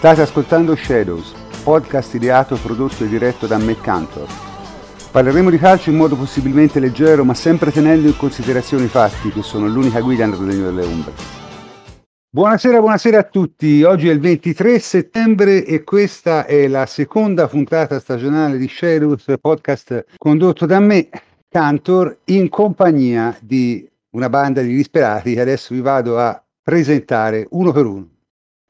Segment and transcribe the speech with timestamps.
[0.00, 4.26] State ascoltando Shadows, podcast ideato, prodotto e diretto da Matt Cantor.
[5.10, 9.42] Parleremo di calcio in modo possibilmente leggero, ma sempre tenendo in considerazione i fatti, che
[9.42, 11.12] sono l'unica guida nel regno delle ombre.
[12.30, 13.82] Buonasera, buonasera a tutti.
[13.82, 20.06] Oggi è il 23 settembre e questa è la seconda puntata stagionale di Shadows, podcast
[20.16, 21.10] condotto da me,
[21.46, 27.70] Cantor, in compagnia di una banda di disperati che adesso vi vado a presentare uno
[27.70, 28.08] per uno.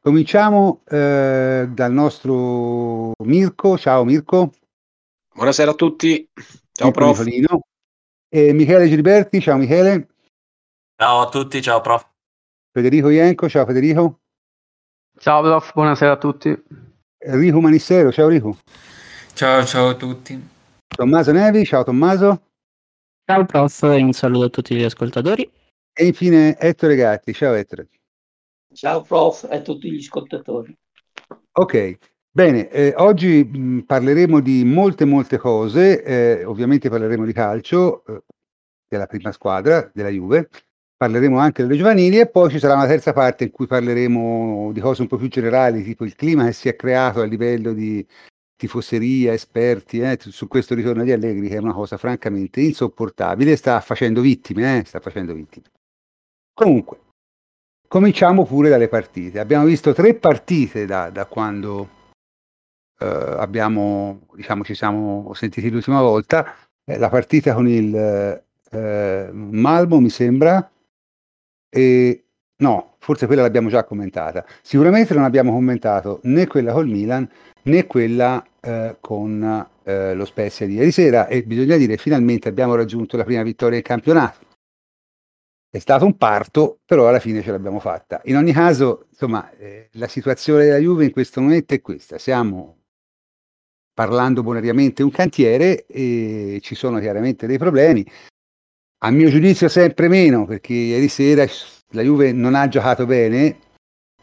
[0.02, 3.76] Cominciamo eh, dal nostro Mirko.
[3.76, 4.50] Ciao Mirko.
[5.34, 6.26] Buonasera a tutti.
[6.72, 7.18] Ciao Mirko prof.
[7.18, 7.60] Nicolino.
[8.28, 9.40] E Michele Gilberti.
[9.42, 10.08] Ciao Michele.
[10.96, 12.08] Ciao a tutti, ciao prof.
[12.72, 13.46] Federico Ienco.
[13.50, 14.20] Ciao Federico.
[15.18, 16.48] Ciao prof, buonasera a tutti.
[17.18, 18.10] Enrico Manissero.
[18.10, 18.56] Ciao Enrico.
[19.34, 20.48] Ciao, ciao a tutti.
[20.86, 21.66] Tommaso Nevi.
[21.66, 22.42] Ciao Tommaso.
[23.26, 25.50] Ciao prof, un saluto a tutti gli ascoltatori.
[25.92, 27.34] E infine Ettore Gatti.
[27.34, 27.88] Ciao Ettore.
[28.72, 30.76] Ciao prof e a tutti gli ascoltatori.
[31.52, 31.98] Ok,
[32.30, 38.22] bene, eh, oggi mh, parleremo di molte molte cose, eh, ovviamente parleremo di calcio, eh,
[38.88, 40.48] della prima squadra, della Juve,
[40.96, 44.80] parleremo anche delle giovanili e poi ci sarà una terza parte in cui parleremo di
[44.80, 48.06] cose un po' più generali, tipo il clima che si è creato a livello di
[48.54, 53.80] tifoseria, esperti, eh, su questo ritorno di Allegri che è una cosa francamente insopportabile, sta
[53.80, 55.66] facendo vittime, eh, sta facendo vittime.
[56.52, 56.98] Comunque,
[57.90, 59.40] cominciamo pure dalle partite.
[59.40, 61.88] Abbiamo visto tre partite da, da quando
[63.00, 66.54] eh, abbiamo, diciamo, ci siamo sentiti l'ultima volta.
[66.84, 67.92] Eh, la partita con il
[68.70, 70.70] eh, Malmo, mi sembra,
[71.68, 72.24] e
[72.58, 74.46] no, forse quella l'abbiamo già commentata.
[74.62, 77.28] Sicuramente non abbiamo commentato né quella col Milan
[77.62, 82.76] né quella eh, con eh, lo Spezia di ieri sera e bisogna dire finalmente abbiamo
[82.76, 84.49] raggiunto la prima vittoria in campionato.
[85.72, 88.20] È stato un parto, però alla fine ce l'abbiamo fatta.
[88.24, 92.18] In ogni caso, insomma, eh, la situazione della Juve in questo momento è questa.
[92.18, 92.78] Stiamo
[93.94, 98.04] parlando bonariamente un cantiere e ci sono chiaramente dei problemi.
[99.02, 101.46] A mio giudizio sempre meno, perché ieri sera
[101.90, 103.56] la Juve non ha giocato bene,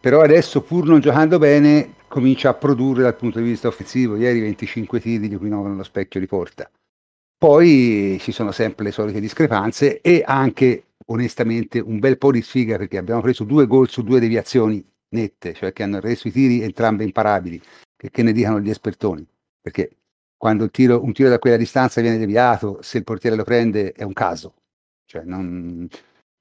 [0.02, 4.18] però adesso pur non giocando bene comincia a produrre dal punto di vista offensivo.
[4.18, 6.70] Ieri 25 tiri di cui 9 nello specchio di porta.
[7.38, 12.78] Poi ci sono sempre le solite discrepanze e anche onestamente un bel po' di sfiga
[12.78, 16.62] perché abbiamo preso due gol su due deviazioni nette, cioè che hanno reso i tiri
[16.62, 17.62] entrambe imparabili,
[17.96, 19.26] che, che ne dicano gli espertoni,
[19.62, 19.92] perché
[20.38, 23.92] quando il tiro, un tiro da quella distanza viene deviato, se il portiere lo prende
[23.94, 24.54] è un caso,
[25.06, 25.88] cioè non,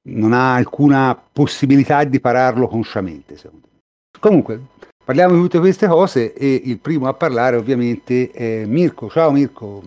[0.09, 3.37] non ha alcuna possibilità di pararlo consciamente.
[3.37, 3.81] Secondo me.
[4.19, 4.61] Comunque,
[5.05, 9.09] parliamo di tutte queste cose e il primo a parlare ovviamente è Mirko.
[9.09, 9.83] Ciao Mirko,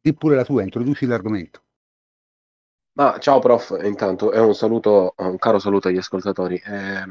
[0.00, 1.61] di pure la tua, introduci l'argomento.
[2.94, 6.56] Ah, ciao prof, intanto è un saluto, un caro saluto agli ascoltatori.
[6.56, 7.02] Eh,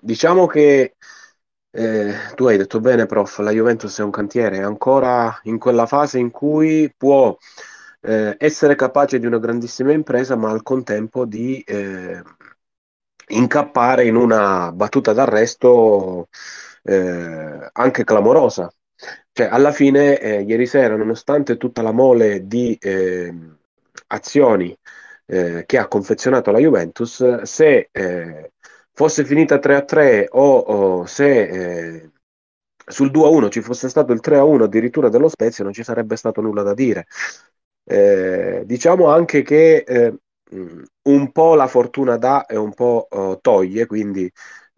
[0.00, 0.96] diciamo che
[1.70, 5.84] eh, tu hai detto bene, prof, la Juventus è un cantiere, è ancora in quella
[5.86, 7.36] fase in cui può
[8.00, 12.22] eh, essere capace di una grandissima impresa, ma al contempo di eh,
[13.28, 16.28] incappare in una battuta d'arresto
[16.82, 18.72] eh, anche clamorosa.
[19.32, 23.56] Cioè, alla fine, eh, ieri sera, nonostante tutta la mole di ehm,
[24.08, 24.76] azioni
[25.30, 28.52] eh, che ha confezionato la Juventus, se eh,
[28.92, 31.42] fosse finita 3-3 o, o se
[31.94, 32.10] eh,
[32.86, 36.62] sul 2-1 ci fosse stato il 3-1 addirittura dello Spezia non ci sarebbe stato nulla
[36.62, 37.06] da dire.
[37.84, 40.14] Eh, diciamo anche che eh,
[41.02, 44.30] un po' la fortuna dà e un po' oh, toglie, quindi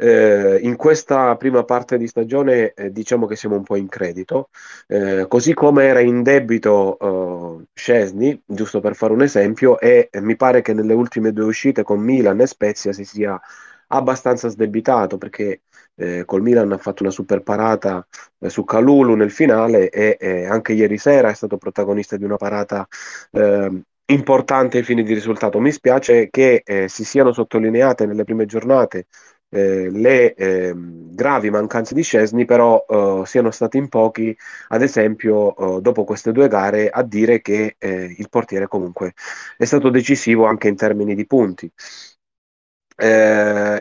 [0.02, 4.49] eh, in questa prima parte di stagione eh, diciamo che siamo un po' in credito,
[4.88, 10.34] eh, così come era in debito uh, Scesni, giusto per fare un esempio, e mi
[10.34, 13.40] pare che nelle ultime due uscite con Milan e Spezia si sia
[13.88, 15.62] abbastanza sdebitato perché
[15.94, 18.05] eh, col Milan ha fatto una super parata
[18.40, 22.37] eh, su Calulu nel finale e eh, anche ieri sera è stato protagonista di una
[22.37, 22.87] parata
[23.31, 25.60] ehm, importante ai fini di risultato.
[25.60, 29.06] Mi spiace che eh, si siano sottolineate nelle prime giornate
[29.52, 34.34] eh, le eh, gravi mancanze di Scesni, però eh, siano stati in pochi,
[34.69, 39.12] ad esempio, eh, dopo queste due gare, a dire che eh, il portiere comunque
[39.58, 41.70] è stato decisivo anche in termini di punti.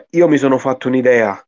[0.09, 1.45] Io mi sono fatto un'idea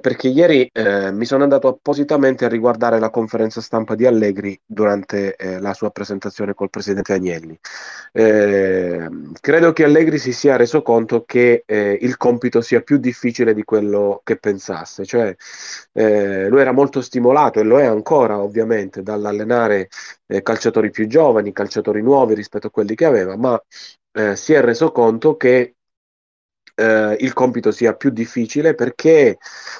[0.00, 0.70] perché ieri
[1.12, 6.54] mi sono andato appositamente a riguardare la conferenza stampa di Allegri durante la sua presentazione
[6.54, 7.58] col presidente Agnelli.
[8.12, 9.08] Eh,
[9.40, 13.64] credo che Allegri si sia reso conto che eh, il compito sia più difficile di
[13.64, 15.34] quello che pensasse, cioè
[15.92, 19.88] eh, lui era molto stimolato e lo è ancora ovviamente dall'allenare
[20.26, 23.60] eh, calciatori più giovani, calciatori nuovi rispetto a quelli che aveva, ma
[24.12, 25.74] eh, si è reso conto che
[26.78, 29.38] eh, il compito sia più difficile perché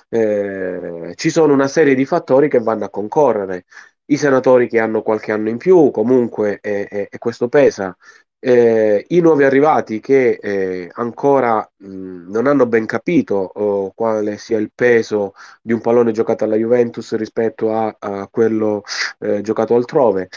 [0.09, 3.65] eh, ci sono una serie di fattori che vanno a concorrere.
[4.11, 7.95] I senatori che hanno qualche anno in più, comunque, e questo pesa.
[8.41, 14.59] Eh, I nuovi arrivati che eh, ancora mh, non hanno ben capito oh, quale sia
[14.59, 18.83] il peso di un pallone giocato alla Juventus rispetto a, a quello
[19.19, 20.29] eh, giocato altrove.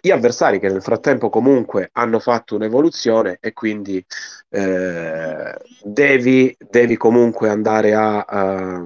[0.00, 4.02] Gli avversari che nel frattempo comunque hanno fatto un'evoluzione e quindi
[4.48, 8.82] eh, devi, devi, comunque andare a, a,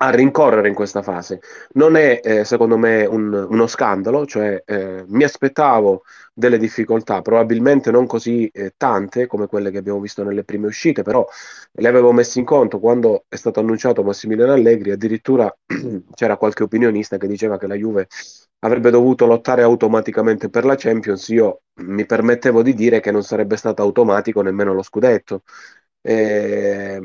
[0.00, 1.40] a, rincorrere in questa fase.
[1.72, 6.02] Non è eh, secondo me un, uno scandalo, cioè eh, mi aspettavo
[6.32, 11.02] delle difficoltà, probabilmente non così eh, tante come quelle che abbiamo visto nelle prime uscite,
[11.02, 11.26] però
[11.72, 15.54] le avevo messe in conto quando è stato annunciato Massimiliano Allegri, addirittura
[16.14, 18.08] c'era qualche opinionista che diceva che la Juve
[18.60, 23.56] avrebbe dovuto lottare automaticamente per la Champions, io mi permettevo di dire che non sarebbe
[23.56, 25.42] stato automatico nemmeno lo scudetto.
[26.02, 27.00] Eh,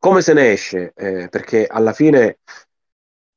[0.00, 0.92] come se ne esce?
[0.96, 2.38] Eh, perché alla fine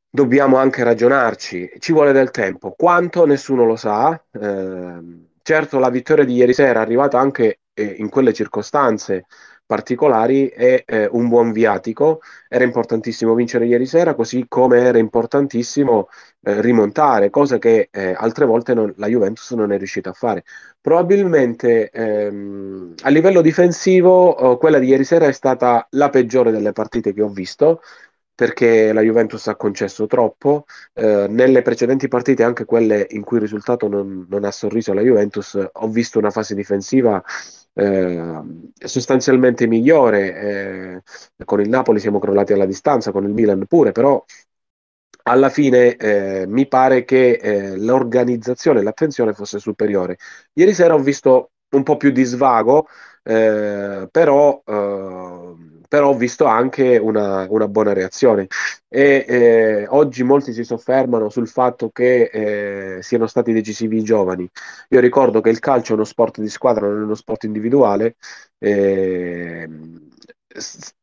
[0.10, 2.72] dobbiamo anche ragionarci, ci vuole del tempo.
[2.78, 4.14] Quanto nessuno lo sa.
[4.32, 9.26] Eh, certo, la vittoria di ieri sera, arrivata anche eh, in quelle circostanze
[9.66, 12.22] particolari, è eh, un buon viatico.
[12.48, 16.10] Era importantissimo vincere ieri sera, così come era importantissimo
[16.42, 20.44] eh, rimontare, cosa che eh, altre volte non, la Juventus non è riuscita a fare.
[20.82, 26.72] Probabilmente ehm, a livello difensivo, oh, quella di ieri sera è stata la peggiore delle
[26.74, 27.82] partite che ho visto
[28.36, 30.66] perché la Juventus ha concesso troppo.
[30.94, 35.02] Eh, nelle precedenti partite, anche quelle in cui il risultato non, non ha sorriso alla
[35.02, 37.24] Juventus, ho visto una fase difensiva
[37.74, 38.42] eh,
[38.86, 41.02] sostanzialmente migliore.
[41.38, 44.24] Eh, con il Napoli siamo crollati alla distanza, con il Milan pure, però
[45.26, 50.18] alla fine eh, mi pare che eh, l'organizzazione e l'attenzione fosse superiore.
[50.54, 52.88] Ieri sera ho visto un po' più di svago,
[53.24, 54.62] eh, però
[55.94, 58.48] però ho visto anche una, una buona reazione.
[58.88, 64.50] E eh, oggi molti si soffermano sul fatto che eh, siano stati decisivi i giovani.
[64.90, 68.16] Io ricordo che il calcio è uno sport di squadra, non è uno sport individuale.
[68.58, 69.70] Eh,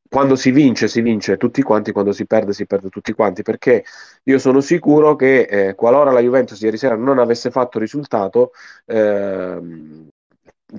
[0.08, 3.84] quando si vince, si vince tutti quanti, quando si perde, si perde tutti quanti, perché
[4.24, 8.50] io sono sicuro che eh, qualora la Juventus ieri sera non avesse fatto risultato,
[8.86, 9.60] eh,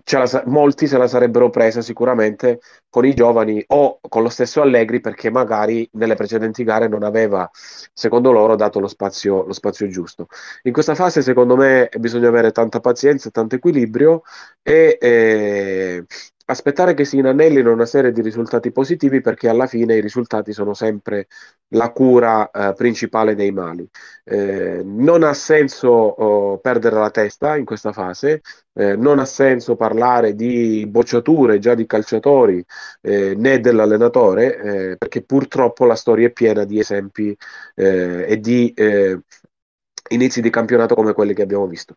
[0.06, 5.00] la, molti se la sarebbero presa sicuramente con i giovani o con lo stesso Allegri
[5.00, 7.50] perché magari nelle precedenti gare non aveva,
[7.94, 10.28] secondo loro, dato lo spazio, lo spazio giusto.
[10.64, 14.24] In questa fase, secondo me, bisogna avere tanta pazienza, tanto equilibrio
[14.62, 16.06] e eh,
[16.52, 20.74] aspettare che si inanellino una serie di risultati positivi perché alla fine i risultati sono
[20.74, 21.28] sempre
[21.70, 23.88] la cura eh, principale dei mali.
[24.24, 28.42] Eh, non ha senso oh, perdere la testa in questa fase,
[28.74, 32.64] eh, non ha senso parlare di bocciature già di calciatori
[33.02, 37.36] eh, né dell'allenatore eh, perché purtroppo la storia è piena di esempi
[37.76, 38.74] eh, e di
[40.10, 41.96] inizi di campionato come quelli che abbiamo visto.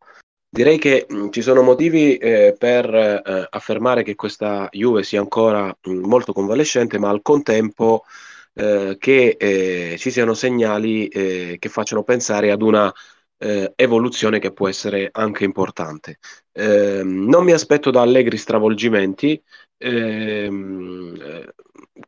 [0.54, 5.90] Direi che ci sono motivi eh, per eh, affermare che questa Juve sia ancora mh,
[5.90, 8.04] molto convalescente, ma al contempo
[8.52, 12.92] eh, che eh, ci siano segnali eh, che facciano pensare ad una
[13.38, 16.18] eh, evoluzione che può essere anche importante.
[16.52, 19.42] Ehm, non mi aspetto da Allegri stravolgimenti.
[19.78, 21.18] Ehm,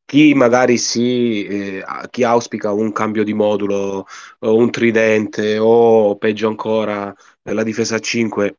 [0.05, 4.07] chi magari si chi auspica un cambio di modulo,
[4.41, 7.15] o un tridente o peggio ancora
[7.53, 8.57] la difesa a 5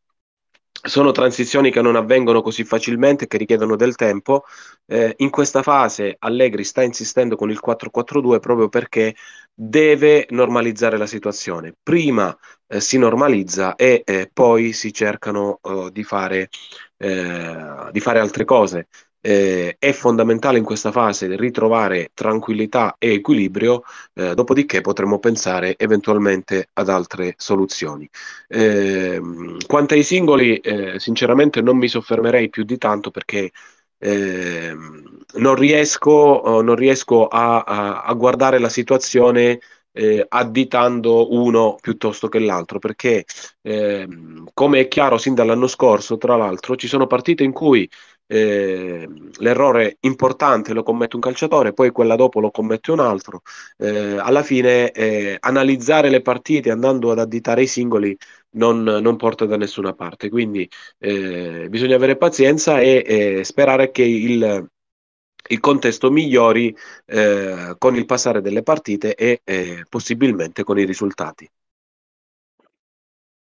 [0.84, 4.44] sono transizioni che non avvengono così facilmente, che richiedono del tempo.
[4.86, 9.16] Eh, in questa fase Allegri sta insistendo con il 4-4-2 proprio perché
[9.54, 11.76] deve normalizzare la situazione.
[11.82, 12.36] Prima
[12.68, 16.50] eh, si normalizza e eh, poi si cercano oh, di, fare,
[16.98, 18.88] eh, di fare altre cose
[19.28, 26.70] eh, è fondamentale in questa fase ritrovare tranquillità e equilibrio, eh, dopodiché potremo pensare eventualmente
[26.74, 28.10] ad altre soluzioni.
[28.48, 29.20] Eh,
[29.68, 33.52] quanto ai singoli, eh, sinceramente non mi soffermerei più di tanto perché
[33.98, 34.74] eh,
[35.34, 39.60] non riesco, oh, non riesco a, a, a, guardare la situazione
[39.92, 43.26] eh, additando uno piuttosto che l'altro, perché
[43.62, 44.08] eh,
[44.54, 47.90] come è chiaro sin dall'anno scorso, tra l'altro, ci sono partite in cui
[48.28, 49.08] eh,
[49.40, 53.42] l'errore importante lo commette un calciatore, poi quella dopo lo commette un altro.
[53.78, 58.16] Eh, alla fine eh, analizzare le partite andando ad additare i singoli
[58.52, 60.70] non, non porta da nessuna parte, quindi
[61.00, 64.70] eh, bisogna avere pazienza e sperare che il,
[65.50, 69.42] il contesto migliori eh, con il passare delle partite e
[69.90, 71.50] possibilmente con i risultati.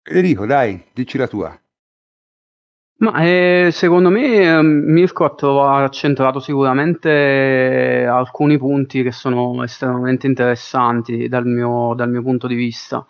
[0.02, 1.60] Federico, dai, dici la tua.
[2.98, 9.62] Ma eh, secondo me eh, Mirko ha, trovato, ha centrato sicuramente alcuni punti che sono
[9.62, 13.04] estremamente interessanti dal mio, dal mio punto di vista.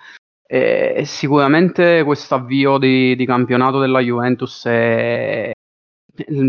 [0.45, 5.53] E sicuramente questo avvio di, di, campionato della Juventus è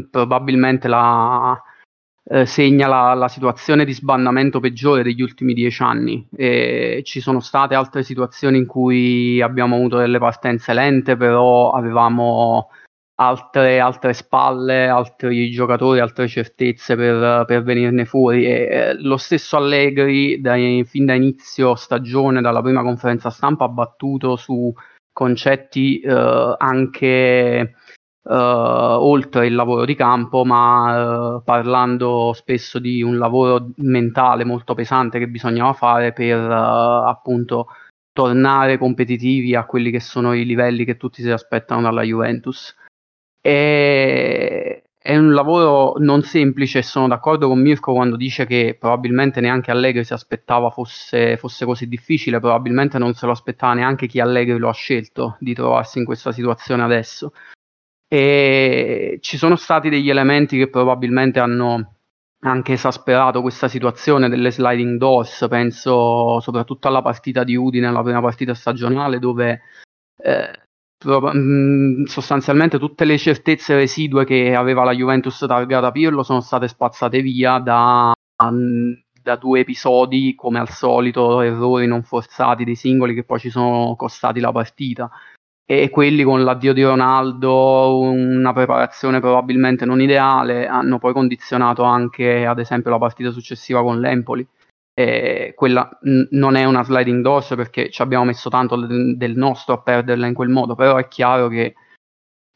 [0.09, 1.59] probabilmente la,
[2.23, 6.27] eh, segna la, la, situazione di sbandamento peggiore degli ultimi dieci anni.
[6.35, 12.69] E ci sono state altre situazioni in cui abbiamo avuto delle partenze lente, però avevamo
[13.19, 18.45] altre, altre spalle, altri giocatori, altre certezze per, per venirne fuori.
[18.45, 23.69] E, eh, lo stesso Allegri, dai, fin da inizio stagione, dalla prima conferenza stampa, ha
[23.69, 24.73] battuto su
[25.11, 27.73] concetti eh, anche
[28.29, 34.73] Uh, oltre il lavoro di campo, ma uh, parlando spesso di un lavoro mentale molto
[34.73, 37.67] pesante che bisognava fare per uh, appunto
[38.11, 42.75] tornare competitivi a quelli che sono i livelli che tutti si aspettano dalla Juventus.
[43.47, 49.71] E è un lavoro non semplice, sono d'accordo con Mirko quando dice che probabilmente neanche
[49.71, 54.57] Allegri si aspettava fosse, fosse, così difficile, probabilmente non se lo aspettava neanche chi Allegri
[54.57, 57.31] lo ha scelto di trovarsi in questa situazione adesso.
[58.05, 61.93] E ci sono stati degli elementi che probabilmente hanno
[62.41, 68.19] anche esasperato questa situazione delle sliding doors, penso soprattutto alla partita di Udine, la prima
[68.19, 69.61] partita stagionale dove
[70.17, 70.66] eh,
[72.05, 77.59] sostanzialmente tutte le certezze residue che aveva la Juventus targata Pirlo sono state spazzate via
[77.59, 78.13] da,
[78.43, 83.49] mm, da, due episodi, come al solito, errori non forzati dei singoli che poi ci
[83.49, 85.09] sono costati la partita.
[85.69, 92.45] E quelli con l'addio di Ronaldo, una preparazione probabilmente non ideale, hanno poi condizionato anche,
[92.45, 94.47] ad esempio, la partita successiva con l'Empoli
[94.99, 99.37] eh, quella n- non è una sliding doors perché ci abbiamo messo tanto del, del
[99.37, 101.75] nostro a perderla in quel modo, però è chiaro che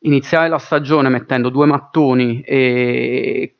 [0.05, 3.57] iniziare la stagione mettendo due mattoni e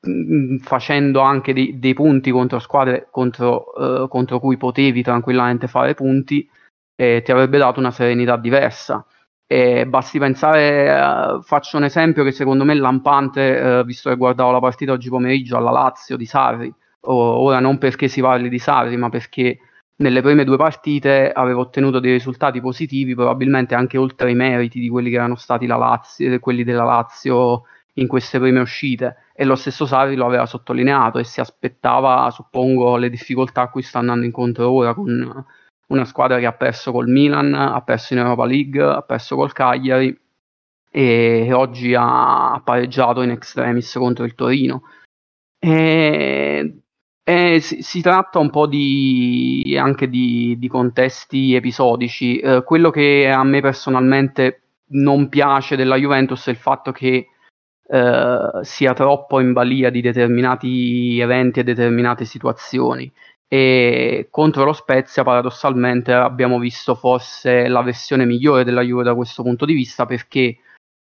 [0.00, 5.92] mh, facendo anche dei, dei, punti contro squadre contro, uh, contro, cui potevi tranquillamente fare
[5.92, 6.48] punti
[6.96, 9.04] eh, ti avrebbe dato una serenità diversa.
[9.46, 14.16] E basti pensare, uh, faccio un esempio che secondo me è lampante, uh, visto che
[14.16, 18.58] guardavo la partita oggi pomeriggio alla Lazio di Sarri ora non perché si parli di
[18.58, 19.58] Sarri, ma perché
[19.96, 24.88] nelle prime due partite aveva ottenuto dei risultati positivi, probabilmente anche oltre i meriti di
[24.88, 29.16] quelli che erano stati la Lazio, quelli della Lazio in queste prime uscite.
[29.34, 33.82] E lo stesso Sarri lo aveva sottolineato e si aspettava, suppongo, le difficoltà a cui
[33.82, 35.44] sta andando incontro ora con
[35.88, 39.52] una squadra che ha perso col Milan, ha perso in Europa League, ha perso col
[39.52, 40.18] Cagliari
[40.90, 44.82] e oggi ha pareggiato in extremis contro il Torino.
[45.58, 46.81] E
[47.24, 52.38] eh, si, si, tratta un po' di, anche di, di contesti episodici.
[52.38, 54.62] Eh, quello che a me personalmente
[54.92, 57.28] non piace della Juventus è il fatto che
[57.88, 63.12] eh, sia troppo in balia di determinati eventi e determinate situazioni.
[63.46, 69.42] E contro lo Spezia, paradossalmente, abbiamo visto forse la versione migliore della Juve da questo
[69.42, 70.56] punto di vista perché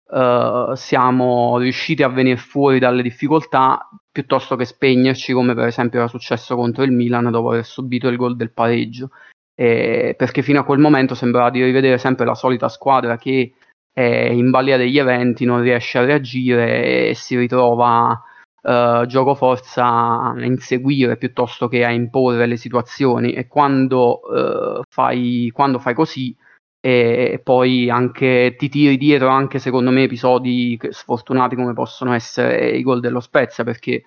[0.09, 6.07] uh, siamo riusciti a venire fuori dalle difficoltà piuttosto che spegnerci come per esempio era
[6.07, 9.11] successo contro il Milan dopo aver subito il gol del pareggio.
[9.55, 13.53] Eh, perché fino a quel momento sembrava di rivedere sempre la solita squadra che
[13.91, 18.23] è in balia degli eventi non riesce a reagire e si ritrova
[18.61, 23.33] uh, gioco forza a inseguire piuttosto che a imporre le situazioni.
[23.33, 26.35] E quando, uh, fai, quando fai così
[26.81, 32.83] e poi anche ti tiri dietro anche secondo me episodi sfortunati come possono essere i
[32.83, 34.03] gol dello Spezia perché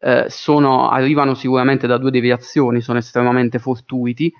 [0.00, 4.32] eh, sono, arrivano sicuramente da due deviazioni, sono estremamente fortuiti,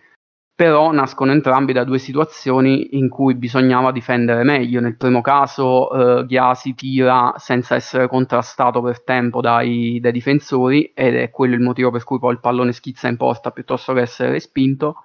[0.54, 4.80] però nascono entrambi da due situazioni in cui bisognava difendere meglio.
[4.80, 11.16] Nel primo caso eh, Ghiasi tira senza essere contrastato per tempo dai, dai difensori ed
[11.16, 14.30] è quello il motivo per cui poi il pallone schizza in porta piuttosto che essere
[14.30, 15.02] respinto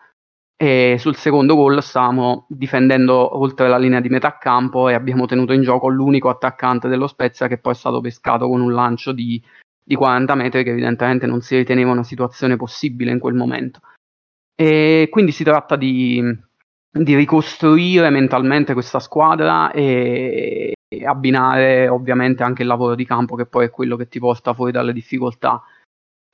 [0.56, 5.54] e sul secondo gol stavamo difendendo oltre la linea di metà campo e abbiamo tenuto
[5.54, 9.42] in gioco l'unico attaccante dello Spezia che poi è stato pescato con un lancio di,
[9.84, 13.82] di 40 metri che evidentemente non si riteneva una situazione possibile in quel momento.
[14.56, 16.22] E quindi si tratta di,
[16.90, 23.48] di ricostruire mentalmente questa squadra e, e abbinare ovviamente anche il lavoro di campo che
[23.48, 25.62] poi è quello che ti porta fuori dalle difficoltà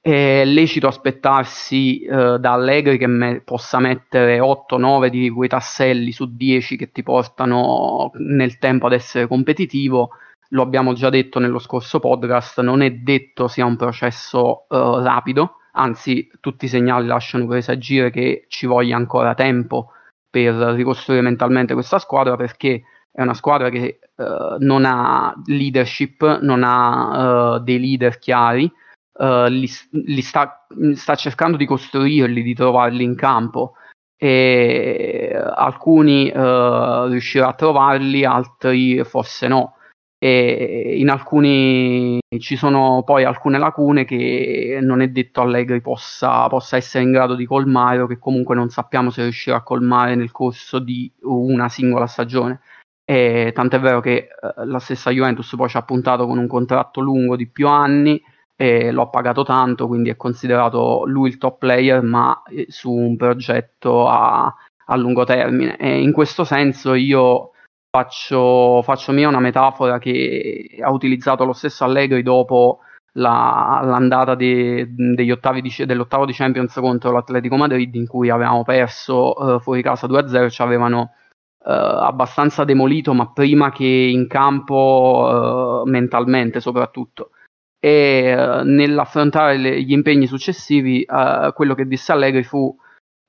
[0.01, 6.36] è lecito aspettarsi eh, da Allegri che me- possa mettere 8-9 di quei tasselli su
[6.36, 10.12] 10 che ti portano nel tempo ad essere competitivo.
[10.50, 15.58] Lo abbiamo già detto nello scorso podcast, non è detto sia un processo eh, rapido,
[15.74, 19.91] anzi tutti i segnali lasciano presagire che ci voglia ancora tempo
[20.29, 26.63] per ricostruire mentalmente questa squadra perché è una squadra che uh, non ha leadership, non
[26.63, 28.72] ha uh, dei leader chiari,
[29.20, 33.74] uh, li, li sta, sta, cercando di costruirli, di trovarli in campo
[34.22, 39.76] e alcuni riuscirà a trovarli, altri forse no.
[40.22, 46.76] E in alcuni ci sono poi alcune lacune che non è detto Allegri possa, possa
[46.76, 50.32] essere in grado di colmare o che comunque non sappiamo se riuscirà a colmare nel
[50.32, 52.60] corso di una singola stagione.
[53.06, 57.00] E tant'è vero che eh, la stessa Juventus poi ci ha puntato con un contratto
[57.00, 58.22] lungo di più anni
[58.62, 62.92] e lo ha pagato tanto, quindi è considerato lui il top player, ma eh, su
[62.92, 64.54] un progetto a,
[64.86, 65.78] a lungo termine.
[65.78, 67.51] E in questo senso io
[67.89, 72.80] faccio, faccio mia una metafora che ha utilizzato lo stesso Allegri dopo
[73.13, 78.63] la, l'andata de, degli ottavi di, dell'ottavo di Champions contro l'Atletico Madrid in cui avevamo
[78.66, 81.13] perso uh, fuori casa 2-0 ci avevano
[81.60, 87.31] uh, abbastanza demolito ma prima che in campo uh, mentalmente soprattutto
[87.79, 91.05] e nell'affrontare le, gli impegni successivi
[91.53, 92.75] quello che disse Allegri fu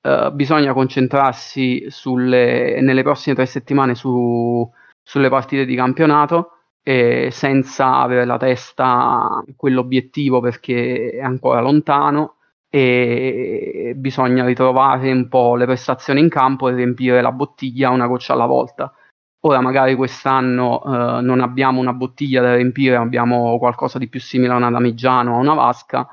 [0.03, 4.67] Uh, bisogna concentrarsi sulle, nelle prossime tre settimane su,
[5.03, 12.37] sulle partite di campionato senza avere la testa quell'obiettivo perché è ancora lontano
[12.67, 18.33] e bisogna ritrovare un po' le prestazioni in campo e riempire la bottiglia una goccia
[18.33, 18.91] alla volta.
[19.43, 24.53] Ora magari quest'anno uh, non abbiamo una bottiglia da riempire, abbiamo qualcosa di più simile
[24.53, 26.07] a una damigiano o a una vasca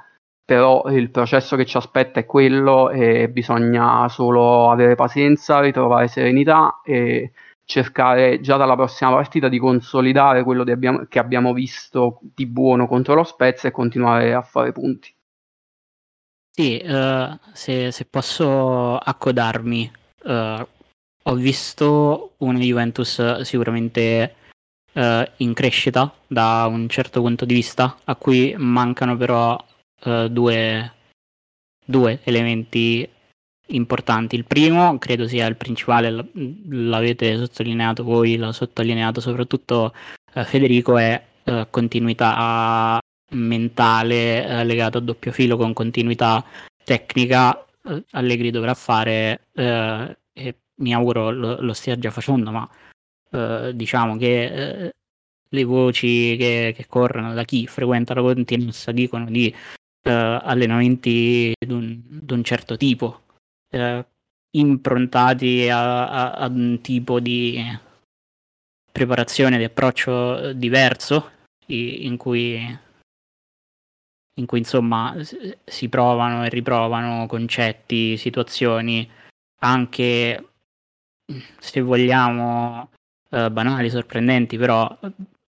[0.49, 6.81] però il processo che ci aspetta è quello e bisogna solo avere pazienza, ritrovare serenità
[6.83, 7.33] e
[7.67, 13.12] cercare già dalla prossima partita di consolidare quello abbiamo, che abbiamo visto di buono contro
[13.12, 15.14] lo Spezia e continuare a fare punti.
[16.51, 20.67] Sì, uh, se, se, posso accodarmi, uh,
[21.29, 24.35] ho visto una Juventus sicuramente
[24.95, 29.62] uh, in crescita da un certo punto di vista, a cui mancano però
[30.05, 30.93] uh, due,
[31.85, 33.07] due elementi
[33.71, 34.37] importanti.
[34.37, 36.31] Il primo, credo sia il principale,
[36.71, 39.93] l'avete sottolineato voi, l'ha sottolineato soprattutto
[40.35, 42.99] uh, Federico, è uh, continuità
[43.33, 46.43] mentale uh, legata a doppio filo con continuità
[46.83, 47.62] tecnica.
[48.12, 52.69] Allegri dovrà fare, e mi auguro lo, lo, stia già facendo, ma
[53.75, 54.93] diciamo che
[55.51, 61.73] le voci che, che, corrono da chi frequenta la continenza dicono di uh, allenamenti di
[61.73, 63.23] un, un, certo tipo,
[63.71, 64.05] uh,
[64.51, 67.62] improntati a, a, ad un tipo di
[68.91, 71.31] preparazione, di approccio diverso,
[71.67, 72.57] in cui,
[74.35, 75.14] in cui insomma
[75.64, 79.09] si provano e riprovano concetti, situazioni
[79.61, 80.48] anche
[81.59, 82.91] se vogliamo
[83.31, 84.99] uh, banali, sorprendenti, però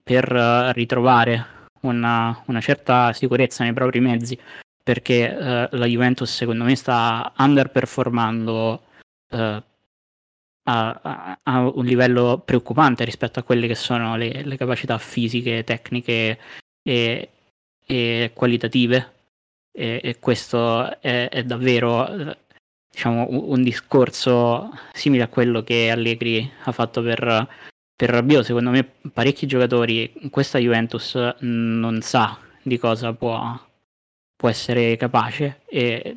[0.03, 0.27] per
[0.75, 4.39] ritrovare una, una certa sicurezza nei propri mezzi
[4.83, 8.83] perché eh, la Juventus secondo me sta underperformando
[9.31, 9.63] eh,
[10.65, 15.65] a, a, a, un livello preoccupante rispetto a quelle che sono le, le capacità fisiche,
[15.65, 16.39] tecniche
[16.83, 17.31] e,
[17.87, 19.11] e qualitative.
[19.75, 22.37] E, e, questo è, è davvero
[22.93, 27.49] diciamo, un, discorso simile a quello che Allegri ha fatto per
[28.03, 28.45] per Rabiot.
[28.45, 33.57] Secondo me parecchi giocatori questa Juventus non sa di cosa può,
[34.35, 36.17] può essere capace e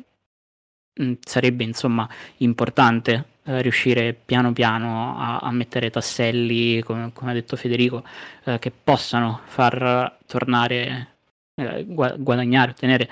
[1.00, 2.08] mm, sarebbe insomma
[2.38, 8.02] importante eh, riuscire piano piano a, a mettere tasselli come, come, ha detto Federico
[8.44, 11.14] eh, che possano far tornare
[11.54, 13.10] eh, guadagnare ottenere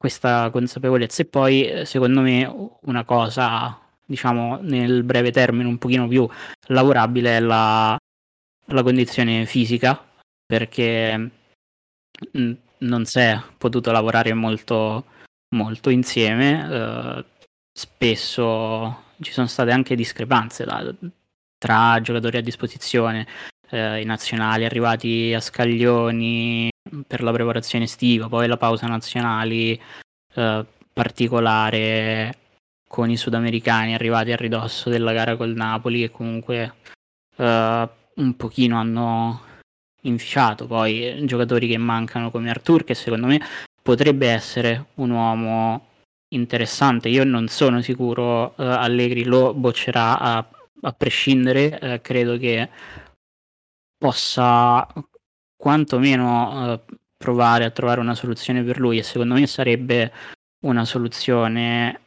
[0.00, 1.20] questa consapevolezza.
[1.20, 2.50] E poi eh, secondo me
[2.84, 6.26] una cosa diciamo nel breve termine un pochino più
[6.68, 7.96] lavorabile è la,
[8.66, 10.02] la condizione fisica
[10.46, 11.30] perché
[12.32, 15.04] non si è potuto lavorare molto,
[15.54, 17.24] molto insieme eh,
[17.72, 20.92] spesso ci sono state anche discrepanze da,
[21.56, 23.28] tra giocatori a disposizione
[23.68, 26.69] eh, i nazionali arrivati a scaglioni
[27.06, 29.80] per la preparazione estiva poi la pausa nazionali
[30.34, 32.36] eh, particolare
[32.90, 36.74] con i sudamericani arrivati a ridosso della gara col Napoli che comunque
[37.36, 39.42] uh, un pochino hanno
[40.02, 40.66] inficiato.
[40.66, 43.40] Poi giocatori che mancano come Artur che secondo me
[43.80, 45.86] potrebbe essere un uomo
[46.30, 47.08] interessante.
[47.08, 50.50] Io non sono sicuro uh, Allegri lo boccerà a,
[50.82, 52.68] a prescindere uh, credo che
[53.96, 54.84] possa
[55.60, 56.82] quantomeno
[57.20, 60.10] provare a trovare una soluzione per lui e secondo me sarebbe
[60.64, 62.00] una soluzione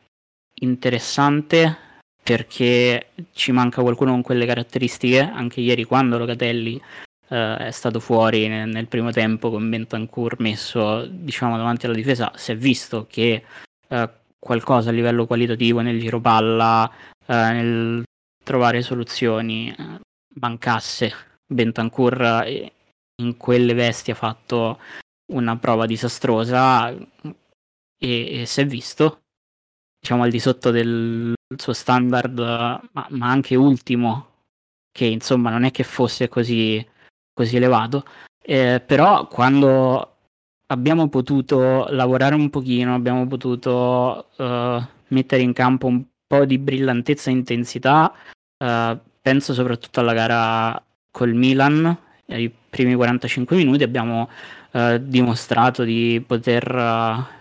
[0.55, 1.77] interessante
[2.23, 5.19] perché ci manca qualcuno con quelle caratteristiche.
[5.19, 6.81] Anche ieri quando Locatelli
[7.29, 12.31] eh, è stato fuori nel, nel, primo tempo con Bentancur messo diciamo davanti alla difesa,
[12.35, 13.43] si è visto che
[13.87, 16.91] eh, qualcosa a livello qualitativo nel giro palla,
[17.25, 18.03] eh, nel
[18.43, 19.99] trovare soluzioni eh,
[20.39, 21.13] mancasse.
[21.45, 22.71] Bentancur eh,
[23.21, 24.80] in quelle vesti ha fatto
[25.32, 29.21] una prova disastrosa e, e si è visto
[29.99, 32.38] diciamo al di sotto del suo standard
[32.91, 34.32] ma, ma, anche ultimo
[34.91, 36.86] che insomma non è che fosse così,
[37.34, 38.06] così elevato.
[38.41, 40.17] Eh, però quando
[40.67, 47.30] abbiamo potuto lavorare un pochino abbiamo potuto uh, mettere in campo un po' di brillantezza
[47.30, 48.13] e intensità
[48.58, 54.29] uh, penso soprattutto alla gara col Milan ai primi 45 minuti abbiamo
[54.71, 56.65] uh, dimostrato di poter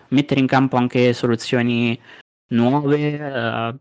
[0.09, 1.99] mettere in campo anche soluzioni
[2.49, 3.77] nuove, uh,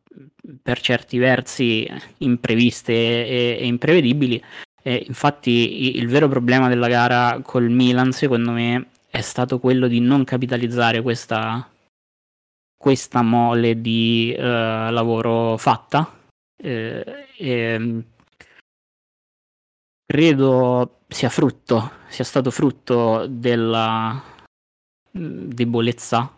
[0.63, 1.89] per certi versi
[2.19, 4.43] impreviste e, e imprevedibili.
[4.83, 10.01] E infatti il vero problema della gara col Milan, secondo me, è stato quello di
[10.01, 11.69] non capitalizzare questa,
[12.77, 16.19] questa mole di uh, lavoro fatta.
[16.57, 17.05] Eh,
[17.37, 18.05] e,
[20.13, 24.23] credo sia frutto, sia stato frutto della
[25.11, 26.31] debolezza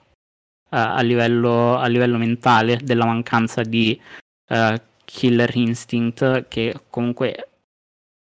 [0.68, 4.00] a, livello, a livello mentale della mancanza di
[4.50, 7.48] uh, killer instinct che comunque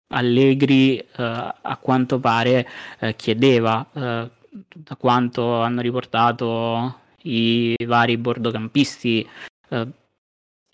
[0.08, 2.66] Allegri uh, a quanto pare
[3.02, 9.28] uh, chiedeva da quanto hanno riportato i vari bordocampisti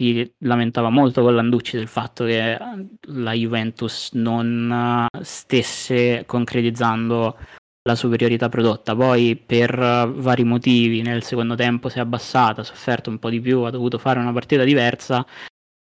[0.02, 2.58] si lamentava molto con Landucci del fatto che
[3.00, 7.38] la Juventus non stesse concretizzando
[7.82, 8.96] la superiorità prodotta.
[8.96, 13.40] Poi per vari motivi nel secondo tempo si è abbassata, ha sofferto un po' di
[13.40, 15.24] più, ha dovuto fare una partita diversa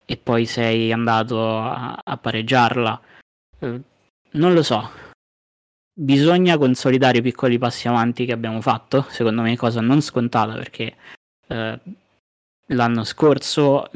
[0.05, 3.01] e poi sei andato a, a pareggiarla.
[3.59, 3.81] Eh,
[4.31, 4.89] non lo so.
[5.93, 10.95] Bisogna consolidare i piccoli passi avanti che abbiamo fatto, secondo me cosa non scontata perché
[11.47, 11.79] eh,
[12.67, 13.89] l'anno scorso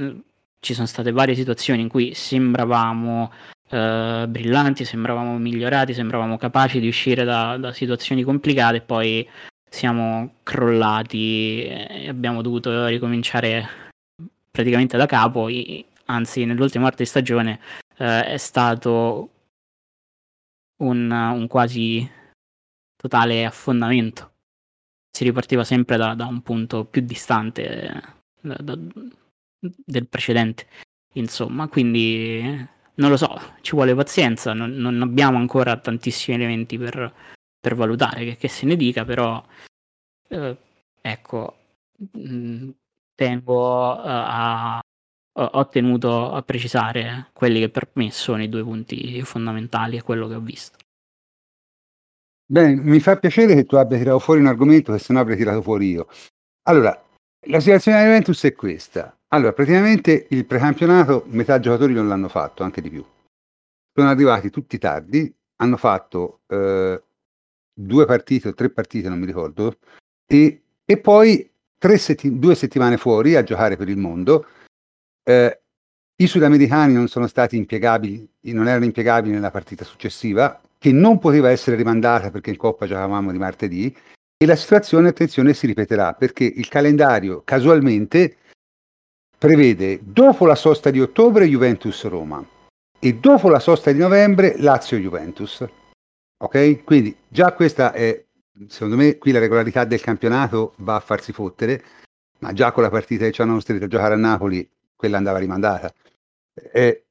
[0.60, 3.32] ci sono state varie situazioni in cui sembravamo
[3.70, 9.28] eh, brillanti, sembravamo migliorati, sembravamo capaci di uscire da, da situazioni complicate, poi
[9.70, 13.92] siamo crollati e abbiamo dovuto ricominciare
[14.50, 15.48] praticamente da capo,
[16.06, 17.60] anzi nell'ultima parte di stagione
[17.98, 19.30] eh, è stato
[20.78, 22.10] un, un, quasi
[22.96, 24.32] totale affondamento.
[25.12, 28.15] Si ripartiva sempre da, da un punto più distante
[28.46, 28.78] da,
[29.60, 30.68] del precedente,
[31.14, 32.42] insomma, quindi
[32.96, 37.14] non lo so, ci vuole pazienza, non, non abbiamo ancora tantissimi elementi per,
[37.60, 39.44] per valutare che, che, se ne dica, però
[40.30, 40.58] eh,
[41.02, 41.58] ecco,
[42.12, 42.70] mh, mm,
[43.16, 44.80] tengo uh, a
[45.38, 50.28] ho tenuto a precisare quelli che per me sono i due punti fondamentali e quello
[50.28, 50.78] che ho visto.
[52.48, 55.36] Bene, mi fa piacere che tu abbia tirato fuori un argomento che se no avrei
[55.36, 56.08] tirato fuori io.
[56.68, 57.05] Allora,
[57.48, 59.18] la situazione di Juventus è questa.
[59.30, 63.06] Allora, praticamente il precampionato, metà giocatori non l'hanno fatto, anche di più.
[63.94, 67.02] Sono arrivati tutti tardi, hanno fatto eh,
[67.74, 69.78] due partite o tre partite, non mi ricordo,
[70.26, 71.50] e, e poi
[71.98, 74.48] setti- due settimane fuori a giocare per il mondo.
[75.24, 75.62] Eh,
[76.18, 81.50] I sudamericani non sono stati impiegabili, non erano impiegabili nella partita successiva, che non poteva
[81.50, 83.96] essere rimandata perché in Coppa giocavamo di martedì,
[84.38, 88.38] e la situazione, attenzione, si ripeterà perché il calendario casualmente
[89.38, 92.46] prevede dopo la sosta di ottobre Juventus-Roma
[93.00, 95.66] e dopo la sosta di novembre Lazio-Juventus.
[96.38, 96.84] Ok?
[96.84, 98.26] Quindi già questa è,
[98.68, 101.84] secondo me, qui la regolarità del campionato va a farsi fottere,
[102.40, 105.38] ma già con la partita che ci hanno costretto a giocare a Napoli, quella andava
[105.38, 105.94] rimandata.
[106.54, 107.06] E,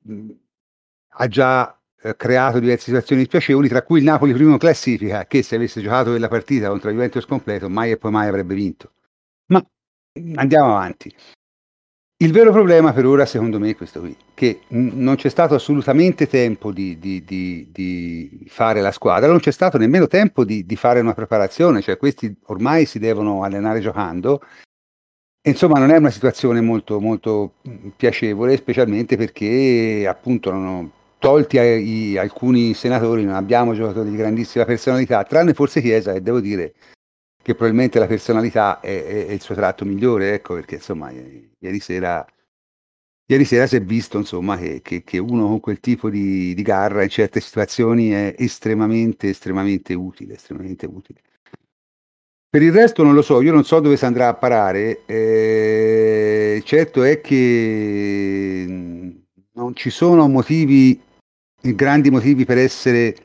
[1.16, 5.56] ha già eh, creato diverse situazioni spiacevoli, tra cui il Napoli primo classifica, che se
[5.56, 8.92] avesse giocato quella partita contro la Juventus completo, mai e poi mai avrebbe vinto.
[9.46, 9.64] Ma
[10.34, 11.14] andiamo avanti.
[12.18, 16.28] Il vero problema per ora, secondo me, è questo qui, che non c'è stato assolutamente
[16.28, 21.00] tempo di, di, di, di, fare la squadra, non c'è stato nemmeno tempo di, fare
[21.00, 24.42] una preparazione, cioè questi ormai si devono allenare giocando.
[25.46, 27.54] Insomma, non è una situazione molto, molto
[27.96, 30.90] piacevole, specialmente perché appunto non,
[31.24, 36.40] tolti ai, alcuni senatori non abbiamo giocatori di grandissima personalità, tranne forse Chiesa, e devo
[36.40, 36.74] dire
[37.42, 41.80] che probabilmente la personalità è, è, è il suo tratto migliore, ecco, perché insomma ieri
[41.80, 42.24] sera,
[43.26, 46.62] ieri sera si è visto insomma, che, che, che, uno con quel tipo di, di,
[46.62, 51.20] garra in certe situazioni è estremamente, estremamente utile, estremamente utile.
[52.48, 55.04] Per il resto non lo so, io non so dove si andrà a parare.
[55.06, 58.66] Eh, certo è che
[59.54, 61.00] non ci sono motivi,
[61.72, 63.16] grandi motivi per essere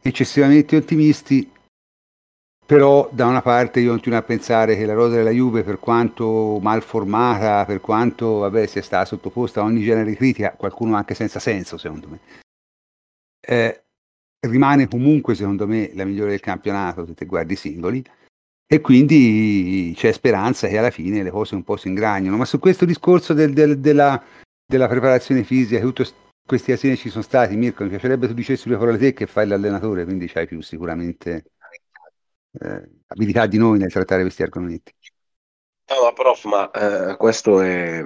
[0.00, 1.50] eccessivamente ottimisti,
[2.66, 6.58] però da una parte io continuo a pensare che la rosa della Juve, per quanto
[6.60, 11.14] mal formata, per quanto vabbè, sia stata sottoposta a ogni genere di critica, qualcuno anche
[11.14, 12.20] senza senso, secondo me,
[13.40, 13.84] eh,
[14.46, 18.04] rimane comunque, secondo me, la migliore del campionato se te guardi i singoli
[18.70, 22.36] e quindi c'è speranza che alla fine le cose un po' si ingragnano.
[22.36, 24.22] Ma su questo discorso del, del, della,
[24.66, 26.04] della, preparazione fisica, tutti
[26.48, 29.46] questi asini ci sono stati, Mirko, mi piacerebbe tu dicessi due parole te che fai
[29.46, 31.50] l'allenatore, quindi c'hai più sicuramente
[32.58, 34.94] eh, abilità di noi nel trattare questi argomenti.
[35.90, 38.02] No, prof, ma eh, questo è,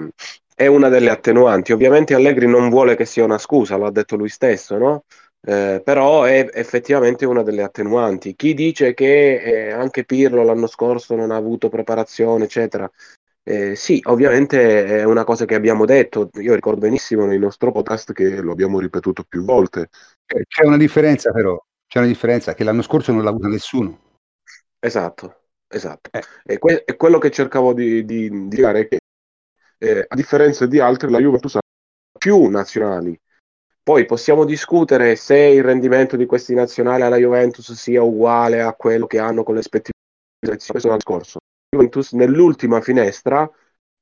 [0.56, 1.72] è, una delle attenuanti.
[1.72, 5.04] Ovviamente Allegri non vuole che sia una scusa, lo ha detto lui stesso, no?
[5.40, 8.34] Eh, però è effettivamente una delle attenuanti.
[8.34, 12.90] Chi dice che eh, anche Pirlo l'anno scorso non ha avuto preparazione, eccetera,
[13.44, 16.30] eh, sì, ovviamente è una cosa che abbiamo detto.
[16.34, 19.88] Io ricordo benissimo nel nostro podcast che lo abbiamo ripetuto più volte.
[20.26, 24.18] Eh, c'è una differenza, però, c'è una differenza che l'anno scorso non l'ha avuta nessuno.
[24.78, 26.10] Esatto, esatto.
[26.12, 26.22] Eh.
[26.44, 28.98] E, que- e, quello che cercavo di, di, di dire è che,
[29.78, 31.60] eh, a differenza di altri, la Juventus ha
[32.18, 33.18] più nazionali
[33.84, 39.08] poi possiamo discutere se il rendimento di questi nazionali alla Juventus sia uguale a quello
[39.08, 39.98] che hanno con le rispettive
[40.38, 41.38] questo è un discorso.
[41.74, 43.50] Juventus nell'ultima finestra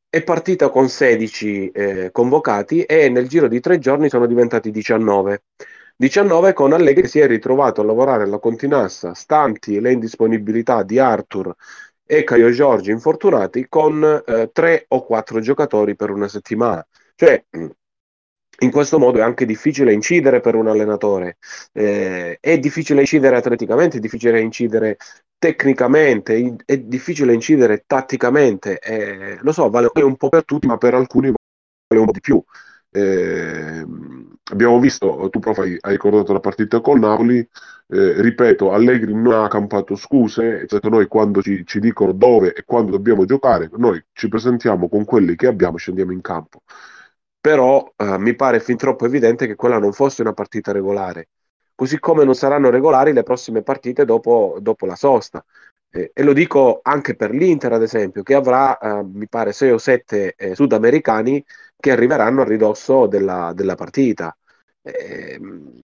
[0.08, 5.44] è partita con 16 eh, convocati e nel giro di tre giorni sono diventati 19.
[5.94, 11.54] 19 con Allegri si è ritrovato a lavorare alla Continassa, stanti le indisponibilità di Arthur
[12.04, 16.84] e Caio Giorgi infortunati, con eh, tre o quattro giocatori per una settimana.
[17.14, 17.44] Cioè,
[18.60, 21.38] in questo modo è anche difficile incidere per un allenatore,
[21.72, 24.96] eh, è difficile incidere atleticamente, è difficile incidere
[25.38, 30.94] tecnicamente, è difficile incidere tatticamente, eh, lo so, vale un po' per tutti, ma per
[30.94, 32.42] alcuni vale un po' di più.
[32.92, 33.84] Eh,
[34.50, 39.32] abbiamo visto, tu prof hai, hai, ricordato la partita con Napoli, eh, ripeto, Allegri non
[39.32, 44.02] ha campato scuse, cioè noi quando ci, ci, dicono dove e quando dobbiamo giocare, noi
[44.12, 46.62] ci presentiamo con quelli che abbiamo e scendiamo in campo
[47.40, 51.28] però eh, mi pare fin troppo evidente che quella non fosse una partita regolare,
[51.74, 55.44] così come non saranno regolari le prossime partite dopo, dopo la sosta.
[55.92, 59.70] Eh, e lo dico anche per l'Inter, ad esempio, che avrà, eh, mi pare, 6
[59.72, 61.44] o 7 eh, sudamericani
[61.76, 64.36] che arriveranno a ridosso della, della partita.
[64.82, 65.80] Ehm,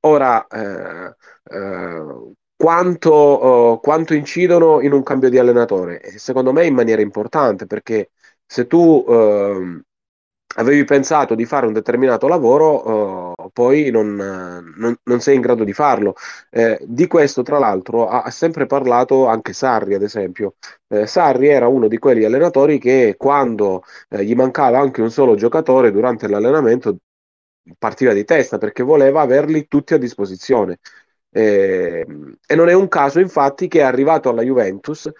[0.00, 6.18] ora, eh, eh, quanto, oh, quanto, incidono in un cambio di allenatore?
[6.18, 8.10] Secondo me in maniera importante, perché
[8.46, 9.82] se tu ehm,
[10.56, 15.64] avevi pensato di fare un determinato lavoro, uh, poi non, non, non, sei in grado
[15.64, 16.14] di farlo.
[16.50, 20.54] Eh, di questo, tra l'altro, ha, sempre parlato anche Sarri, ad esempio.
[20.88, 25.34] Eh, Sarri era uno di quegli allenatori che quando eh, gli mancava anche un solo
[25.34, 26.96] giocatore durante l'allenamento
[27.78, 30.78] partiva di testa perché voleva averli tutti a disposizione.
[31.30, 32.06] Eh,
[32.46, 35.10] e non è un caso, infatti, che è arrivato alla Juventus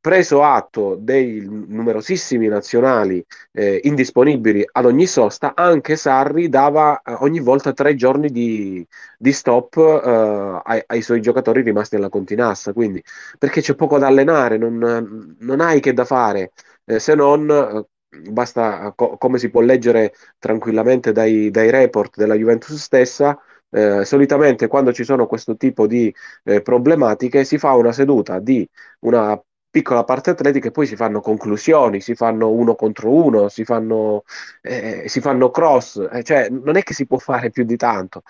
[0.00, 7.40] preso atto dei numerosissimi nazionali eh, indisponibili ad ogni sosta, anche Sarri dava eh, ogni
[7.40, 8.86] volta tre giorni di,
[9.18, 12.72] di stop eh, ai, ai, suoi giocatori rimasti nella continassa.
[12.72, 13.02] Quindi,
[13.38, 16.52] perché c'è poco da allenare, non, non hai che da fare
[16.84, 17.50] eh, se non.
[17.50, 17.86] Eh,
[18.30, 23.38] basta, co- come si può leggere tranquillamente dai, dai report della Juventus stessa,
[23.70, 26.12] eh, solitamente quando ci sono questo tipo di
[26.44, 28.68] eh, problematiche si fa una seduta di
[29.00, 33.64] una piccola parte atletica e poi si fanno conclusioni, si fanno uno contro uno, si
[33.64, 34.24] fanno,
[34.62, 38.22] eh, si fanno cross, eh, cioè non è che si può fare più di tanto.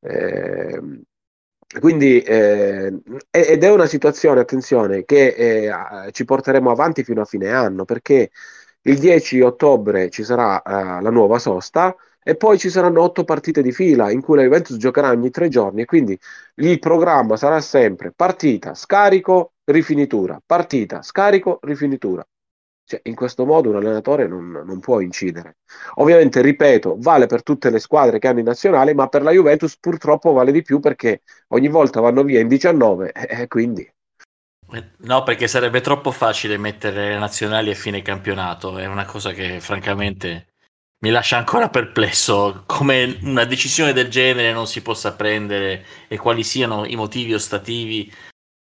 [0.00, 0.80] Eh,
[1.80, 2.92] quindi, eh,
[3.30, 5.66] ed è una situazione, attenzione, che
[6.06, 8.30] eh, ci porteremo avanti fino a fine anno, perché
[8.82, 13.62] il 10 ottobre ci sarà uh, la nuova sosta e poi ci saranno otto partite
[13.62, 16.18] di fila in cui la Juventus giocherà ogni tre giorni e quindi
[16.56, 22.26] il programma sarà sempre partita, scarico, rifinitura, partita, scarico, rifinitura.
[22.84, 25.58] Cioè, in questo modo un allenatore non, non, può incidere.
[25.96, 29.76] Ovviamente, ripeto, vale per tutte le squadre che hanno in nazionale, ma per la Juventus
[29.78, 33.86] purtroppo vale di più perché ogni volta vanno via in 19 e, e quindi...
[35.00, 39.60] No, perché sarebbe troppo facile mettere le nazionali a fine campionato, è una cosa che
[39.60, 40.47] francamente
[41.00, 46.42] mi lascia ancora perplesso come una decisione del genere non si possa prendere e quali
[46.42, 48.12] siano i motivi ostativi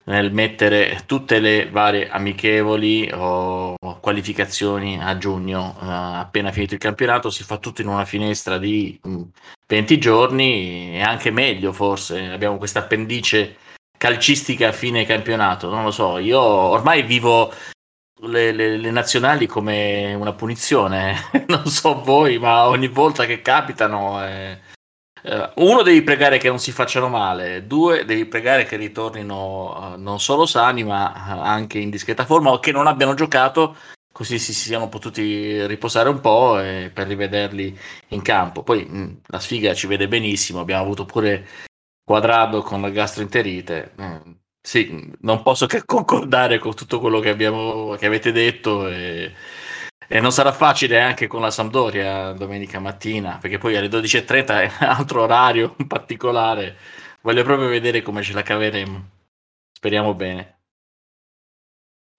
[0.06, 7.28] nel mettere tutte le varie amichevoli o qualificazioni a giugno, uh, appena finito il campionato,
[7.28, 9.00] si fa tutto in una finestra di
[9.66, 12.30] 20 mm, giorni e anche meglio forse.
[12.30, 13.56] Abbiamo questa appendice
[13.98, 17.52] calcistica a fine campionato, non lo so, io ormai vivo
[18.20, 21.14] le, le, le nazionali come una punizione,
[21.48, 24.24] non so voi, ma ogni volta che capitano...
[24.24, 24.60] Eh,
[25.22, 30.00] eh, uno devi pregare che non si facciano male, due devi pregare che ritornino uh,
[30.00, 33.76] non solo sani ma anche in discreta forma o che non abbiano giocato
[34.12, 38.62] così si, si siano potuti riposare un po' per rivederli in campo.
[38.62, 41.46] Poi mh, la sfiga ci vede benissimo, abbiamo avuto pure
[42.02, 43.92] Quadrado con la gastroenterite.
[43.98, 44.20] Eh,
[44.66, 49.32] sì, non posso che concordare con tutto quello che, abbiamo, che avete detto e,
[50.08, 54.72] e, non sarà facile anche con la Sampdoria domenica mattina, perché poi alle 12.30 è
[54.80, 56.76] un altro orario particolare.
[57.20, 59.08] Voglio proprio vedere come ce la caveremo.
[59.72, 60.54] Speriamo bene.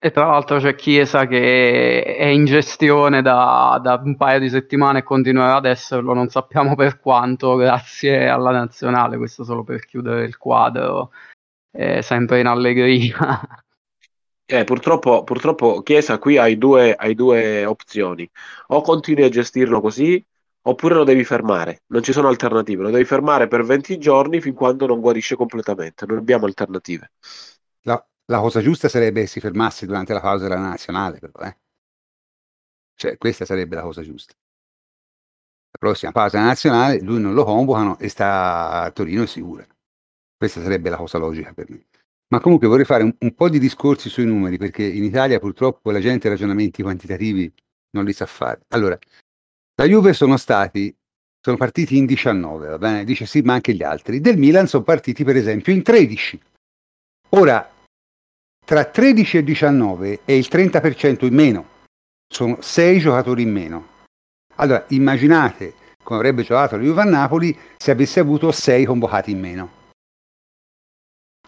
[0.00, 5.00] E tra l'altro c'è Chiesa che è in gestione da, da, un paio di settimane
[5.00, 10.24] e continuerà ad esserlo, non sappiamo per quanto, grazie alla nazionale, questo solo per chiudere
[10.24, 11.10] il quadro,
[11.78, 13.40] eh, sempre in allegria.
[14.50, 18.26] Eh, purtroppo, purtroppo Chiesa qui hai due, hai due opzioni,
[18.68, 20.24] o continui a gestirlo così
[20.62, 24.54] oppure lo devi fermare, non ci sono alternative, lo devi fermare per 20 giorni fin
[24.54, 27.10] quando non guarisce completamente, non abbiamo alternative.
[27.82, 31.58] La, la cosa giusta sarebbe che si fermasse durante la pausa della nazionale, però, eh.
[32.94, 34.32] Cioè, questa sarebbe la cosa giusta.
[35.72, 39.66] La prossima pausa nazionale, lui non lo convocano e sta a Torino sicura.
[40.38, 41.86] Questa sarebbe la cosa logica per me.
[42.28, 45.90] Ma comunque vorrei fare un, un, po' di discorsi sui numeri, perché in Italia purtroppo
[45.90, 47.52] la gente ragionamenti quantitativi
[47.90, 48.60] non li sa fare.
[48.68, 48.96] Allora,
[49.74, 50.94] la Juve sono stati,
[51.40, 53.04] sono partiti in 19, va bene?
[53.04, 54.20] Dice sì, ma anche gli altri.
[54.20, 56.40] Del Milan sono partiti per esempio in 13.
[57.30, 57.68] Ora,
[58.64, 61.68] tra 13 e 19 è il 30% in meno,
[62.32, 63.88] sono 6 giocatori in meno.
[64.56, 69.40] Allora immaginate come avrebbe giocato la Juve a Napoli se avesse avuto 6 convocati in
[69.40, 69.77] meno.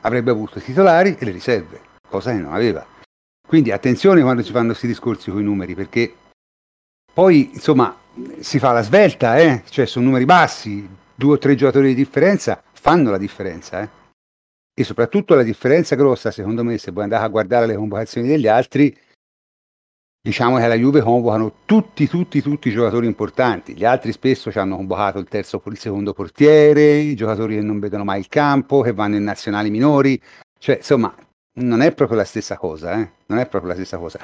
[0.02, 2.86] Avrebbe avuto i titolari e le riserve, cosa che non aveva.
[3.46, 6.14] Quindi attenzione quando si fanno questi discorsi con i numeri, perché
[7.12, 7.94] poi insomma
[8.40, 9.62] si fa la svelta, eh?
[9.68, 13.82] cioè sono numeri bassi, due o tre giocatori di differenza fanno la differenza.
[13.82, 13.88] Eh?
[14.74, 18.46] E soprattutto la differenza grossa, secondo me, se voi andate a guardare le convocazioni degli
[18.46, 18.96] altri,
[20.30, 23.74] diciamo che alla Juve convocano tutti, tutti, tutti i giocatori importanti.
[23.74, 27.80] Gli altri spesso ci hanno convocato il terzo, il secondo portiere, i giocatori che non
[27.80, 30.20] vedono mai il campo, che vanno in nazionali minori.
[30.56, 31.12] Cioè, insomma,
[31.54, 33.10] non è proprio la stessa cosa, eh?
[33.26, 34.20] Non è proprio la stessa cosa.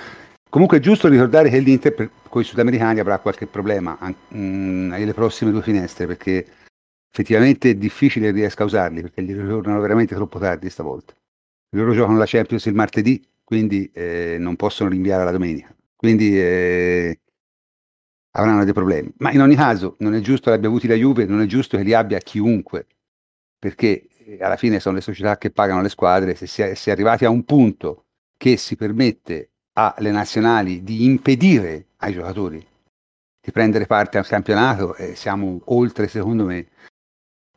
[0.49, 5.51] Comunque è giusto ricordare che l'Inter con i sudamericani avrà qualche problema mm, nelle prossime
[5.51, 6.47] due finestre, perché
[7.11, 11.15] effettivamente è difficile riesca a usarli perché gli ritornano veramente troppo tardi stavolta.
[11.71, 15.76] Loro giocano la Champions il martedì, quindi eh, non possono rinviare la domenica.
[15.97, 17.21] Quindi eh,
[18.33, 19.13] avranno dei problemi.
[19.19, 21.77] Ma in ogni caso non è giusto che abbia avuti la Juve, non è giusto
[21.77, 22.87] che li abbia chiunque,
[23.59, 26.35] perché eh, alla fine sono le società che pagano le squadre.
[26.35, 28.05] Se si è, si è arrivati a un punto
[28.37, 32.67] che si permette alle nazionali di impedire ai giocatori
[33.47, 36.67] di prendere parte al campionato, eh, siamo oltre, secondo me,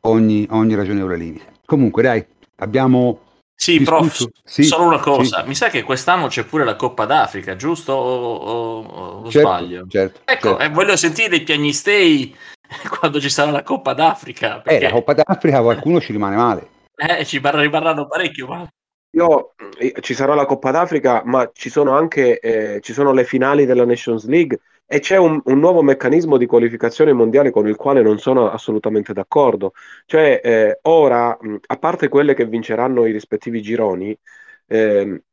[0.01, 1.53] ogni, ogni ragionevole limite.
[1.65, 2.23] Comunque, dai,
[2.57, 3.21] abbiamo.
[3.61, 5.47] Sì, prof, sì, solo una cosa, sì.
[5.49, 7.91] mi sa che quest'anno c'è pure la Coppa d'Africa, giusto?
[7.91, 8.79] O, o,
[9.23, 9.85] o certo, sbaglio?
[9.85, 10.63] Certo, ecco, certo.
[10.63, 12.33] Eh, voglio sentire i piagnistei
[12.97, 14.61] quando ci sarà la Coppa d'Africa.
[14.61, 14.85] Perché...
[14.85, 16.69] Eh, la Coppa d'Africa qualcuno ci rimane male.
[16.95, 18.69] Eh, ci rimarranno parecchio male.
[19.17, 19.55] Io,
[19.99, 23.85] ci sarà la Coppa d'Africa, ma ci sono anche eh, ci sono le finali della
[23.85, 24.57] Nations League
[24.91, 29.13] e c'è un, un, nuovo meccanismo di qualificazione mondiale con il quale non sono assolutamente
[29.13, 29.73] d'accordo.
[30.05, 31.37] Cioè, eh, ora,
[31.67, 34.17] a parte quelle che vinceranno i rispettivi gironi,
[34.65, 35.23] eh,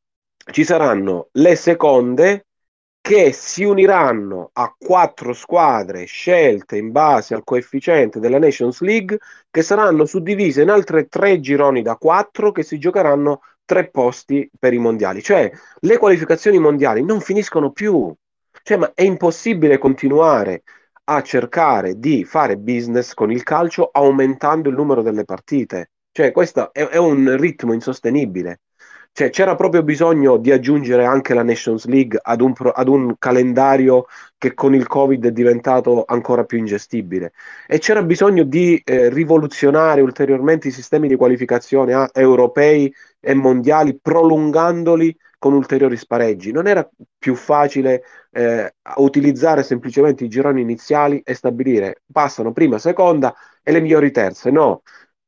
[0.53, 2.47] ci saranno le seconde
[3.01, 9.19] che si uniranno a quattro squadre scelte in base al coefficiente della Nations League,
[9.51, 14.75] che saranno suddivise in altre tre gironi da quattro che si giocheranno tre posti per
[14.75, 15.23] i mondiali.
[15.23, 15.51] Cioè,
[15.81, 18.15] le qualificazioni mondiali non finiscono più
[18.67, 20.65] cioè, ma è impossibile continuare
[21.05, 25.93] a cercare di fare business con il calcio aumentando il numero delle partite.
[26.11, 28.63] Cioè, questo è, è un ritmo insostenibile.
[29.17, 33.15] Cioè, c'era proprio bisogno di aggiungere anche la Nations League ad un, pro, ad un,
[33.19, 34.05] calendario
[34.37, 37.33] che con il Covid è diventato ancora più ingestibile
[37.67, 43.99] e c'era bisogno di eh, rivoluzionare ulteriormente i sistemi di qualificazione a, europei e mondiali
[43.99, 46.53] prolungandoli con ulteriori spareggi.
[46.53, 46.87] Non era
[47.17, 48.03] più facile
[48.33, 54.51] eh, utilizzare semplicemente i gironi iniziali e stabilire passano prima, seconda e le migliori terze.
[54.51, 54.83] No,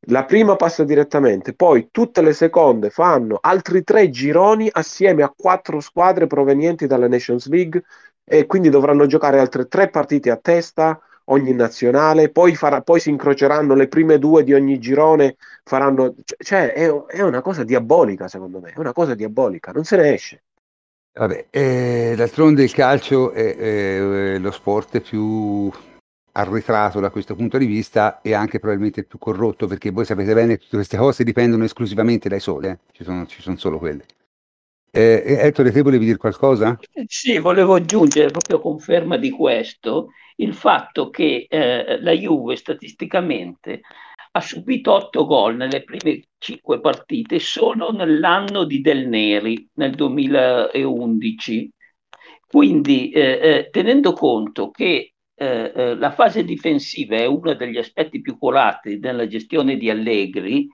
[0.07, 5.81] la prima passa direttamente, poi tutte le seconde fanno altri tre gironi assieme a quattro
[5.81, 7.83] squadre provenienti dalla Nations League
[8.25, 13.11] e quindi dovranno giocare altre tre partite a testa ogni nazionale, poi, farà, poi si
[13.11, 18.61] incroceranno le prime due di ogni girone, faranno, cioè è, è, una cosa diabolica secondo
[18.61, 20.43] me, è una cosa diabolica, non se ne esce.
[21.13, 25.71] Vabbè, eh, d'altronde il calcio è, è, lo sport più
[26.39, 30.57] arretrato da questo punto di vista e anche probabilmente più corrotto perché voi sapete bene
[30.57, 32.79] che tutte queste cose dipendono esclusivamente dai sole, eh?
[32.93, 34.05] ci, sono, ci sono solo quelle.
[34.91, 36.79] Eh, Ettore, te volevi dire qualcosa?
[37.07, 43.81] Sì, volevo aggiungere proprio conferma di questo il fatto che eh, la Juve statisticamente
[44.31, 51.71] ha subito 8 gol nelle prime 5 partite solo nell'anno di Del Neri, nel 2011.
[52.47, 58.21] Quindi, eh, eh, tenendo conto che eh, eh, la fase difensiva è uno degli aspetti
[58.21, 60.69] più curati nella gestione di Allegri,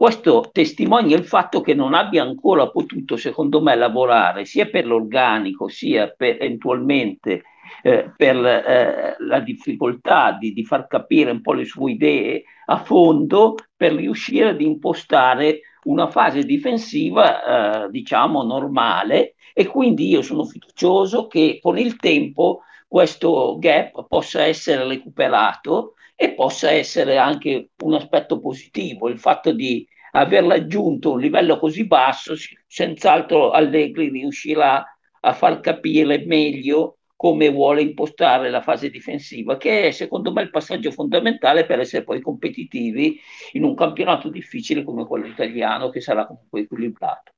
[0.00, 5.68] questo testimonia il fatto che non abbia ancora potuto, secondo me, lavorare sia per l'organico
[5.68, 7.42] sia per, eventualmente
[7.82, 12.78] eh, per eh, la difficoltà di, di, far capire un po' le sue idee a
[12.78, 19.34] fondo per riuscire ad impostare una fase difensiva, eh, diciamo, normale.
[19.52, 26.32] E quindi io sono fiducioso che con il tempo questo gap possa essere recuperato e
[26.32, 32.34] possa essere anche un aspetto positivo, il fatto di aver raggiunto un livello così basso,
[32.66, 34.84] senz'altro Allegri riuscirà
[35.20, 40.50] a far capire meglio come vuole impostare la fase difensiva, che è secondo me il
[40.50, 43.20] passaggio fondamentale per essere poi competitivi
[43.52, 47.30] in un campionato difficile come quello italiano, che sarà comunque equilibrato.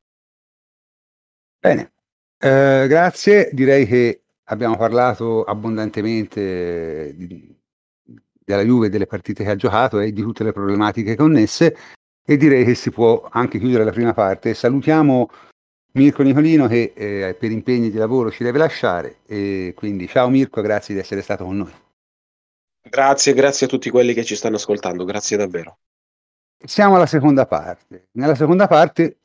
[1.59, 1.93] Bene,
[2.39, 3.51] eh, grazie.
[3.53, 7.55] Direi che abbiamo parlato abbondantemente di,
[8.45, 11.76] della Juve, delle partite che ha giocato e di tutte le problematiche connesse
[12.24, 14.55] e direi che si può anche chiudere la prima parte.
[14.55, 15.28] Salutiamo
[15.95, 20.61] Mirko Nicolino che eh, per impegni di lavoro ci deve lasciare e quindi ciao Mirko,
[20.61, 21.72] grazie di essere stato con noi.
[22.88, 25.78] Grazie, grazie a tutti quelli che ci stanno ascoltando, grazie davvero.
[26.64, 28.09] Siamo alla seconda parte.
[28.12, 29.22] Nella seconda parte,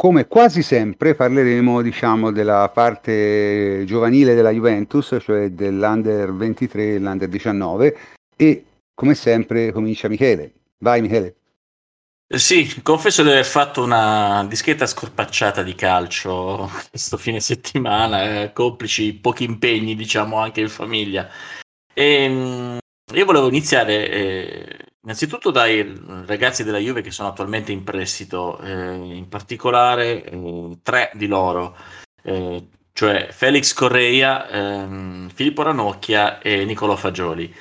[0.00, 7.28] come quasi sempre, parleremo diciamo, della parte giovanile della Juventus, cioè dell'Under 23 e l'Under
[7.28, 7.98] 19
[8.36, 10.52] e come sempre comincia Michele.
[10.78, 11.34] Vai Michele.
[12.32, 19.12] Sì, confesso di aver fatto una discreta scorpacciata di calcio questo fine settimana, eh, complici
[19.14, 21.28] pochi impegni, diciamo, anche in famiglia.
[21.92, 22.78] E, ehm,
[23.14, 28.94] io volevo iniziare eh, innanzitutto dai ragazzi della Juve che sono attualmente in prestito, eh,
[28.94, 31.76] in particolare eh, tre di loro,
[32.22, 37.54] eh, cioè Felix Correia, ehm, Filippo Ranocchia e Nicolò Fagioli.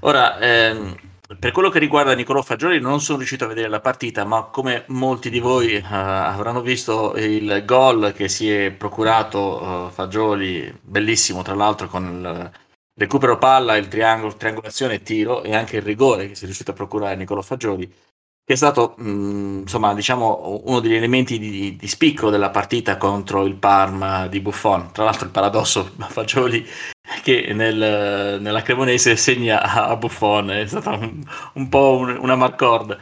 [0.00, 0.96] Ora, ehm,
[1.38, 4.82] per quello che riguarda Nicolò Fagioli non sono riuscito a vedere la partita, ma come
[4.88, 11.42] molti di voi uh, avranno visto il gol che si è procurato uh, Fagioli, bellissimo
[11.42, 12.50] tra l'altro con il
[13.00, 16.74] recupero palla, il triangolo, triangolazione tiro e anche il rigore che si è riuscito a
[16.74, 17.86] procurare Nicolò Fagioli,
[18.44, 22.98] che è stato mh, mm, insomma diciamo uno degli elementi di, di, spicco della partita
[22.98, 24.92] contro il Parma di Buffon.
[24.92, 26.66] Tra l'altro il paradosso, Fagioli
[27.22, 31.22] che nel, nella Cremonese segna a Buffon, è stata un,
[31.54, 32.98] un po' un, una marcord.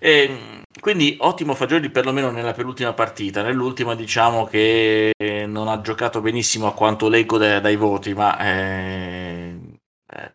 [0.00, 5.12] E, quindi ottimo Fagioli perlomeno nella penultima partita, nell'ultima diciamo che
[5.46, 9.21] non ha giocato benissimo a quanto leggo dai, dai voti, ma eh,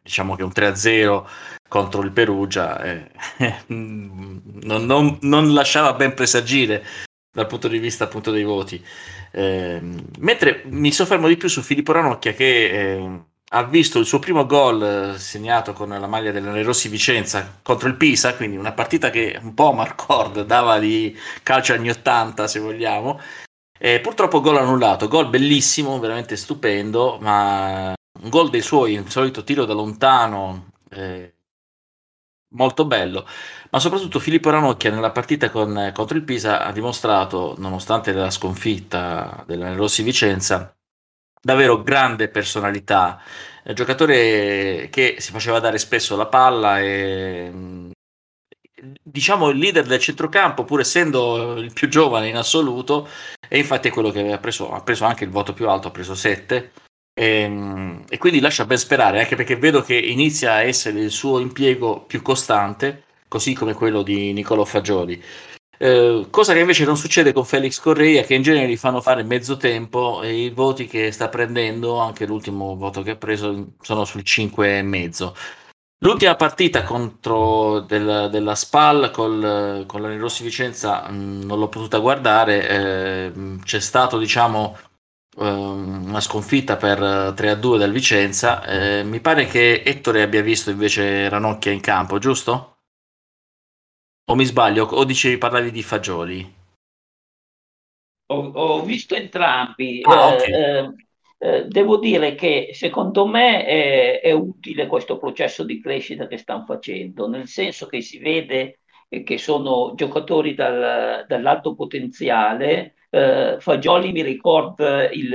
[0.08, 1.26] diciamo che un 3-0
[1.68, 3.12] contro il Perugia eh,
[3.68, 6.82] non, non, non, lasciava ben presagire
[7.30, 8.84] dal punto di vista appunto dei voti.
[9.32, 9.82] Eh,
[10.20, 14.46] mentre mi soffermo di più su Filippo Ranocchia che eh, ha visto il suo primo
[14.46, 19.10] gol eh, segnato con la maglia delle Rossi Vicenza contro il Pisa, quindi una partita
[19.10, 23.20] che un po' Marcord dava di calcio anni 80 se vogliamo.
[23.80, 29.44] E purtroppo gol annullato, gol bellissimo, veramente stupendo, ma un gol dei suoi, il solito
[29.44, 31.34] tiro da lontano, eh,
[32.50, 33.28] molto bello,
[33.72, 39.44] ma soprattutto Filippo Ranocchia nella partita con, contro il Pisa ha dimostrato, nonostante la sconfitta
[39.46, 40.76] della Rossi Vicenza,
[41.42, 43.22] davvero grande personalità,
[43.66, 47.92] un giocatore che si faceva dare spesso la palla e
[49.04, 53.10] diciamo il leader del centrocampo pur essendo il più giovane in assoluto
[53.50, 55.92] e infatti è quello che aveva preso, ha preso anche il voto più alto, ha
[55.92, 56.72] preso 7
[57.18, 61.10] e, ehm, e, quindi lascia ben sperare, anche perché vedo che inizia a essere il
[61.10, 65.22] suo impiego più costante, così come quello di Niccolò Fagioli.
[65.80, 69.24] Eh, cosa che invece non succede con Felix Correia, che in genere gli fanno fare
[69.24, 74.06] mezzo tempo e i voti che sta prendendo, anche l'ultimo voto che ha preso, sono
[74.06, 75.34] sul 5,5.
[76.02, 81.98] L'ultima partita contro del, della SPAL col, con la Rossi Vicenza mh, non l'ho potuta
[81.98, 83.32] guardare, eh,
[83.64, 84.78] c'è stato diciamo
[85.38, 87.00] una sconfitta per
[87.36, 88.64] 3-2 dal Vicenza.
[88.66, 92.78] Eh, mi pare che Ettore abbia visto invece Ranocchia in campo, giusto?
[94.30, 94.86] O mi sbaglio?
[94.86, 96.56] O dicevi parlavi di Fagioli?
[98.30, 100.02] Ho, ho visto entrambi.
[100.04, 100.52] Ah, okay.
[100.52, 100.96] eh,
[101.40, 106.66] eh, devo dire che secondo me è, è, utile questo processo di crescita che stanno
[106.66, 112.96] facendo, nel senso che si vede che sono giocatori dal, dall'alto potenziale.
[113.10, 115.32] Eh, Fagioli mi ricorda il,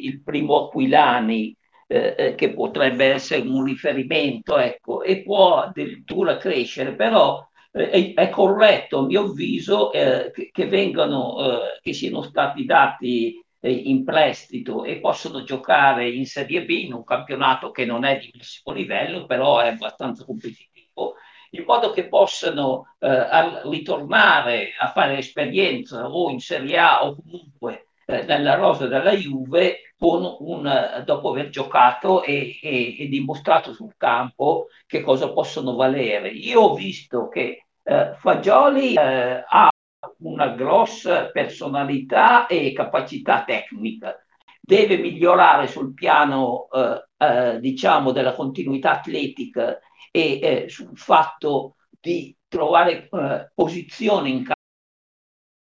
[0.00, 1.56] il primo Aquilani,
[1.86, 8.28] eh, eh, che potrebbe essere un riferimento, ecco, e può addirittura crescere, però eh, è,
[8.30, 14.84] corretto, a mio avviso, eh, che, che, vengano, eh, che siano stati dati in prestito
[14.84, 19.24] e possono giocare in Serie B in un campionato che non è di massimo livello,
[19.24, 21.14] però è abbastanza competitivo,
[21.54, 27.86] in modo che possano eh, ritornare a fare esperienza o in Serie A o comunque
[28.06, 34.66] eh, nella rosa della Juve un, dopo aver giocato e, e, e, dimostrato sul campo
[34.86, 36.28] che cosa possono valere.
[36.28, 39.70] Io ho visto che eh, Fagioli eh, ha
[40.18, 44.18] una grossa personalità e capacità tecnica.
[44.60, 49.78] Deve migliorare sul piano, eh, eh, diciamo, della continuità atletica
[50.16, 54.48] e eh, sul fatto di trovare eh, posizione in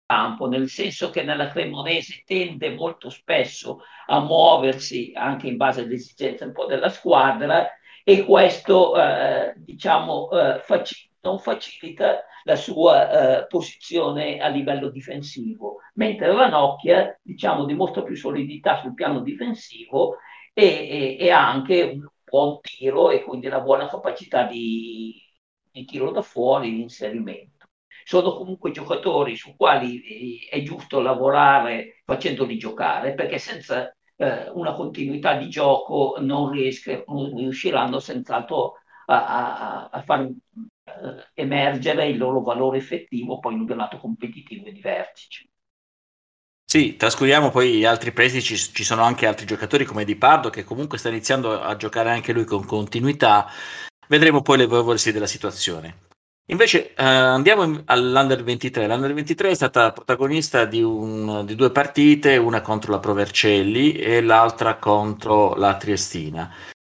[0.09, 5.95] campo, nel senso che nella Cremonese tende molto spesso a muoversi anche in base alle
[5.95, 7.69] esigenze un po' della squadra
[8.03, 15.77] e questo, eh, diciamo, eh, faci- non facilita la sua eh, posizione a livello difensivo,
[15.95, 20.17] mentre Ranocchia diciamo, dimostra più solidità sul piano difensivo
[20.53, 25.15] e, e, e, anche un buon tiro e quindi una buona capacità di,
[25.71, 27.67] di tiro da fuori, di inserimento.
[28.05, 34.73] Sono comunque giocatori su quali eh, è giusto lavorare facendoli giocare, perché senza eh, una
[34.75, 38.75] continuità di gioco non, riesca, non riusciranno senz'altro
[39.07, 40.33] a, a, a far eh,
[41.35, 45.50] emergere il loro valore effettivo poi in un campionato competitivo e di vertice.
[46.73, 50.63] Sì, trascuriamo poi altri prestiti, ci, ci sono anche altri giocatori come Di Pardo che
[50.63, 53.51] comunque sta iniziando a giocare anche lui con continuità,
[54.07, 56.03] vedremo poi l'evolversi della situazione.
[56.47, 58.87] Invece eh, andiamo all'Under 23.
[58.87, 64.23] L'Under 23 è stata protagonista di, un, di, due partite, una contro la Provercelli e
[64.23, 66.55] l'altra contro la Triestina.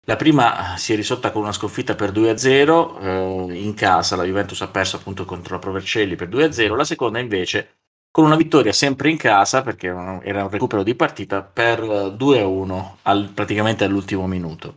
[0.05, 4.59] La prima si è risolta con una sconfitta per 2-0 eh, in casa, la Juventus
[4.63, 7.75] ha perso appunto contro la Provercelli per 2-0, la seconda invece
[8.11, 13.31] con una vittoria sempre in casa perché era un recupero di partita per 2-1 al,
[13.33, 14.75] praticamente all'ultimo minuto.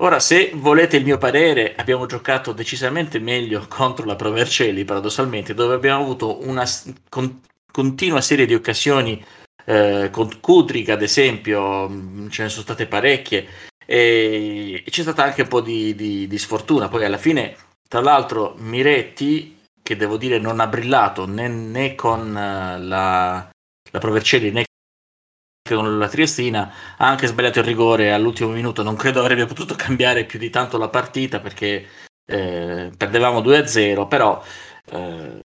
[0.00, 5.74] Ora, se volete il mio parere, abbiamo giocato decisamente meglio contro la Provercelli, paradossalmente, dove
[5.74, 6.64] abbiamo avuto una
[7.08, 9.24] con, continua serie di occasioni
[9.64, 11.88] eh, con Kudrik, ad esempio,
[12.30, 13.46] ce ne sono state parecchie,
[13.84, 16.88] e, e c'è stata anche un po' di, di, di, sfortuna.
[16.88, 17.56] Poi alla fine,
[17.88, 19.57] tra l'altro, Miretti,
[19.88, 23.50] che devo dire non ha brillato né, né con uh, la,
[23.90, 24.64] la Provercelli né
[25.66, 28.82] con la Triestina, ha anche sbagliato il rigore all'ultimo minuto.
[28.82, 31.86] Non credo avrebbe potuto cambiare più di tanto la partita perché
[32.26, 34.42] eh, perdevamo 2-0, però
[34.90, 35.40] eh,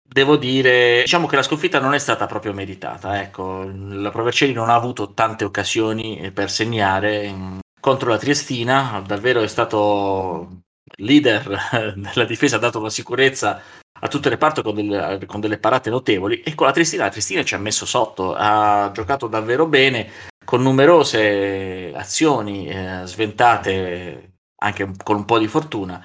[0.00, 3.20] devo dire, diciamo che la sconfitta non è stata proprio meritata.
[3.20, 9.48] Ecco, la Provercelli non ha avuto tante occasioni per segnare contro la Triestina, davvero è
[9.48, 10.62] stato
[11.00, 13.60] leader della difesa, ha dato la sicurezza
[14.02, 17.10] a tutto il reparto con delle, con delle parate notevoli e con la Triestina, la
[17.10, 20.10] Triestina ci ha messo sotto, ha giocato davvero bene
[20.44, 24.32] con numerose azioni eh, sventate
[24.62, 26.04] anche con un po' di fortuna.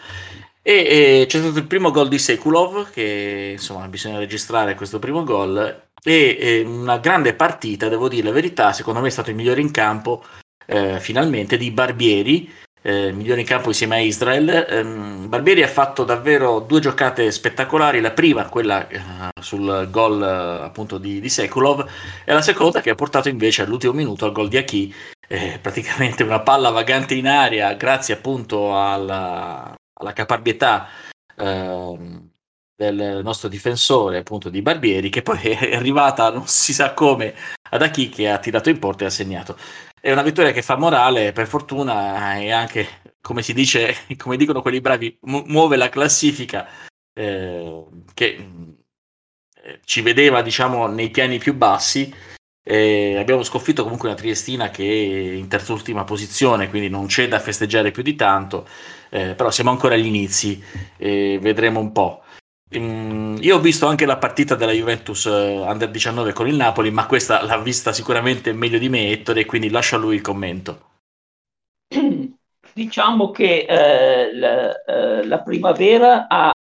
[0.61, 5.23] E, e c'è stato il primo gol di Sekulov, che insomma bisogna registrare questo primo
[5.23, 9.35] gol, e, e, una grande partita, devo dire la verità, secondo me è stato il
[9.35, 10.23] migliore in campo
[10.65, 12.51] eh, finalmente di Barbieri,
[12.85, 14.67] eh, migliore in campo insieme a Israel.
[14.69, 20.63] Um, Barbieri ha fatto davvero due giocate spettacolari, la prima quella uh, sul gol uh,
[20.63, 21.83] appunto di, di, Sekulov
[22.23, 24.93] e la seconda che ha portato invece all'ultimo minuto al gol di Aki,
[25.27, 30.87] eh, praticamente una palla vagante in aria grazie appunto alla, alla caparbietà
[31.35, 32.21] eh,
[32.75, 37.33] del nostro difensore appunto di Barbieri che poi è arrivata non si sa come
[37.67, 39.57] ad Aki che ha tirato in porta e ha segnato
[40.05, 42.87] è una vittoria che fa morale per fortuna e anche
[43.21, 46.67] come si dice come dicono quelli bravi mu- muove la classifica
[47.11, 48.49] eh, che
[49.63, 52.13] eh, ci vedeva diciamo nei piani più bassi
[52.67, 57.39] eh, abbiamo sconfitto comunque una Triestina che è in terz'ultima posizione, quindi non c'è da
[57.39, 58.67] festeggiare più di tanto,
[59.11, 60.59] eh, però siamo ancora agli inizi
[60.97, 62.24] e vedremo un po'.
[62.77, 67.05] Io ho visto anche la partita della Juventus eh, Under 19 con il Napoli, ma
[67.05, 70.93] questa l'ha vista sicuramente meglio di me Ettore, quindi lascio a lui il commento.
[72.73, 76.51] Diciamo che eh, la, eh, la, primavera ha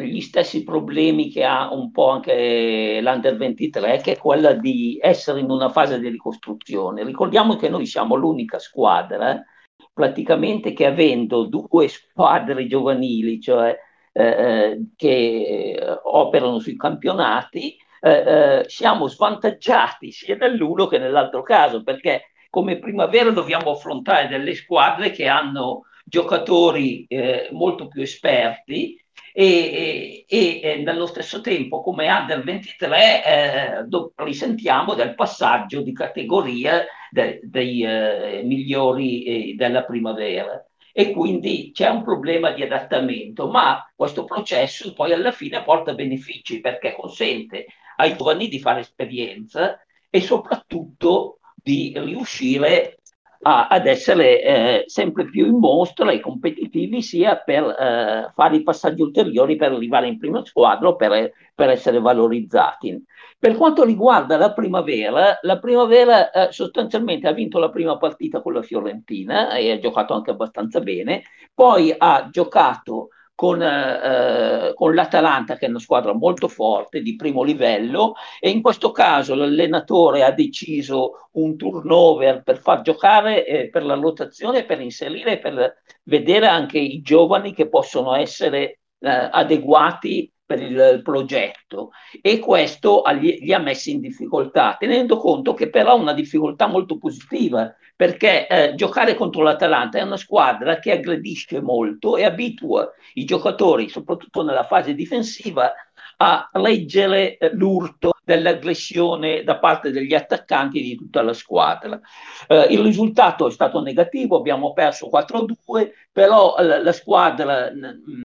[0.00, 5.40] gli stessi problemi che ha un po' anche l'Under 23, che è quella di essere
[5.40, 7.04] in una fase di ricostruzione.
[7.04, 9.44] Ricordiamo che noi siamo l'unica squadra eh,
[9.92, 13.76] praticamente che avendo due squadre giovanili, cioè
[14.12, 21.42] eh, eh, che eh, operano sui campionati, eh, eh, siamo svantaggiati sia nell'uno che nell'altro
[21.42, 27.06] caso, perché come primavera dobbiamo affrontare delle squadre che hanno giocatori
[27.52, 29.02] molto più esperti
[29.32, 35.94] e, e, e, nello stesso tempo come Under 23 eh, do, risentiamo del passaggio di
[35.94, 43.48] categoria de, dei eh, migliori eh, della primavera e quindi c'è un problema di adattamento,
[43.48, 47.66] ma questo processo poi alla fine porta benefici perché consente
[47.96, 49.80] ai giovani di fare esperienza
[50.10, 52.98] e soprattutto di riuscire
[53.42, 58.62] a, ad essere eh, sempre più in mostra e competitivi sia per eh, fare i
[58.62, 63.02] passaggi ulteriori per arrivare in prima squadra o per, per essere valorizzati.
[63.42, 68.52] Per quanto riguarda la primavera, la primavera eh, sostanzialmente ha vinto la prima partita con
[68.52, 75.56] la Fiorentina e ha giocato anche abbastanza bene, poi ha giocato con, eh, con, l'Atalanta,
[75.56, 80.30] che è una squadra molto forte, di primo livello, e in questo caso l'allenatore ha
[80.30, 86.78] deciso un turnover per far giocare, eh, per la rotazione, per inserire, per vedere anche
[86.78, 93.92] i giovani che possono essere eh, adeguati per il progetto e questo li ha messi
[93.92, 99.42] in difficoltà, tenendo conto che però ha una difficoltà molto positiva, perché eh, giocare contro
[99.42, 105.72] l'Atalanta è una squadra che aggredisce molto e abitua i giocatori, soprattutto nella fase difensiva,
[106.18, 112.00] a leggere eh, l'urto dell'aggressione da parte degli attaccanti di tutta la squadra.
[112.46, 117.70] Eh, il risultato è stato negativo, abbiamo perso 4-2, però la, la squadra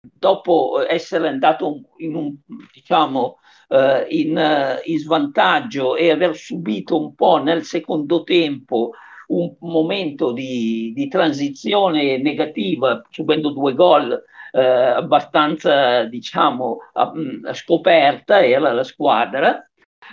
[0.02, 2.36] dopo essere andato in un
[2.74, 3.40] diciamo
[3.70, 8.92] eh, in, in svantaggio e aver subito un po' nel secondo tempo
[9.28, 17.12] un momento di, di transizione negativa, subendo due gol eh, abbastanza, diciamo, a,
[17.44, 19.68] a scoperta, era la squadra.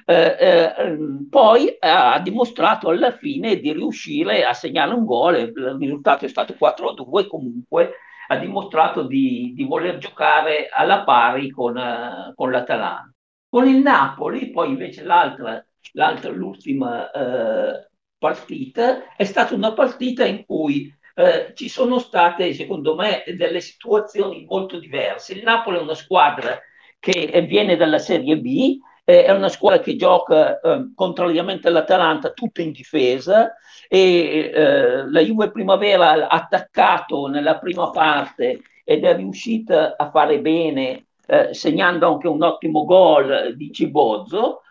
[0.05, 0.97] Eh, eh,
[1.30, 6.55] poi ha dimostrato alla fine di riuscire a segnare un gol, il risultato è stato
[6.55, 7.95] 4-2, comunque
[8.28, 13.12] ha dimostrato di, di voler giocare alla pari con, uh, con, l'Atalanta.
[13.49, 17.86] Con il Napoli, poi invece l'altra, l'altra l'ultima uh,
[18.18, 24.47] partita, è stata una partita in cui eh, ci sono state, secondo me, delle situazioni
[24.49, 25.34] molto diverse.
[25.34, 26.59] Il Napoli è una squadra
[26.99, 32.62] che viene dalla Serie B, eh, è una squadra che gioca, eh, contrariamente all'Atalanta, tutta
[32.62, 33.55] in difesa
[33.88, 40.40] e eh, la Juve Primavera ha attaccato nella prima parte ed è riuscita a fare
[40.40, 44.62] bene, eh, segnando anche un ottimo gol di Cibozzo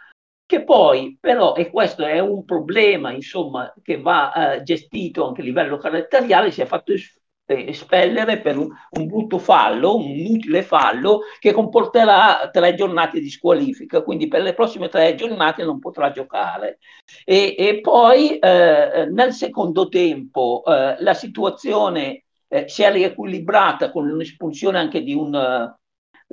[0.45, 5.43] che poi però, e questo è un problema insomma, che va eh, gestito anche a
[5.45, 11.22] livello caratteriale, si è fatto es- espellere per un, un, brutto fallo, un inutile fallo
[11.39, 16.80] che comporterà tre giornate di squalifica, quindi per le prossime tre giornate non potrà giocare.
[17.26, 24.10] E, e poi eh, nel secondo tempo eh, la situazione eh, si è riequilibrata con
[24.10, 25.70] un'espulsione anche di un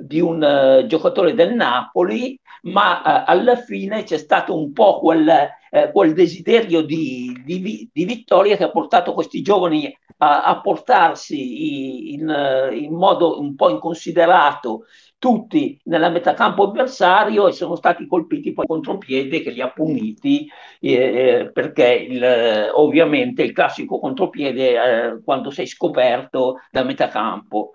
[0.01, 5.49] di un uh, giocatore del Napoli, ma uh, alla fine c'è stato un po' quel,
[5.71, 12.13] uh, quel desiderio di, di, di, vittoria che ha portato questi giovani a, a portarsi
[12.13, 14.85] in, in, modo un po' inconsiderato
[15.17, 20.47] tutti nella metacampo avversario e sono stati colpiti poi contropiede che li ha puniti
[20.79, 27.71] eh, perché il, ovviamente il classico contropiede quando sei scoperto da metacampo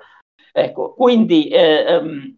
[0.56, 2.36] Ecco, quindi eh, um,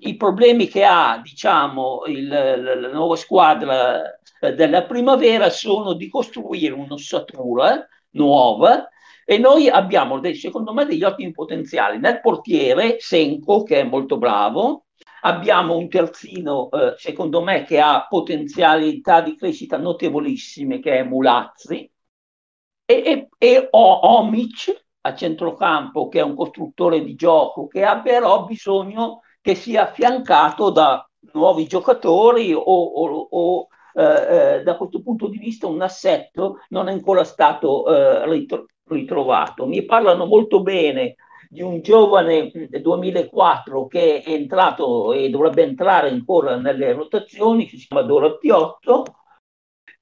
[0.00, 6.74] i problemi che ha, diciamo, il, la nuova squadra eh, della primavera sono di costruire
[6.74, 8.88] un'ossatura nuova
[9.24, 11.98] e noi abbiamo, secondo me, degli ottimi potenziali.
[11.98, 14.86] Nel portiere, Senko, che è molto bravo,
[15.22, 21.90] abbiamo un terzino, eh, secondo me, che ha potenzialità di crescita notevolissime, che è Mulazzi,
[22.84, 28.44] e, e, e Omic, a centrocampo che è un costruttore di gioco che ha però
[28.44, 35.28] bisogno che sia affiancato da nuovi giocatori o, o, o eh, eh, da questo punto
[35.28, 39.66] di vista un assetto non è ancora stato eh, ritro- ritrovato.
[39.66, 41.16] Mi parlano molto bene
[41.48, 48.06] di un giovane 2004 che è entrato e dovrebbe entrare ancora nelle rotazioni, si chiama
[48.06, 49.04] Dora Piotto,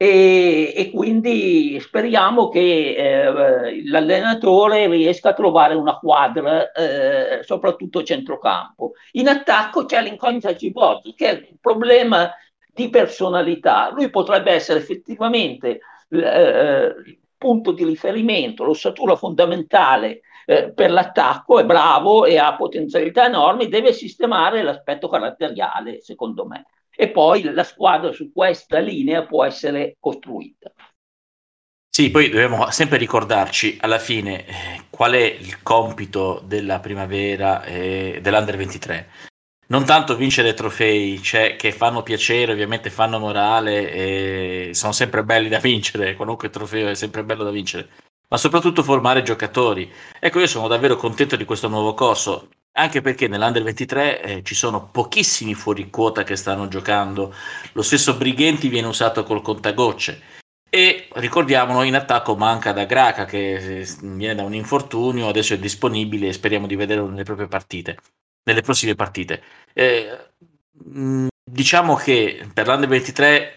[0.00, 8.92] e, e, quindi speriamo che eh, l'allenatore riesca a trovare una quadra, eh, soprattutto centrocampo.
[9.12, 12.30] In attacco c'è l'incognita Cibotti, che è un problema
[12.72, 13.90] di personalità.
[13.90, 15.80] Lui potrebbe essere effettivamente
[16.10, 23.26] eh, il punto di riferimento, l'ossatura fondamentale eh, per l'attacco, è bravo e ha potenzialità
[23.26, 26.66] enormi, deve sistemare l'aspetto caratteriale, secondo me
[27.00, 30.72] e poi la squadra su questa linea può essere costruita.
[31.88, 38.18] Sì, poi dobbiamo sempre ricordarci alla fine eh, qual è il compito della primavera e
[38.20, 39.10] dell'Under 23.
[39.68, 45.48] Non tanto vincere trofei, cioè, che fanno piacere, ovviamente fanno morale e sono sempre belli
[45.48, 47.90] da vincere, qualunque trofeo è sempre bello da vincere,
[48.28, 49.88] ma soprattutto formare giocatori.
[50.18, 54.54] Ecco, io sono davvero contento di questo nuovo corso anche perché nell'Under 23 eh, ci
[54.54, 57.34] sono pochissimi fuori quota che stanno giocando.
[57.72, 60.36] Lo stesso Brighenti viene usato col contagocce.
[60.70, 65.58] E ricordiamolo, in attacco manca da Graca che eh, viene da un infortunio, adesso è
[65.58, 67.96] disponibile e speriamo di vederlo nelle proprie partite,
[68.44, 69.42] nelle prossime partite.
[69.72, 70.30] Eh,
[71.50, 73.54] diciamo che per l'Under 23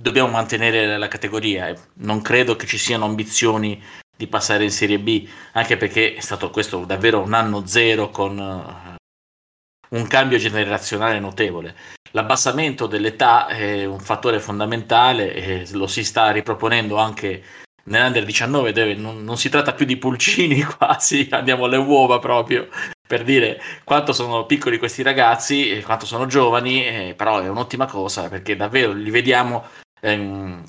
[0.00, 3.82] dobbiamo mantenere la categoria, non credo che ci siano ambizioni
[4.18, 8.36] di passare in Serie B, anche perché è stato questo davvero un anno zero con
[8.36, 11.76] uh, un cambio generazionale notevole.
[12.10, 17.44] L'abbassamento dell'età è un fattore fondamentale e lo si sta riproponendo anche
[17.84, 22.68] nell'Under 19 dove non, non si tratta più di pulcini quasi, andiamo alle uova proprio
[23.06, 27.86] per dire quanto sono piccoli questi ragazzi e quanto sono giovani, eh, però è un'ottima
[27.86, 29.64] cosa perché davvero li vediamo
[30.00, 30.64] ehm,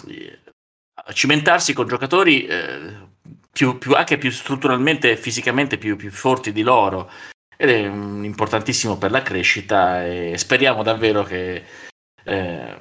[1.13, 3.07] cimentarsi con giocatori eh,
[3.59, 7.11] più, più, anche più strutturalmente e fisicamente più, più forti di loro.
[7.57, 11.65] Ed è um, importantissimo per la crescita e speriamo davvero che
[12.23, 12.77] eh,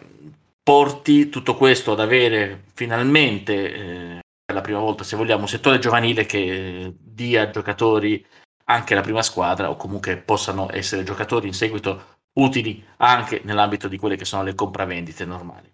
[0.62, 5.80] porti tutto questo ad avere finalmente eh, per la prima volta se vogliamo un settore
[5.80, 8.24] giovanile che dia giocatori
[8.66, 13.98] anche la prima squadra o comunque possano essere giocatori in seguito utili anche nell'ambito di
[13.98, 15.72] quelle che sono le compravendite normali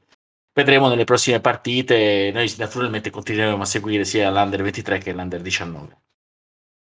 [0.55, 2.31] vedremo nelle prossime partite.
[2.33, 5.99] Noi naturalmente continueremo a seguire sia l'Under 23 che l'Under 19.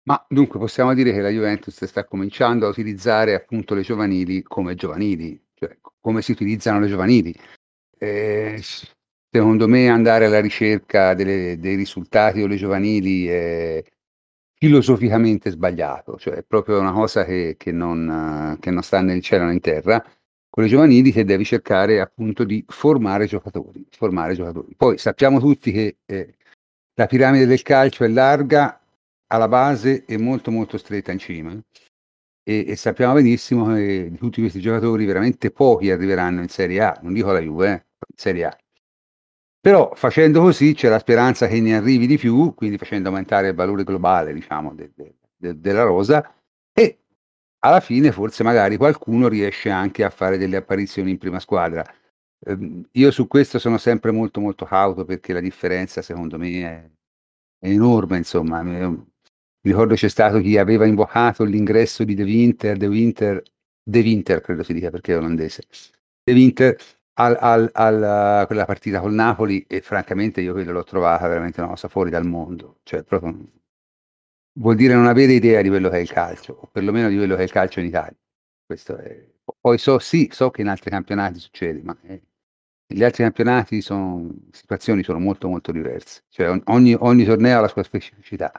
[0.04, 4.76] Ma dunque possiamo dire che la Juventus sta cominciando a utilizzare appunto le giovanili come
[4.76, 7.36] giovanili, cioè come si utilizzano le giovanili.
[8.00, 8.62] Eh,
[9.30, 13.84] secondo me andare alla ricerca delle, dei risultati o le giovanili è
[14.54, 19.46] filosoficamente sbagliato, cioè è proprio una cosa che, che, non, che non sta in cielo
[19.46, 20.04] né in terra
[20.58, 24.74] con le giovanili che devi cercare appunto di formare giocatori, formare giocatori.
[24.76, 26.34] Poi sappiamo tutti che eh,
[26.96, 28.82] la piramide del calcio è larga
[29.28, 31.52] alla base e molto molto stretta in cima
[32.42, 36.98] e, e, sappiamo benissimo che di tutti questi giocatori veramente pochi arriveranno in Serie A,
[37.04, 38.58] non dico la Juve, eh, in Serie A.
[39.60, 43.54] Però facendo così c'è la speranza che ne arrivi di più, quindi facendo aumentare il
[43.54, 46.34] valore globale, diciamo, de, de, de, della rosa
[47.60, 51.84] alla fine forse magari qualcuno riesce anche a fare delle apparizioni in prima squadra.
[52.40, 56.90] Eh, io su questo sono sempre molto molto cauto perché la differenza secondo me è,
[57.60, 58.62] è enorme, insomma.
[58.64, 59.06] Mi
[59.62, 63.42] ricordo c'è stato chi aveva invocato l'ingresso di De Winter, De Winter,
[63.84, 65.64] De Winter credo si dica perché è olandese,
[66.24, 66.78] De Winter
[67.20, 71.70] al, al, al, quella partita col Napoli e francamente io quello l'ho trovata veramente una
[71.70, 73.36] cosa fuori dal mondo, cioè proprio
[74.58, 77.36] vuol dire non avere idea di quello che è il calcio, o perlomeno di quello
[77.36, 78.16] che è il calcio in Italia.
[78.66, 79.28] È...
[79.60, 82.22] Poi so, sì, so che in altri campionati succede, ma eh,
[82.88, 87.68] negli altri campionati sono situazioni sono molto molto diverse, cioè ogni, ogni torneo ha la
[87.68, 88.52] sua specificità.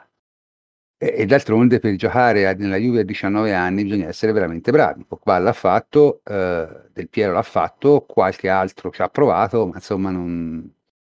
[1.01, 5.05] E, e d'altronde per giocare a, nella Juve a 19 anni bisogna essere veramente bravi.
[5.05, 10.11] Pogba l'ha fatto, eh, Del Piero l'ha fatto, qualche altro ci ha provato, ma insomma
[10.11, 10.69] non,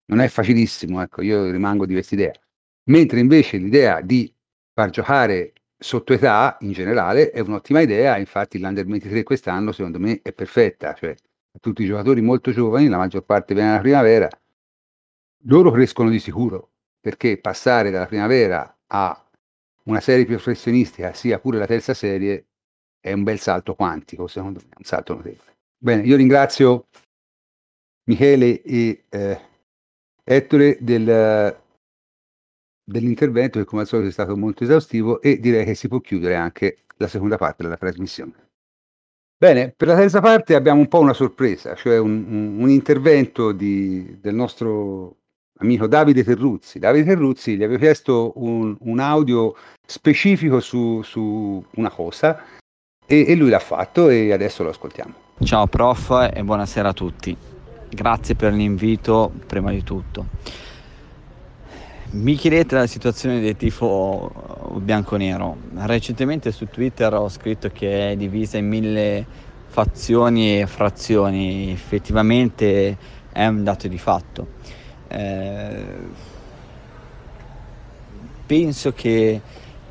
[0.07, 2.33] non è facilissimo, ecco, io rimango di questa idea.
[2.85, 4.33] Mentre invece l'idea di
[4.73, 10.20] far giocare sotto età in generale è un'ottima idea, infatti l'Under 23 quest'anno secondo me
[10.23, 11.14] è perfetta, cioè
[11.61, 14.29] tutti i giocatori molto giovani, la maggior parte viene dalla primavera,
[15.47, 16.70] loro crescono di sicuro,
[17.01, 19.31] perché passare dalla primavera a
[19.85, 22.47] una serie più professionistica, sia pure la terza serie,
[23.01, 25.57] è un bel salto quantico, secondo me, un salto notevole.
[25.77, 26.87] Bene, io ringrazio
[28.05, 29.41] Michele e eh,
[30.25, 31.57] Ettore del,
[32.85, 36.35] dell'intervento che come al solito è stato molto esaustivo e direi che si può chiudere
[36.35, 38.33] anche la seconda parte della trasmissione.
[39.37, 43.51] Bene, per la terza parte abbiamo un po' una sorpresa, cioè un, un, un intervento
[43.51, 45.16] di, del nostro
[45.59, 46.78] amico Davide Terruzzi.
[46.78, 52.41] Davide Terruzzi gli aveva chiesto un, un audio specifico su, su una cosa
[53.05, 55.14] e, e lui l'ha fatto e adesso lo ascoltiamo.
[55.43, 57.37] Ciao prof e buonasera a tutti.
[57.89, 60.26] Grazie per l'invito prima di tutto.
[62.14, 64.30] Mi chiedete la situazione del tifo
[64.82, 65.56] bianco-nero.
[65.76, 69.24] Recentemente su Twitter ho scritto che è divisa in mille
[69.68, 71.72] fazioni e frazioni.
[71.72, 72.98] Effettivamente
[73.32, 74.46] è un dato di fatto.
[75.08, 75.84] Eh,
[78.44, 79.40] penso che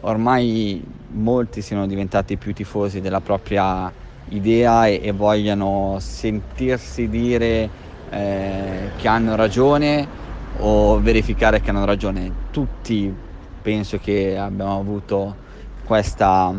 [0.01, 3.91] ormai molti siano diventati più tifosi della propria
[4.29, 7.69] idea e, e vogliano sentirsi dire
[8.11, 10.20] eh, che hanno ragione
[10.59, 12.31] o verificare che hanno ragione.
[12.51, 13.13] Tutti
[13.61, 15.35] penso che abbiamo avuto
[15.83, 16.53] questa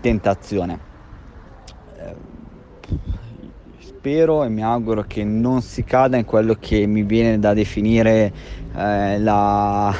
[0.00, 0.78] tentazione.
[1.98, 2.14] Eh,
[3.78, 8.32] spero e mi auguro che non si cada in quello che mi viene da definire
[8.74, 9.94] eh, la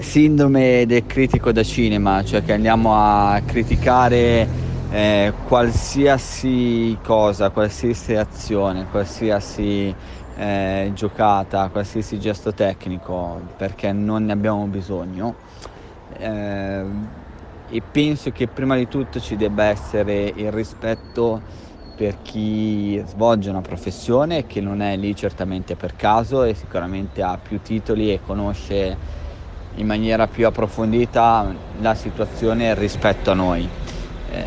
[0.00, 4.46] sindrome del critico da cinema, cioè che andiamo a criticare
[4.90, 9.94] eh, qualsiasi cosa, qualsiasi azione, qualsiasi
[10.38, 15.34] eh, giocata, qualsiasi gesto tecnico, perché non ne abbiamo bisogno.
[16.16, 16.84] Eh,
[17.70, 21.42] e penso che prima di tutto ci debba essere il rispetto
[21.96, 27.36] per chi svolge una professione che non è lì certamente per caso e sicuramente ha
[27.36, 28.96] più titoli e conosce
[29.74, 33.68] in maniera più approfondita la situazione rispetto a noi.
[34.30, 34.44] Eh,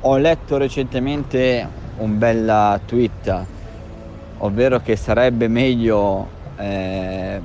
[0.00, 3.44] ho letto recentemente un bel tweet,
[4.38, 7.40] ovvero che sarebbe meglio eh,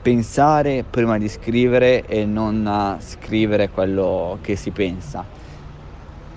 [0.00, 5.36] pensare prima di scrivere e non scrivere quello che si pensa.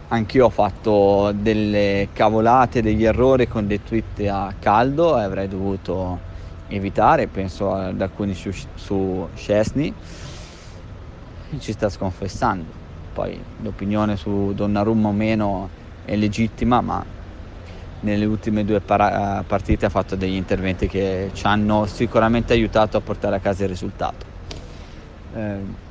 [0.10, 6.20] Anch'io ho fatto delle cavolate, degli errori con dei tweet a caldo e avrei dovuto
[6.68, 9.94] evitare, penso ad alcuni su, su Scesni,
[11.60, 12.80] ci sta sconfessando.
[13.14, 15.70] Poi l'opinione su Donnarumma o meno
[16.04, 17.04] è legittima, ma
[18.02, 23.02] nelle ultime due para- partite ha fatto degli interventi che ci hanno sicuramente aiutato a
[23.02, 24.26] portare a casa il risultato.
[25.34, 25.90] Eh,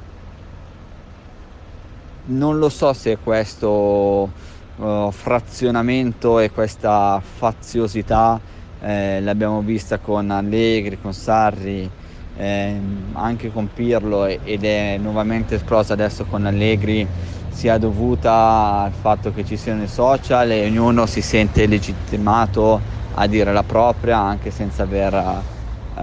[2.22, 4.30] non lo so se questo
[4.76, 8.40] uh, frazionamento e questa faziosità
[8.82, 11.90] eh, l'abbiamo vista con Allegri, con Sarri,
[12.36, 12.80] eh,
[13.12, 17.06] anche con Pirlo ed è nuovamente esplosa adesso con Allegri
[17.50, 22.80] sia dovuta al fatto che ci siano i social e ognuno si sente legittimato
[23.14, 26.02] a dire la propria anche senza aver eh,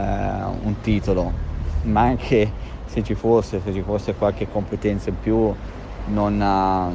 [0.61, 1.31] un titolo,
[1.83, 2.51] ma anche
[2.85, 5.53] se ci fosse, se ci fosse qualche competenza in più
[6.07, 6.93] non, uh,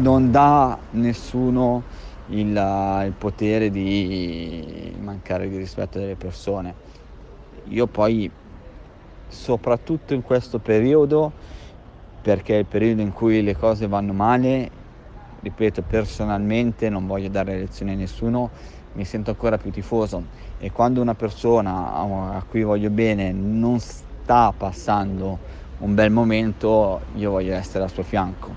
[0.00, 1.82] non dà nessuno
[2.28, 6.90] il, uh, il potere di mancare di rispetto delle persone.
[7.68, 8.30] Io poi,
[9.28, 11.32] soprattutto in questo periodo,
[12.22, 14.70] perché è il periodo in cui le cose vanno male,
[15.40, 18.48] ripeto personalmente, non voglio dare lezioni a nessuno,
[18.92, 20.22] mi sento ancora più tifoso.
[20.58, 25.36] E quando una persona a cui voglio bene non sta passando
[25.78, 28.54] un bel momento, io voglio essere al suo fianco.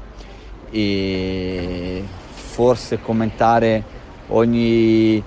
[0.70, 2.04] E
[2.34, 3.84] forse commentare
[4.28, 5.24] ogni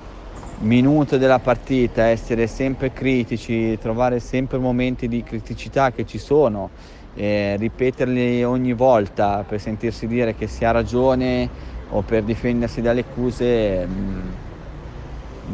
[0.60, 6.70] minuto della partita, essere sempre critici, trovare sempre momenti di criticità che ci sono
[7.18, 11.48] eh, ripeterli ogni volta per sentirsi dire che si ha ragione
[11.90, 14.20] o per difendersi dalle accuse mh, mm,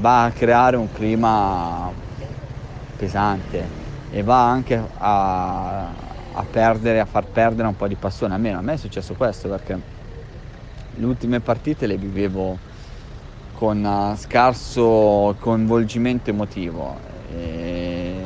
[0.00, 1.90] va a creare un clima
[2.98, 5.86] pesante e va anche a,
[6.32, 8.34] a, perdere, a far perdere un po' di passione.
[8.34, 9.80] Almeno a me è successo questo perché
[10.96, 12.58] le ultime partite le vivevo
[13.54, 17.12] con uh, scarso coinvolgimento emotivo.
[17.34, 18.23] E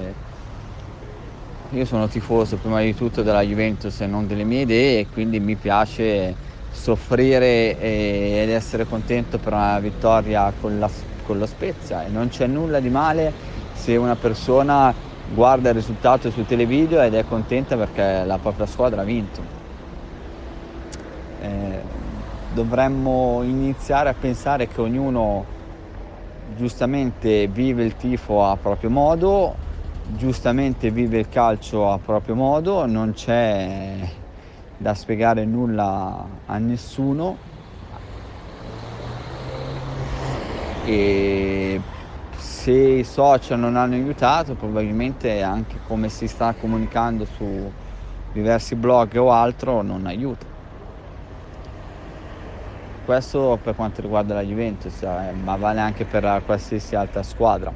[1.70, 5.38] io sono tifoso prima di tutto della Juventus e non delle mie idee e quindi
[5.38, 6.34] mi piace
[6.70, 10.88] soffrire ed essere contento per una vittoria con, la,
[11.26, 13.32] con lo Spezia e non c'è nulla di male
[13.74, 14.94] se una persona
[15.34, 19.56] guarda il risultato sul televideo ed è contenta perché la propria squadra ha vinto.
[21.42, 21.80] Eh,
[22.54, 25.44] dovremmo iniziare a pensare che ognuno
[26.56, 29.66] giustamente vive il tifo a proprio modo
[30.16, 33.96] giustamente vive il calcio a proprio modo, non c'è
[34.76, 37.36] da spiegare nulla a nessuno
[40.84, 41.80] e
[42.36, 47.70] se i social non hanno aiutato probabilmente anche come si sta comunicando su
[48.32, 50.56] diversi blog o altro non aiuta.
[53.08, 57.72] questo per quanto riguarda la Juventus, eh, ma vale anche per qualsiasi altra squadra.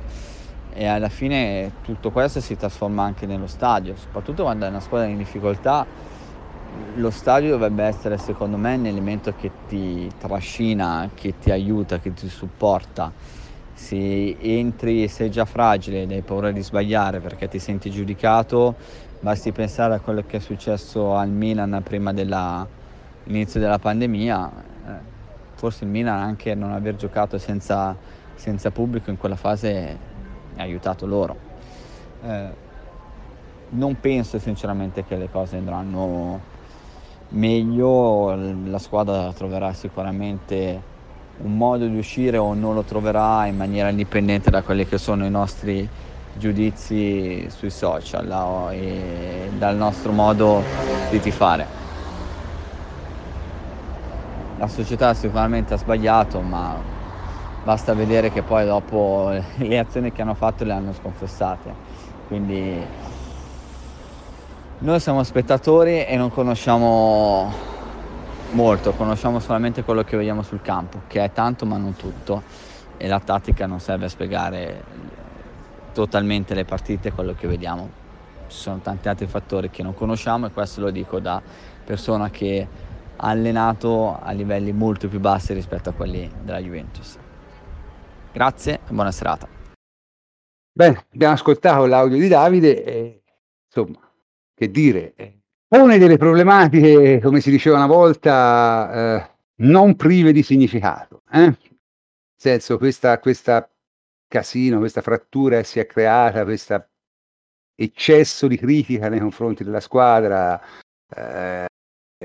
[0.74, 5.06] E alla fine tutto questo si trasforma anche nello stadio, soprattutto quando è una squadra
[5.06, 5.84] in difficoltà.
[6.94, 12.14] Lo stadio dovrebbe essere secondo me un elemento che ti trascina, che ti aiuta, che
[12.14, 13.12] ti supporta.
[13.74, 18.74] Se entri e sei già fragile ed hai paura di sbagliare perché ti senti giudicato,
[19.20, 24.50] basti pensare a quello che è successo al Milan prima dell'inizio della pandemia.
[24.86, 24.90] Eh,
[25.54, 27.94] forse il Milan anche non aver giocato senza,
[28.34, 30.10] senza pubblico in quella fase
[30.62, 31.36] ha aiutato loro.
[32.24, 32.70] Eh,
[33.70, 36.40] non penso sinceramente che le cose andranno
[37.30, 38.34] meglio,
[38.66, 40.90] la squadra troverà sicuramente
[41.38, 45.24] un modo di uscire o non lo troverà in maniera indipendente da quelli che sono
[45.24, 45.88] i nostri
[46.34, 50.62] giudizi sui social e dal nostro modo
[51.10, 51.80] di tifare.
[54.58, 56.91] La società sicuramente ha sbagliato, ma
[57.64, 62.00] basta vedere che poi dopo le azioni che hanno fatto le hanno sconfessate.
[62.26, 62.80] Quindi
[64.78, 67.70] noi siamo spettatori e non conosciamo
[68.52, 72.42] molto, conosciamo solamente quello che vediamo sul campo, che è tanto ma non tutto
[72.96, 74.84] e la tattica non serve a spiegare
[75.92, 78.00] totalmente le partite, quello che vediamo.
[78.48, 81.40] Ci sono tanti altri fattori che non conosciamo e questo lo dico da
[81.84, 82.66] persona che
[83.16, 87.21] ha allenato a livelli molto più bassi rispetto a quelli della Juventus.
[88.32, 89.46] Grazie e buona serata.
[90.74, 93.22] Bene, abbiamo ascoltato l'audio di Davide e
[93.66, 94.00] insomma,
[94.54, 95.12] che dire,
[95.68, 101.22] pone delle problematiche, come si diceva una volta, eh, non prive di significato.
[101.30, 101.40] Eh?
[101.40, 101.58] Nel
[102.34, 103.70] senso, questa, questa
[104.26, 106.88] casino, questa frattura si è creata, questo
[107.74, 110.58] eccesso di critica nei confronti della squadra,
[111.14, 111.66] eh,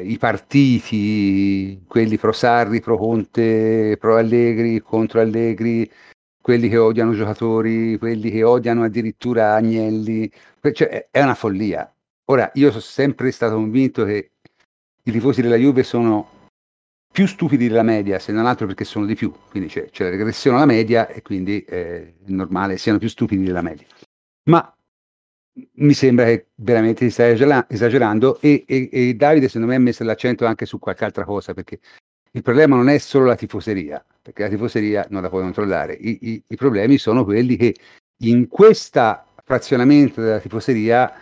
[0.02, 5.90] i partiti, quelli pro Sarri, pro Conte, pro Allegri, contro Allegri,
[6.42, 10.32] quelli che odiano giocatori, quelli che odiano addirittura Agnelli,
[10.72, 11.92] cioè, è una follia.
[12.26, 14.32] Ora, io sono sempre stato convinto che
[15.04, 16.30] i tifosi della Juve sono
[17.12, 20.10] più stupidi della media, se non altro perché sono di più, quindi c'è, c'è la
[20.12, 23.88] regressione alla media e quindi eh, è normale siano più stupidi della media.
[24.50, 24.77] Ma
[25.76, 27.28] mi sembra che veramente si sta
[27.68, 31.54] esagerando e, e, e, Davide secondo me ha messo l'accento anche su qualche altra cosa
[31.54, 31.80] perché
[32.32, 35.94] il problema non è solo la tifoseria perché la tifoseria non la puoi controllare.
[35.94, 37.76] I, i, i problemi sono quelli che
[38.24, 41.14] in questo frazionamento della tifoseria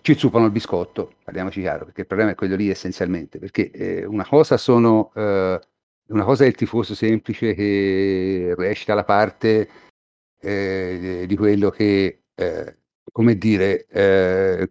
[0.00, 4.04] ci zuppano il biscotto parliamoci chiaro perché il problema è quello lì essenzialmente perché eh,
[4.06, 5.60] una cosa sono eh,
[6.08, 9.68] una cosa è il tifoso semplice che recita la parte
[10.40, 12.76] eh, di quello che eh,
[13.12, 14.70] come dire, eh,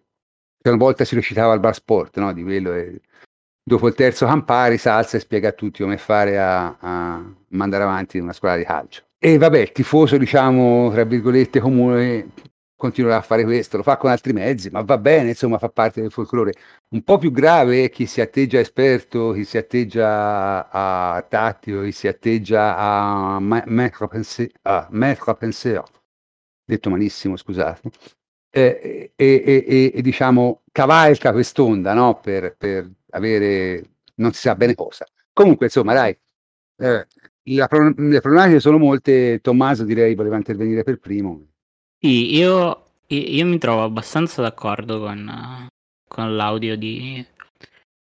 [0.63, 2.33] una volta si recitava al bar sport, no?
[2.33, 3.01] Di quello e
[3.63, 8.17] dopo il terzo Campari salza e spiega a tutti come fare a, a mandare avanti
[8.19, 9.03] una squadra di calcio.
[9.17, 12.31] E vabbè, il tifoso, diciamo, tra virgolette, comune
[12.79, 15.99] continuerà a fare questo, lo fa con altri mezzi, ma va bene, insomma, fa parte
[15.99, 16.53] del folklore.
[16.91, 21.91] Un po' più grave è chi si atteggia esperto, chi si atteggia a tattico, chi
[21.91, 25.83] si atteggia a maître à penser,
[26.63, 27.81] detto malissimo, scusate,
[28.51, 32.19] e, e, e, diciamo cavalca quest'onda no?
[32.19, 33.83] per, per, avere
[34.15, 35.05] non si sa bene cosa.
[35.33, 36.17] Comunque, insomma, dai,
[36.77, 37.07] eh,
[37.55, 39.39] la, le problematiche sono molte.
[39.41, 41.47] Tommaso direi voleva intervenire per primo.
[41.99, 45.67] Sì, io, io mi trovo abbastanza d'accordo con,
[46.07, 47.25] con l'audio di,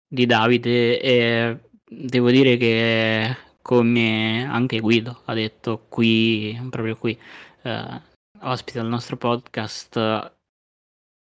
[0.07, 7.17] di Davide e devo dire che come anche Guido ha detto qui, proprio qui,
[7.63, 8.01] eh,
[8.43, 10.31] ospita il nostro podcast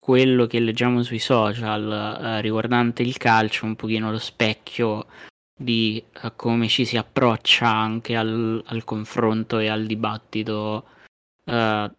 [0.03, 1.89] quello che leggiamo sui social
[2.21, 5.05] eh, riguardante il calcio, un pochino lo specchio
[5.55, 10.87] di eh, come ci si approccia anche al, al confronto e al dibattito,
[11.45, 11.89] eh,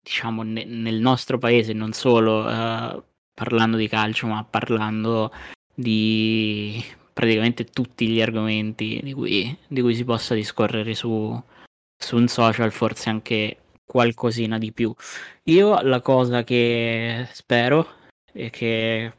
[0.00, 3.02] diciamo, ne, nel nostro paese, non solo eh,
[3.34, 5.30] parlando di calcio, ma parlando
[5.74, 11.42] di praticamente tutti gli argomenti di cui, di cui si possa discorrere su,
[12.02, 14.94] su un social, forse anche qualcosina di più.
[15.44, 17.86] Io la cosa che spero
[18.32, 19.12] e che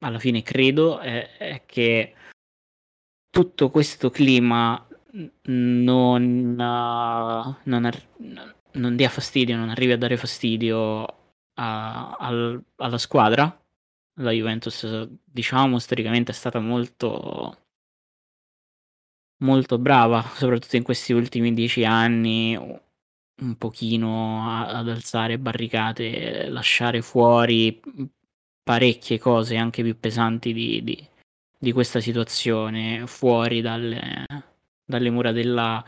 [0.00, 2.14] alla fine credo è, è che
[3.30, 4.86] tutto questo clima
[5.42, 8.08] non, uh, non, ar-
[8.72, 11.04] non, dia fastidio, non arrivi a dare fastidio
[11.54, 13.60] a, al, alla squadra.
[14.18, 17.65] La Juventus, diciamo, storicamente è stata molto
[19.38, 27.02] molto brava, soprattutto in questi ultimi dieci anni, un pochino a- ad alzare barricate, lasciare
[27.02, 27.80] fuori
[28.62, 31.08] parecchie cose anche più pesanti di, di,
[31.58, 34.24] di questa situazione fuori dalle,
[34.84, 35.84] dalle mura della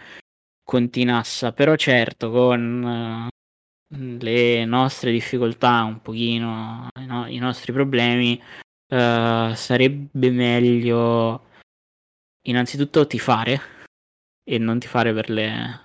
[0.62, 3.30] Continassa, però certo con
[3.92, 8.40] uh, le nostre difficoltà, un pochino no- i nostri problemi,
[8.88, 11.47] uh, sarebbe meglio
[12.48, 13.60] innanzitutto tifare
[14.42, 15.80] e non tifare per le,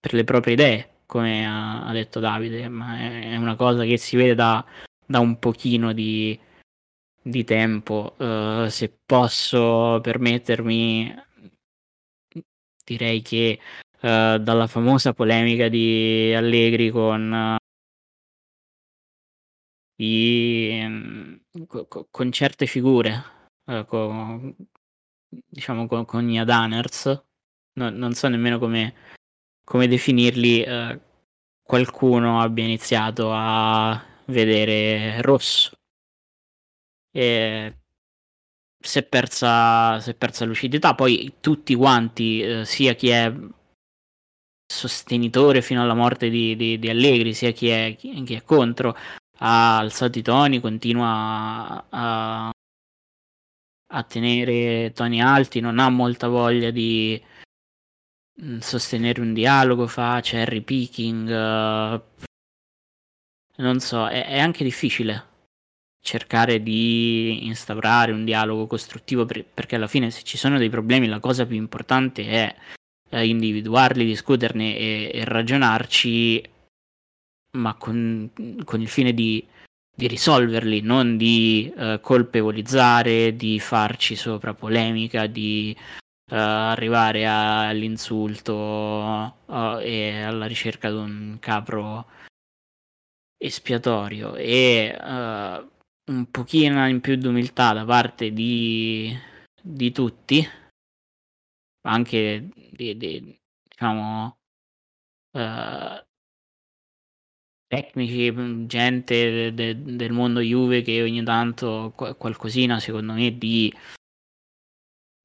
[0.00, 3.96] per le proprie idee, come ha, ha detto Davide, ma è, è, una cosa che
[3.98, 4.64] si vede da,
[5.06, 6.38] da un pochino di,
[7.22, 8.14] di tempo.
[8.18, 11.14] Uh, se posso permettermi,
[12.84, 13.58] direi che
[14.00, 17.58] uh, dalla famosa polemica di Allegri con
[19.98, 23.34] uh, i, co, con certe figure,
[23.86, 24.54] con,
[25.28, 27.22] diciamo con, con gli Adaners,
[27.74, 28.94] no, non so nemmeno come,
[29.64, 30.64] come definirli,
[31.62, 35.76] qualcuno abbia iniziato a vedere rosso
[37.16, 37.76] e
[38.78, 40.94] si è persa, si è persa lucidità.
[40.94, 43.32] Poi tutti quanti, eh, sia chi è
[44.66, 48.96] sostenitore fino alla morte di, di, di Allegri, sia chi è, chi, è contro,
[49.38, 52.50] ha alzato i toni, continua a, a
[54.08, 57.20] tenere toni alti, non ha molta voglia di
[58.42, 61.28] mm, sostenere un dialogo, fa cherry picking.
[61.28, 62.02] Uh,
[63.56, 65.34] non so, è, è anche difficile
[66.06, 71.08] cercare di instaurare un dialogo costruttivo per, perché alla fine se ci sono dei problemi
[71.08, 72.56] la cosa più importante è
[73.10, 76.50] eh, individuarli, discuterne e, e ragionarci
[77.56, 78.30] ma con,
[78.64, 79.44] con, il fine di,
[79.96, 85.74] di risolverli, non di eh, colpevolizzare, di farci sopra polemica, di
[86.30, 88.52] eh, arrivare all'insulto
[89.46, 92.06] uh, e alla ricerca di un capro
[93.38, 94.34] espiatorio.
[94.34, 99.16] E uh, un pochino in più di umiltà da parte di,
[99.62, 100.46] di tutti,
[101.82, 104.36] anche di, di diciamo
[105.32, 106.05] uh,
[107.66, 108.32] tecnici,
[108.66, 109.14] gente
[109.52, 113.72] de, de, del mondo Juve che ogni tanto qualcosina secondo me di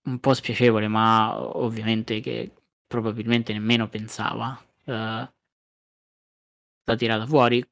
[0.04, 2.52] un po' spiacevole, ma ovviamente che
[2.88, 4.60] probabilmente nemmeno pensava.
[4.84, 5.28] Uh,
[6.82, 7.64] sta tirata fuori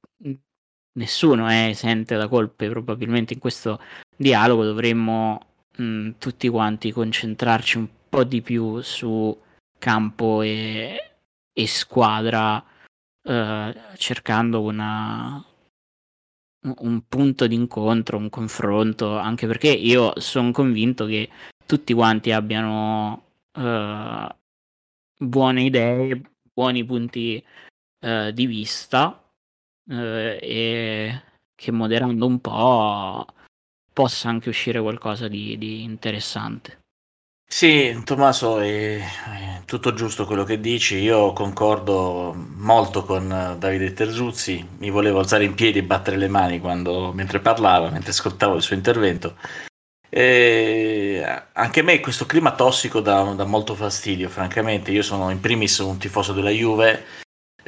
[1.00, 3.82] nessuno è esente da colpe, probabilmente in questo
[4.16, 5.40] dialogo dovremmo
[5.78, 9.38] mh, tutti quanti concentrarci un po' di più su
[9.78, 11.16] campo e,
[11.54, 12.64] e squadra,
[13.30, 15.44] eh, cercando una,
[16.62, 21.30] un punto d'incontro, un confronto, anche perché io sono convinto che
[21.66, 23.24] tutti quanti abbiano
[23.54, 24.36] eh,
[25.18, 26.22] buone idee,
[26.52, 27.44] buoni punti
[28.00, 29.32] eh, di vista
[29.90, 31.24] eh, e
[31.54, 33.26] che moderando un po'
[33.94, 36.79] possa anche uscire qualcosa di, di interessante.
[37.52, 39.02] Sì, Tommaso, è,
[39.66, 40.98] tutto giusto quello che dici.
[40.98, 44.66] Io concordo molto con Davide Terzuzzi.
[44.78, 48.62] Mi volevo alzare in piedi e battere le mani quando, mentre parlava, mentre ascoltavo il
[48.62, 49.36] suo intervento.
[50.10, 51.22] E
[51.54, 54.92] anche a me questo clima tossico dà, dà molto fastidio, francamente.
[54.92, 57.06] Io sono in primis un tifoso della Juve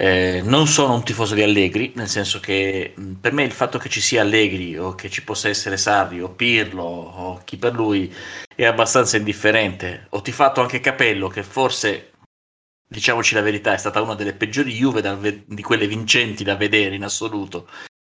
[0.02, 3.88] eh, non sono un tifoso di Allegri, nel senso che per me il fatto che
[3.88, 8.12] ci sia Allegri o che ci possa essere Sarri o Pirlo o chi per lui
[8.56, 10.08] è abbastanza indifferente.
[10.10, 12.14] Ho tifato anche Capello, che forse,
[12.84, 16.96] diciamoci la verità, è stata una delle peggiori Juve da, di quelle vincenti da vedere
[16.96, 17.70] in assoluto.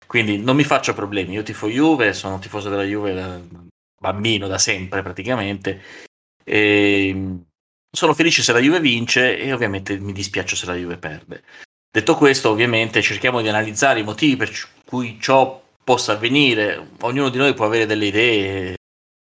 [0.06, 1.32] Quindi non mi faccio problemi.
[1.32, 3.40] Io tifo Juve, sono tifoso della Juve da
[3.98, 5.82] bambino, da sempre praticamente.
[6.44, 7.38] E
[7.90, 11.42] sono felice se la Juve vince e ovviamente mi dispiace se la Juve perde.
[11.90, 14.52] Detto questo, ovviamente cerchiamo di analizzare i motivi per
[14.84, 16.90] cui ciò possa avvenire.
[17.00, 18.76] Ognuno di noi può avere delle idee,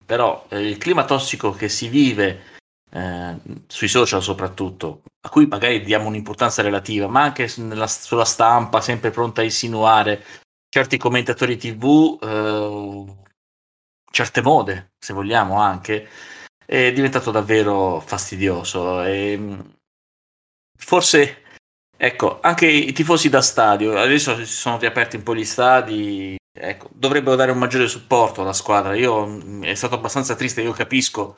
[0.06, 2.44] però eh, il clima tossico che si vive
[2.92, 3.36] eh,
[3.68, 9.10] sui social soprattutto, a cui magari diamo un'importanza relativa, ma anche nella, sulla stampa, sempre
[9.10, 10.24] pronta a insinuare
[10.70, 13.16] certi commentatori TV, eh,
[14.12, 16.08] certe mode, se vogliamo anche,
[16.66, 19.04] è diventato davvero fastidioso.
[19.04, 19.58] E
[20.78, 21.41] forse
[22.04, 26.90] Ecco, anche i tifosi da stadio, adesso si sono riaperti un po' gli stadi, ecco,
[26.94, 28.96] dovrebbero dare un maggiore supporto alla squadra.
[28.96, 31.38] Io mm, è stato abbastanza triste, io capisco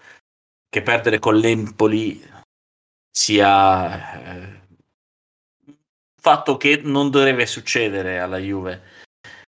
[0.70, 2.26] che perdere con l'Empoli
[3.12, 4.62] sia eh,
[6.22, 8.84] fatto che non dovrebbe succedere alla Juve.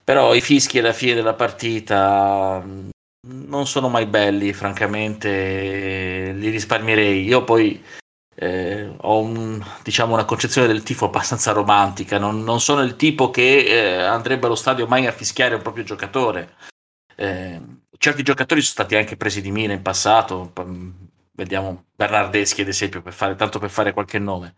[0.03, 2.89] Però i fischi alla fine della partita mm,
[3.47, 7.23] non sono mai belli, francamente, li risparmierei.
[7.23, 7.83] Io poi
[8.41, 13.31] eh, ho un, diciamo, una concezione del tifo abbastanza romantica, non, non sono il tipo
[13.31, 16.55] che eh, andrebbe allo stadio mai a fischiare un proprio giocatore.
[17.17, 17.59] Eh,
[17.97, 20.53] certi giocatori sono stati anche presi di mira in passato,
[21.33, 24.55] vediamo Bernardeschi ad esempio, per fare, tanto per fare qualche nome.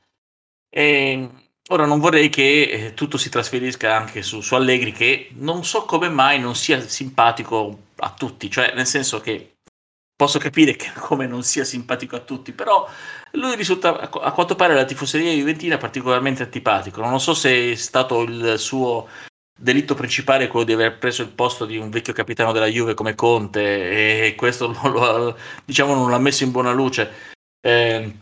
[0.70, 1.28] E
[1.70, 5.86] ora non vorrei che eh, tutto si trasferisca anche su, su Allegri, che non so
[5.86, 9.51] come mai non sia simpatico a tutti, cioè nel senso che
[10.22, 12.88] posso capire che come non sia simpatico a tutti, però
[13.31, 17.02] lui risulta a quanto pare la tifoseria juventina particolarmente antipatico.
[17.02, 19.07] Non so se è stato il suo
[19.60, 23.15] delitto principale quello di aver preso il posto di un vecchio capitano della Juve come
[23.15, 25.35] Conte e questo non lo,
[25.65, 27.11] diciamo, non l'ha messo in buona luce.
[27.60, 28.15] Eh,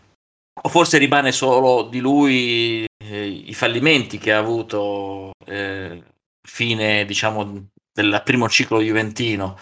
[0.62, 6.02] o forse rimane solo di lui eh, i fallimenti che ha avuto eh,
[6.48, 9.58] fine diciamo del primo ciclo juventino.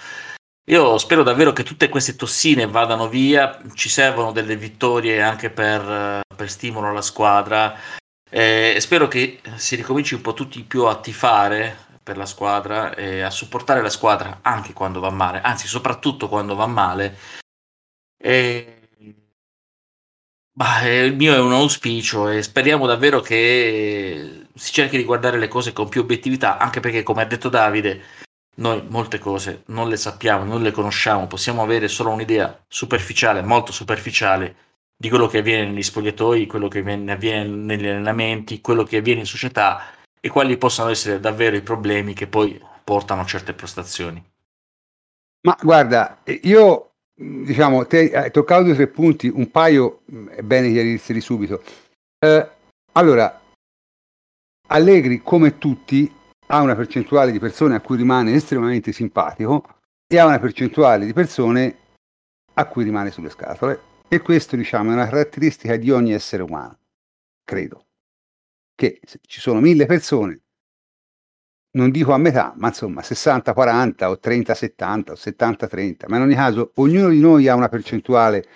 [0.69, 6.21] Io spero davvero che tutte queste tossine vadano via, ci servono delle vittorie anche per,
[6.37, 7.75] per stimolo alla squadra
[8.31, 13.23] eh, spero che si ricominci un po' tutti più a tifare per la squadra e
[13.23, 17.17] a supportare la squadra anche quando va male, anzi soprattutto quando va male.
[18.19, 18.73] E...
[20.53, 25.47] Bah, il mio è un auspicio e speriamo davvero che si cerchi di guardare le
[25.47, 28.03] cose con più obiettività, anche perché come ha detto Davide,
[28.59, 33.73] noi molte cose non le sappiamo, non le conosciamo, possiamo avere solo un'idea superficiale, molto
[33.73, 34.57] superficiale
[34.97, 39.27] di quello che avviene negli spogliatoi, quello che avviene negli allenamenti, quello che avviene in
[39.27, 44.23] società e quali possono essere davvero i problemi che poi portano a certe prestazioni.
[45.43, 50.71] Ma guarda, io diciamo, te hai toccato due o tre punti, un paio è bene
[50.73, 51.63] chiarirseli subito.
[52.19, 52.49] Eh,
[52.93, 53.41] allora,
[54.71, 56.13] Allegri, come tutti,
[56.51, 61.13] ha una percentuale di persone a cui rimane estremamente simpatico e ha una percentuale di
[61.13, 61.77] persone
[62.55, 63.81] a cui rimane sulle scatole.
[64.09, 66.79] E questo diciamo è una caratteristica di ogni essere umano,
[67.45, 67.87] credo,
[68.75, 70.41] che ci sono mille persone,
[71.73, 76.73] non dico a metà, ma insomma 60-40 o 30-70 o 70-30, ma in ogni caso
[76.77, 78.47] ognuno di noi ha una percentuale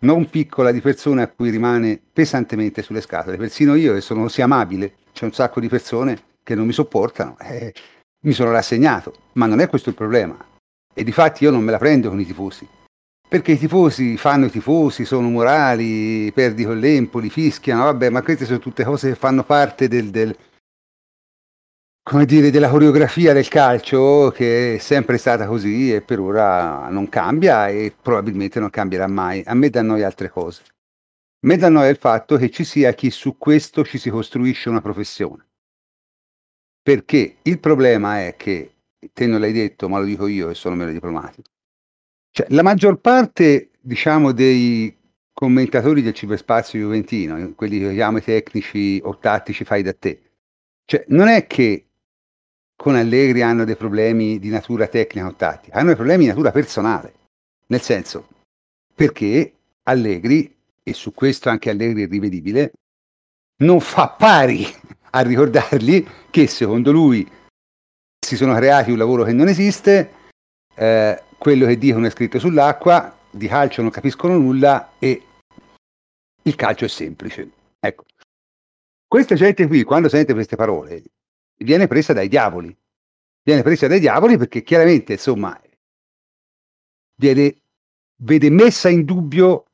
[0.00, 4.40] non piccola di persone a cui rimane pesantemente sulle scatole, persino io che sono così
[4.40, 7.74] amabile, c'è un sacco di persone che non mi sopportano, eh,
[8.20, 10.36] mi sono rassegnato, ma non è questo il problema.
[10.94, 12.68] E di fatti io non me la prendo con i tifosi,
[13.26, 18.44] perché i tifosi fanno i tifosi, sono morali, perdi con l'Empoli, fischiano, vabbè, ma queste
[18.44, 20.36] sono tutte cose che fanno parte del, del
[22.04, 27.08] come dire, della coreografia del calcio che è sempre stata così e per ora non
[27.08, 29.42] cambia e probabilmente non cambierà mai.
[29.46, 30.62] A me dà noia altre cose.
[30.66, 34.68] A me dà noia il fatto che ci sia chi su questo ci si costruisce
[34.68, 35.46] una professione.
[36.84, 38.74] Perché il problema è che,
[39.14, 41.48] te non l'hai detto, ma lo dico io e sono meno diplomatico,
[42.30, 44.94] cioè, la maggior parte, diciamo, dei
[45.32, 50.20] commentatori del ciberspazio juventino, quelli che chiamo i tecnici o tattici fai da te,
[50.84, 51.86] cioè, non è che
[52.76, 56.50] con Allegri hanno dei problemi di natura tecnica o tattica, hanno dei problemi di natura
[56.50, 57.14] personale.
[57.68, 58.28] Nel senso,
[58.94, 59.54] perché
[59.84, 62.72] Allegri, e su questo anche Allegri è rivedibile,
[63.60, 64.66] non fa pari
[65.14, 67.28] a ricordargli che secondo lui
[68.18, 70.12] si sono creati un lavoro che non esiste,
[70.74, 75.22] eh, quello che dicono è scritto sull'acqua, di calcio non capiscono nulla e
[76.42, 77.48] il calcio è semplice.
[77.78, 78.04] Ecco,
[79.06, 81.02] questa gente qui, quando sente queste parole,
[81.58, 82.76] viene presa dai diavoli.
[83.42, 85.60] Viene presa dai diavoli perché chiaramente, insomma,
[87.14, 87.56] viene,
[88.16, 89.66] vede messa in dubbio,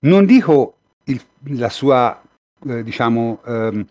[0.00, 1.20] non dico il,
[1.56, 2.22] la sua,
[2.64, 3.86] eh, diciamo, ehm,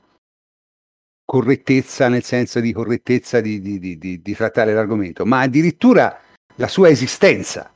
[1.26, 6.22] correttezza nel senso di correttezza di, di, di, di, trattare l'argomento, ma addirittura
[6.56, 7.72] la sua esistenza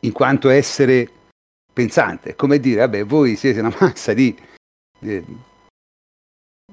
[0.00, 1.10] in quanto essere
[1.72, 2.36] pensante.
[2.36, 4.36] Come dire, vabbè, voi siete una massa di
[5.00, 5.24] eh,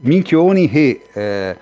[0.01, 1.57] minchioni che eh,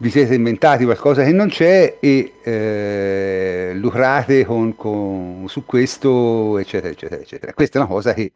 [0.00, 6.92] vi siete inventati qualcosa che non c'è e eh, lucrate con, con, su questo, eccetera,
[6.92, 7.54] eccetera, eccetera.
[7.54, 8.32] Questa è una cosa che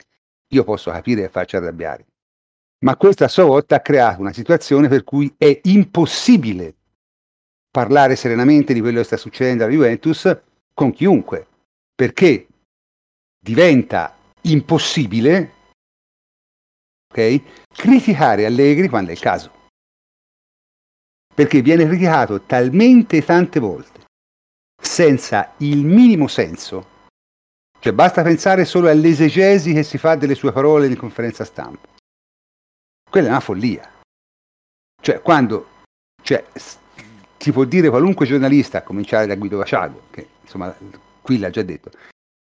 [0.53, 2.07] io posso capire e farci arrabbiare
[2.83, 6.75] ma questo a sua volta ha creato una situazione per cui è impossibile
[7.71, 10.37] parlare serenamente di quello che sta succedendo alla Juventus
[10.75, 11.47] con chiunque,
[11.95, 12.47] perché
[13.39, 15.53] diventa impossibile
[17.11, 19.61] okay, criticare Allegri quando è il caso.
[21.35, 24.01] Perché viene criticato talmente tante volte,
[24.81, 26.89] senza il minimo senso,
[27.79, 31.92] cioè basta pensare solo all'esegesi che si fa delle sue parole in conferenza stampa
[33.13, 33.87] quella è una follia.
[35.03, 35.67] Cioè, quando
[36.23, 36.43] cioè,
[37.37, 40.75] ti può dire qualunque giornalista, a cominciare da Guido Vaciago, che insomma
[41.21, 41.91] qui l'ha già detto,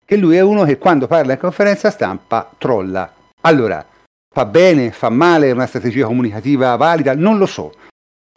[0.04, 3.14] che lui è uno che quando parla in conferenza stampa trolla.
[3.42, 3.86] Allora,
[4.34, 7.14] fa bene, fa male, è una strategia comunicativa valida?
[7.14, 7.72] Non lo so.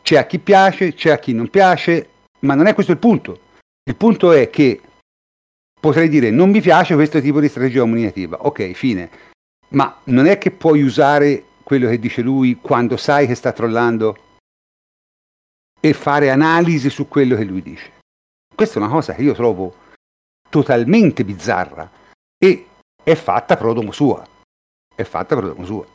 [0.03, 2.11] C'è a chi piace, c'è a chi non piace,
[2.41, 3.41] ma non è questo il punto.
[3.89, 4.83] Il punto è che
[5.81, 9.11] potrei dire non mi piace questo tipo di strategia comunicativa, ok, fine,
[9.71, 14.16] ma non è che puoi usare quello che dice lui quando sai che sta trollando
[15.78, 17.99] e fare analisi su quello che lui dice.
[18.55, 19.74] Questa è una cosa che io trovo
[20.49, 21.90] totalmente bizzarra
[22.43, 22.66] e
[23.05, 24.27] è fatta prodomo sua.
[24.95, 25.86] È fatta prodomo sua.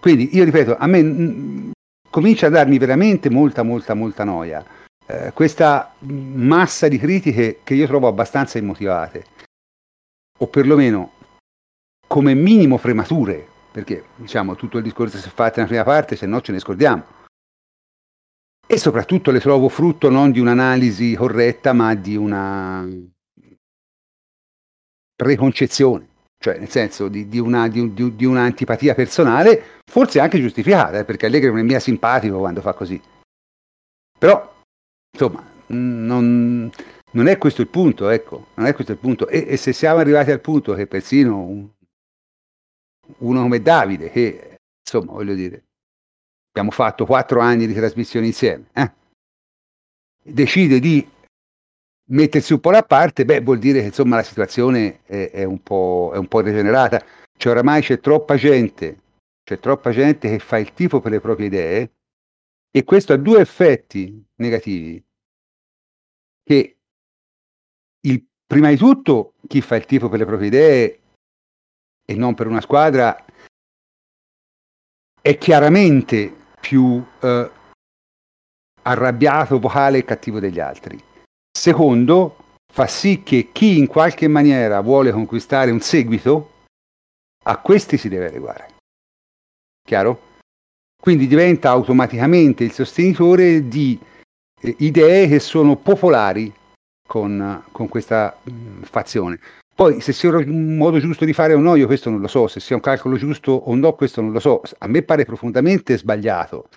[0.00, 1.70] Quindi io ripeto, a me mh,
[2.10, 4.66] comincia a darmi veramente molta, molta, molta noia
[5.06, 9.24] eh, questa massa di critiche che io trovo abbastanza immotivate,
[10.40, 11.12] o perlomeno
[12.08, 16.24] come minimo premature, perché diciamo tutto il discorso si è fatto nella prima parte, se
[16.24, 17.04] no ce ne scordiamo.
[18.66, 22.88] E soprattutto le trovo frutto non di un'analisi corretta, ma di una
[25.14, 26.08] preconcezione,
[26.38, 31.26] cioè nel senso di, di, una, di, di un'antipatia personale, forse anche giustificata, eh, perché
[31.26, 32.98] Allegri non è mia simpatico quando fa così.
[34.18, 34.54] Però
[35.12, 36.70] insomma, non,
[37.10, 39.28] non, è questo il punto, ecco, non è questo il punto.
[39.28, 41.68] E, e se siamo arrivati al punto che persino un,
[43.18, 45.64] uno come Davide, che insomma, voglio dire,
[46.50, 48.92] abbiamo fatto quattro anni di trasmissione insieme, eh,
[50.22, 51.06] decide di
[52.08, 55.62] mettersi un po' da parte, beh, vuol dire che insomma la situazione è, è, un,
[55.62, 57.04] po', è un po' degenerata.
[57.36, 58.98] Cioè oramai c'è troppa gente,
[59.44, 61.90] c'è troppa gente che fa il tifo per le proprie idee
[62.70, 65.02] e questo ha due effetti negativi
[66.42, 66.76] che
[68.00, 71.00] il, prima di tutto chi fa il tifo per le proprie idee
[72.06, 73.24] e non per una squadra
[75.20, 77.50] è chiaramente più eh,
[78.82, 81.02] arrabbiato, vocale e cattivo degli altri.
[81.50, 82.36] Secondo,
[82.72, 86.52] fa sì che chi in qualche maniera vuole conquistare un seguito,
[87.44, 88.74] a questi si deve adeguare.
[89.82, 90.34] Chiaro?
[91.00, 93.98] Quindi diventa automaticamente il sostenitore di
[94.60, 96.52] eh, idee che sono popolari
[97.06, 99.40] con, con questa mh, mm, fazione.
[99.76, 102.46] Poi se sia un modo giusto di fare o no, io questo non lo so,
[102.46, 104.62] se sia un calcolo giusto o no, questo non lo so.
[104.78, 106.70] A me pare profondamente sbagliato,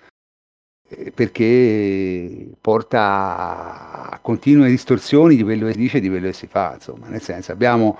[0.86, 6.34] eh, perché porta a continue distorsioni di quello che si dice e di quello che
[6.34, 6.74] si fa.
[6.74, 7.98] Insomma, nel senso, abbiamo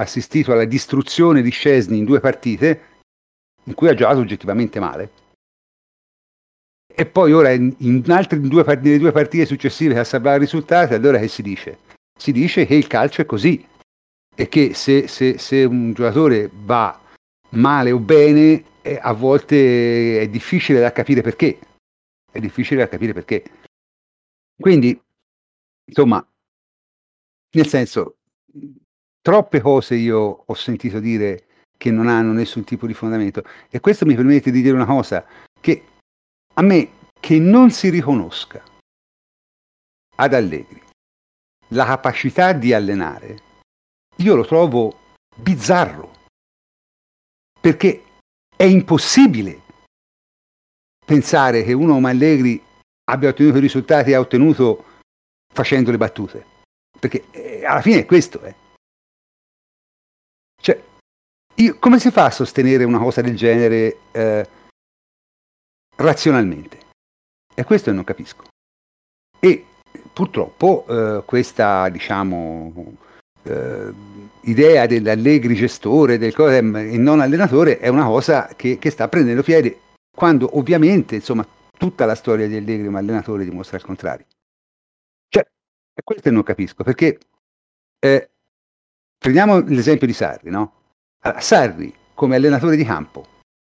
[0.00, 2.80] assistito alla distruzione di Scesni in due partite
[3.64, 5.10] in cui ha giocato oggettivamente male
[6.98, 10.94] e poi ora in, altre due, nelle due partite successive che ha salvato i risultati,
[10.94, 11.78] allora che si dice?
[12.18, 13.64] Si dice che il calcio è così
[14.40, 16.96] e che se, se, se un giocatore va
[17.50, 21.58] male o bene, eh, a volte è difficile da capire perché.
[22.30, 23.42] È difficile da capire perché.
[24.56, 24.96] Quindi,
[25.86, 26.24] insomma,
[27.50, 28.18] nel senso,
[29.20, 31.46] troppe cose io ho sentito dire
[31.76, 35.26] che non hanno nessun tipo di fondamento e questo mi permette di dire una cosa
[35.60, 35.84] che
[36.54, 38.62] a me che non si riconosca
[40.16, 40.80] ad Allegri
[41.72, 43.47] la capacità di allenare,
[44.18, 44.96] io lo trovo
[45.36, 46.12] bizzarro,
[47.60, 48.04] perché
[48.56, 49.62] è impossibile
[51.04, 52.62] pensare che uno come Allegri
[53.10, 54.84] abbia ottenuto i risultati che ha ottenuto
[55.52, 56.44] facendo le battute,
[56.98, 58.42] perché eh, alla fine è questo.
[58.42, 58.54] Eh.
[60.60, 60.82] Cioè,
[61.54, 63.98] io, come si fa a sostenere una cosa del genere?
[64.12, 64.48] Eh,
[65.96, 66.86] razionalmente.
[67.54, 68.44] E questo non capisco.
[69.40, 69.64] E
[70.12, 72.96] purtroppo eh, questa, diciamo,
[74.42, 79.80] idea dell'allegri gestore del, e non allenatore è una cosa che, che, sta prendendo piede
[80.14, 81.46] quando ovviamente, insomma,
[81.76, 84.26] tutta la storia di Allegri come allenatore dimostra il contrario.
[85.28, 85.46] Cioè,
[86.02, 87.18] questo che non capisco, perché
[88.00, 88.30] eh,
[89.16, 90.72] prendiamo l'esempio di Sarri, no?
[91.20, 93.26] Allora, Sarri come allenatore di campo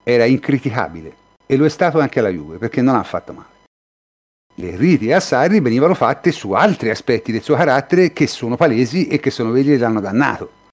[0.05, 3.56] era incriticabile, e lo è stato anche alla Juve perché non ha fatto male.
[4.59, 9.07] Le critiche a Sarri venivano fatte su altri aspetti del suo carattere che sono palesi
[9.07, 10.65] e che sono quelli che l'hanno dannato.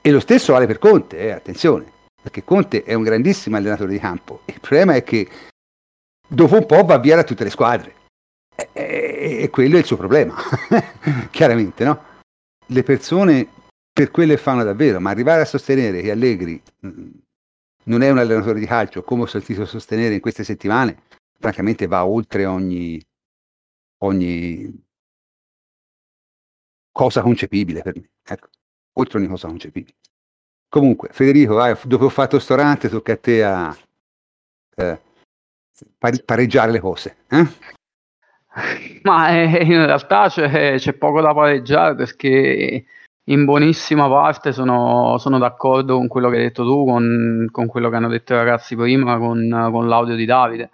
[0.00, 1.90] E lo stesso vale per Conte, eh, attenzione,
[2.22, 4.42] perché Conte è un grandissimo allenatore di campo.
[4.44, 5.28] Il problema è che
[6.28, 7.94] dopo un po' va via da tutte le squadre.
[8.54, 10.34] E, e, e quello è il suo problema,
[11.30, 12.02] chiaramente, no?
[12.66, 13.48] Le persone
[13.92, 16.62] per quello fanno davvero, ma arrivare a sostenere che Allegri
[17.86, 21.02] non è un allenatore di calcio, come ho sentito sostenere in queste settimane,
[21.38, 23.00] francamente va oltre ogni,
[23.98, 24.84] ogni
[26.92, 28.10] cosa concepibile per me.
[28.24, 28.48] Ecco,
[28.94, 29.96] oltre ogni cosa concepibile.
[30.68, 33.76] Comunque, Federico, vai, dopo ho fatto sto rante, tocca a te a
[34.76, 35.00] eh,
[36.24, 37.16] pareggiare le cose.
[37.28, 37.46] Eh?
[39.02, 42.84] Ma eh, in realtà c'è, c'è, poco da pareggiare perché
[43.24, 47.90] in buonissima parte sono, sono, d'accordo con quello che hai detto tu, con, con, quello
[47.90, 50.70] che hanno detto i ragazzi prima, con, con l'audio di Davide.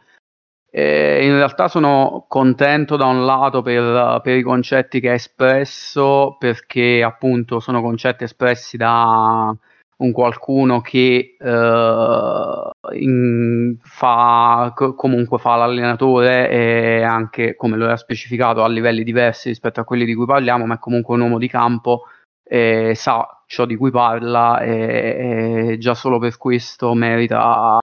[0.75, 6.37] Eh, in realtà sono contento da un lato per, per, i concetti che ha espresso,
[6.39, 9.55] perché appunto sono concetti espressi da
[9.99, 18.63] un qualcuno che eh, in, fa, comunque fa l'allenatore e anche, come lo ha specificato,
[18.63, 21.49] a livelli diversi rispetto a quelli di cui parliamo, ma è comunque un uomo di
[21.49, 22.05] campo,
[22.43, 27.79] e sa ciò di cui parla e, e già solo per questo merita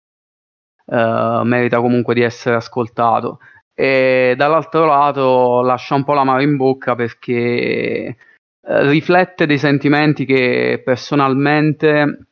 [0.89, 3.39] eh, merita comunque di essere ascoltato.
[3.73, 8.15] E dall'altro lato lascia un po' la mano in bocca perché eh,
[8.61, 12.27] riflette dei sentimenti che personalmente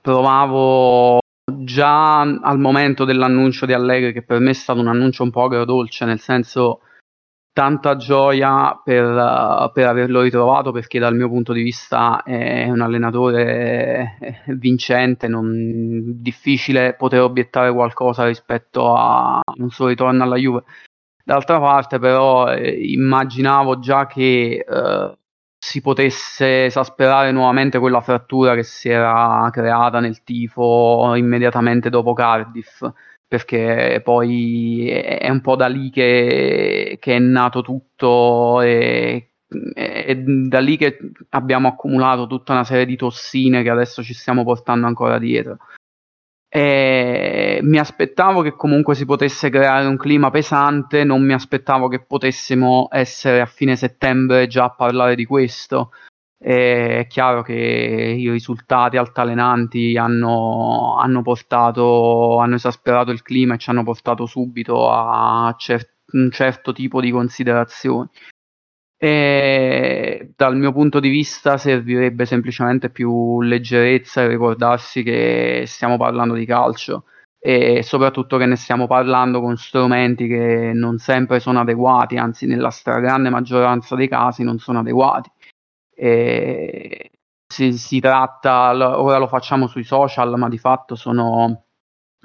[0.00, 1.18] provavo
[1.50, 5.44] già al momento dell'annuncio di Allegri, che per me è stato un annuncio un po'
[5.44, 6.80] agrodolce, nel senso
[7.58, 12.80] tanta gioia per, uh, per, averlo ritrovato perché dal mio punto di vista è un
[12.80, 20.62] allenatore vincente, non, difficile poter obiettare qualcosa rispetto a un suo ritorno alla Juve.
[21.24, 25.18] D'altra parte però eh, immaginavo già che eh,
[25.58, 32.88] si potesse esasperare nuovamente quella frattura che si era creata nel tifo immediatamente dopo Cardiff
[33.28, 39.32] perché poi è un po' da lì che, che è nato tutto e,
[39.74, 40.98] è da lì che
[41.30, 45.58] abbiamo accumulato tutta una serie di tossine che adesso ci stiamo portando ancora dietro.
[46.50, 52.00] E mi aspettavo che comunque si potesse creare un clima pesante, non mi aspettavo che
[52.00, 55.90] potessimo essere a fine settembre già a parlare di questo.
[56.40, 63.70] È chiaro che i risultati altalenanti hanno, hanno, portato, hanno esasperato il clima e ci
[63.70, 68.08] hanno portato subito a cer- un certo tipo di considerazioni.
[69.00, 76.34] E dal mio punto di vista servirebbe semplicemente più leggerezza e ricordarsi che stiamo parlando
[76.34, 77.04] di calcio
[77.40, 82.70] e soprattutto che ne stiamo parlando con strumenti che non sempre sono adeguati, anzi nella
[82.70, 85.30] stragrande maggioranza dei casi non sono adeguati.
[86.00, 87.10] E
[87.46, 88.70] si, si tratta,
[89.00, 91.64] ora lo facciamo sui social, ma di fatto sono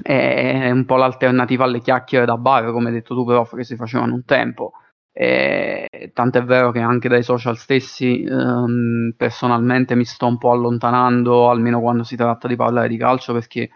[0.02, 3.76] è un po' l'alternativa alle chiacchiere da bar, come hai detto tu, prof, che si
[3.76, 4.74] facevano un tempo.
[5.12, 11.50] E, tant'è vero che anche dai social stessi um, personalmente mi sto un po' allontanando,
[11.50, 13.70] almeno quando si tratta di parlare di calcio, perché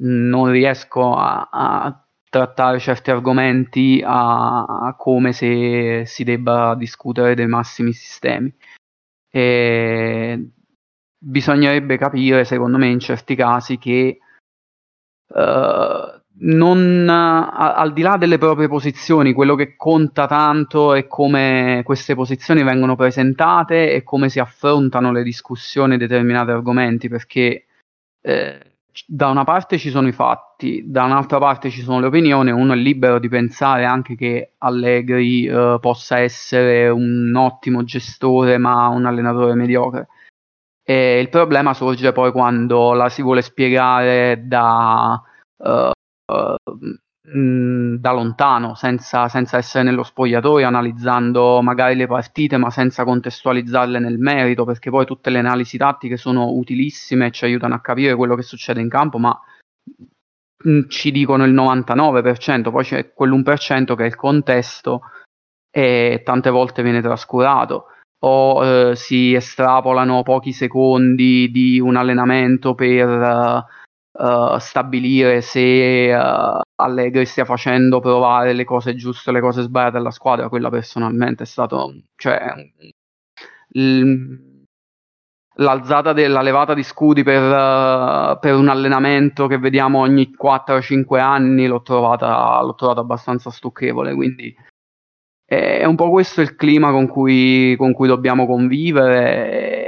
[0.00, 7.46] non riesco a, a trattare certi argomenti a, a, come se si debba discutere dei
[7.46, 8.52] massimi sistemi.
[9.36, 10.50] E
[11.18, 14.18] bisognerebbe capire, secondo me, in certi casi che
[15.26, 21.82] uh, non, a, al di là delle proprie posizioni, quello che conta tanto è come
[21.84, 27.66] queste posizioni vengono presentate e come si affrontano le discussioni di determinati argomenti, perché
[28.20, 28.73] eh,
[29.06, 32.72] da una parte ci sono i fatti, da un'altra parte ci sono le opinioni, uno
[32.72, 39.06] è libero di pensare anche che Allegri eh, possa essere un ottimo gestore ma un
[39.06, 40.08] allenatore mediocre.
[40.86, 45.20] E il problema sorge poi quando la si vuole spiegare da,
[45.56, 45.90] uh,
[47.24, 53.98] uh, da lontano, senza, senza, essere nello spogliatoio, analizzando magari le partite, ma senza contestualizzarle
[53.98, 58.14] nel merito, perché poi tutte le analisi tattiche sono utilissime e ci aiutano a capire
[58.14, 59.38] quello che succede in campo, ma
[60.88, 65.02] ci dicono il 99%, poi c'è quell'1% che è il contesto
[65.70, 67.86] e tante volte viene trascurato.
[68.24, 73.64] O eh, si estrapolano pochi secondi di un allenamento per
[74.14, 80.10] uh, stabilire se uh, Allegri stia facendo provare le cose giuste, le cose sbagliate alla
[80.10, 82.52] squadra, quella personalmente è stato, cioè,
[83.68, 84.52] l-
[85.56, 91.66] l'alzata della levata di scudi per, uh, per, un allenamento che vediamo ogni 4-5 anni
[91.66, 94.54] l'ho trovata, l'ho trovata abbastanza stucchevole, quindi
[95.46, 99.83] è un po' questo il clima con cui, con cui dobbiamo convivere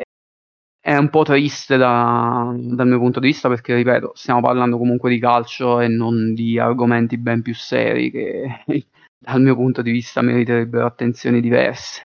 [0.87, 5.11] è un po' triste da, dal mio punto di vista perché, ripeto, stiamo parlando comunque
[5.11, 8.65] di calcio e non di argomenti ben più seri che
[9.19, 12.07] dal mio punto di vista meriterebbero attenzioni diverse.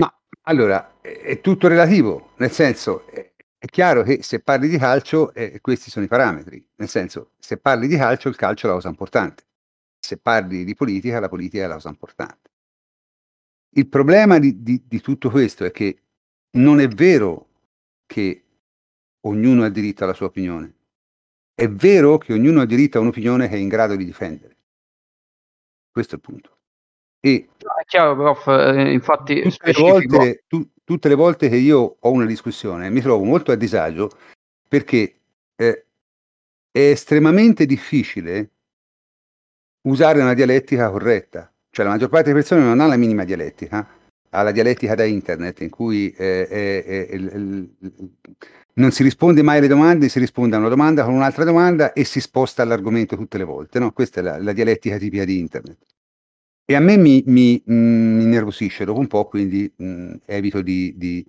[0.00, 3.32] Ma allora è tutto relativo, nel senso è,
[3.70, 7.86] chiaro che se parli di calcio eh, questi sono i parametri, nel senso se parli
[7.86, 9.44] di calcio il calcio è la cosa importante,
[10.00, 12.50] se parli di politica la politica è la cosa importante.
[13.76, 16.00] Il problema di, di, di tutto questo è che
[16.56, 17.45] non è vero
[18.06, 18.44] che
[19.26, 20.74] ognuno ha diritto alla sua opinione.
[21.54, 24.56] È vero che ognuno ha diritto a un'opinione che è in grado di difendere.
[25.90, 26.58] Questo è il punto.
[27.20, 31.96] E è chiaro, prof, eh, infatti tutte le, volte, tu, tutte le, volte, che io
[31.98, 34.10] ho una discussione mi trovo molto a disagio
[34.68, 35.20] perché
[35.56, 35.86] eh,
[36.70, 38.50] è estremamente difficile
[39.88, 41.50] usare una dialettica corretta.
[41.70, 43.86] Cioè la maggior parte delle persone non ha la minima dialettica,
[44.36, 47.68] ha la dialettica da internet in cui eh, eh, eh,
[48.74, 52.04] non si risponde mai alle domande, si risponde a una domanda con un'altra domanda e
[52.04, 53.78] si sposta all'argomento tutte le volte.
[53.78, 53.92] No?
[53.92, 55.78] Questa è la, la dialettica tipica di internet.
[56.66, 60.92] E a me mi, mi, mh, mi innervosisce dopo un po', quindi mh, evito di,
[60.96, 61.24] di,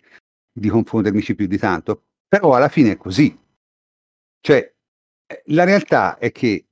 [0.52, 2.04] di confondermici più di tanto.
[2.28, 3.38] Però alla fine è così.
[4.42, 4.74] Cioè,
[5.46, 6.66] la realtà è che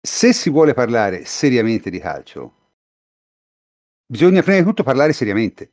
[0.00, 2.61] se si vuole parlare seriamente di calcio,
[4.12, 5.72] bisogna prima di tutto parlare seriamente.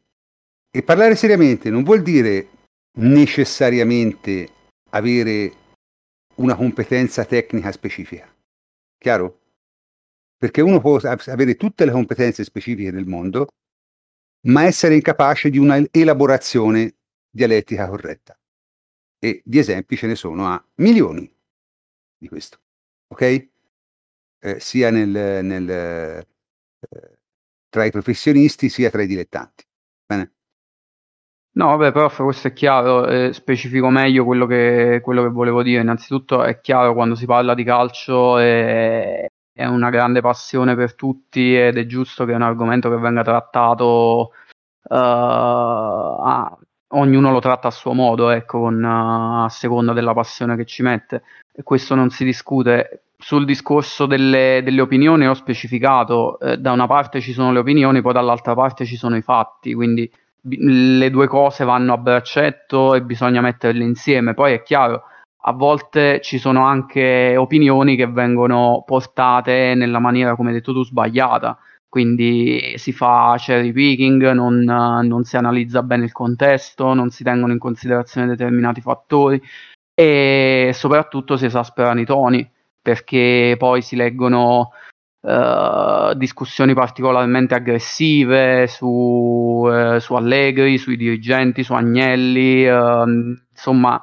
[0.72, 2.48] E parlare seriamente non vuol dire
[3.00, 4.48] necessariamente
[4.92, 5.54] avere
[6.36, 8.34] una competenza tecnica specifica.
[8.98, 9.42] Chiaro?
[10.38, 13.48] Perché uno può avere tutte le competenze specifiche del mondo,
[14.48, 16.96] ma essere incapace di una elaborazione
[17.30, 18.40] dialettica corretta.
[19.20, 21.30] E di esempi ce ne sono a milioni
[22.18, 22.62] di questo.
[23.08, 23.50] Ok?
[24.42, 27.19] Eh, sia nel, nel, eh,
[27.70, 29.64] tra i professionisti sia tra i dilettanti.
[30.06, 30.34] Bene?
[31.52, 35.82] No, vabbè, prof, questo è chiaro, eh, specifico meglio quello che, quello che volevo dire.
[35.82, 41.56] Innanzitutto è chiaro quando si parla di calcio è, è una grande passione per tutti
[41.56, 44.32] ed è giusto che è un argomento che venga trattato
[44.84, 46.58] uh, a,
[46.90, 50.82] ognuno lo tratta a suo modo, ecco, con, uh, a seconda della passione che ci
[50.82, 51.24] mette.
[51.52, 53.04] E questo non si discute.
[53.18, 58.02] Sul discorso delle, delle opinioni ho specificato, eh, da una parte ci sono le opinioni,
[58.02, 60.10] poi dall'altra parte ci sono i fatti, quindi
[60.42, 64.34] le due cose vanno a braccetto e bisogna metterle insieme.
[64.34, 65.04] Poi è chiaro,
[65.44, 70.84] a volte ci sono anche opinioni che vengono portate nella maniera, come hai detto tu,
[70.84, 71.58] sbagliata.
[71.90, 77.52] Quindi si fa cherry picking, non, non si analizza bene il contesto, non si tengono
[77.52, 79.42] in considerazione determinati fattori
[79.96, 82.48] e soprattutto si esasperano i toni
[82.82, 84.72] perché poi si leggono
[85.22, 94.02] Uh, discussioni particolarmente aggressive su, uh, su, Allegri, sui dirigenti, su Agnelli, uh, insomma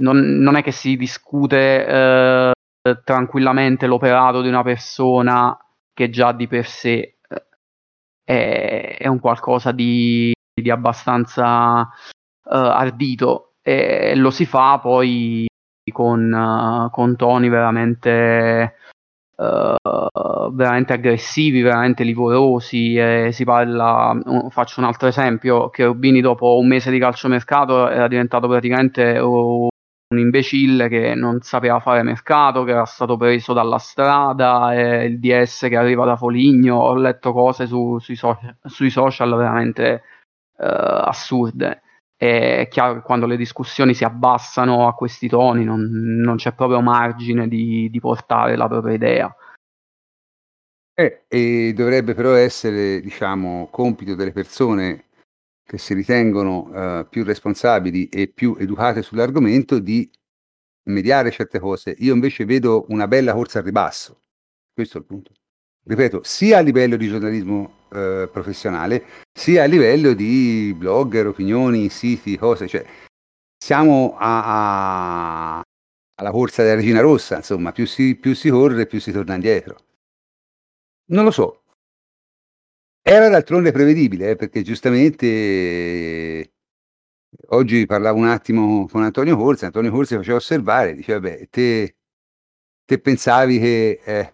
[0.00, 2.52] non, non, è che si discute eh,
[3.04, 5.56] tranquillamente l'operato di una persona
[5.92, 7.15] che già di per sé
[8.26, 11.88] è, è un qualcosa di, di abbastanza
[12.48, 15.46] ardito e lo si fa poi
[15.92, 18.74] con, con toni veramente
[19.36, 22.96] uh, veramente aggressivi, veramente livorosi.
[22.96, 27.88] Eh, si parla, uh, faccio un altro esempio, che Rubini dopo un mese di calciomercato
[27.88, 29.68] era diventato praticamente uh,
[30.08, 35.18] un imbecille che non sapeva fare mercato, che era stato preso dalla strada, eh, il
[35.18, 40.02] DS che arriva da Foligno, ho letto cose su, sui, so- sui, social veramente
[40.58, 41.82] assurde.
[42.16, 46.80] È chiaro che quando le discussioni si abbassano a questi toni non, non c'è proprio
[46.80, 49.36] margine di, di, portare la propria idea.
[50.94, 55.05] Eh, e dovrebbe però essere, diciamo, compito delle persone
[55.66, 60.08] che si ritengono uh, più responsabili e più educate sull'argomento di
[60.84, 61.96] mediare certe cose.
[61.98, 64.20] Io invece vedo una bella corsa al ribasso.
[64.72, 65.32] Questo è il punto.
[65.82, 72.36] Ripeto, sia a livello di giornalismo eh, professionale, sia a livello di blogger, opinioni, siti,
[72.36, 72.68] cose.
[72.68, 72.86] Cioè,
[73.56, 75.62] siamo a, a,
[76.14, 79.78] alla corsa della regina rossa, insomma, più si, più si corre, più si torna indietro.
[81.06, 81.62] Non lo so.
[83.08, 86.50] Era d'altronde prevedibile, eh, perché giustamente eh,
[87.50, 91.94] oggi parlavo un attimo con Antonio Corsi, Antonio Corsi faceva osservare, diceva, beh, te,
[92.84, 94.32] te pensavi che eh,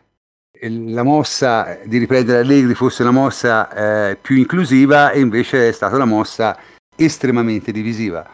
[0.71, 5.95] la mossa di riprendere Allegri fosse una mossa eh, più inclusiva e invece è stata
[5.95, 6.59] una mossa
[6.97, 8.27] estremamente divisiva.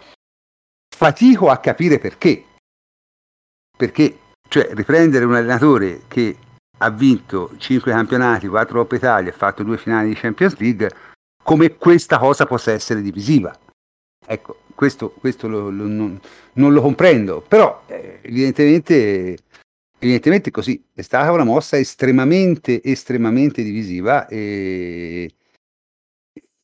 [0.88, 2.44] Fatico a capire perché.
[3.76, 6.36] Perché, cioè, riprendere un allenatore che
[6.78, 10.90] ha vinto 5 campionati, 4 Coppa Italia, ha fatto due finali di Champions League,
[11.42, 13.56] come questa cosa possa essere divisiva.
[14.26, 16.20] Ecco, questo, questo lo, lo, non,
[16.54, 19.38] non, lo comprendo, però eh, evidentemente
[20.00, 25.34] Evidentemente così, è stata una mossa estremamente, estremamente divisiva e,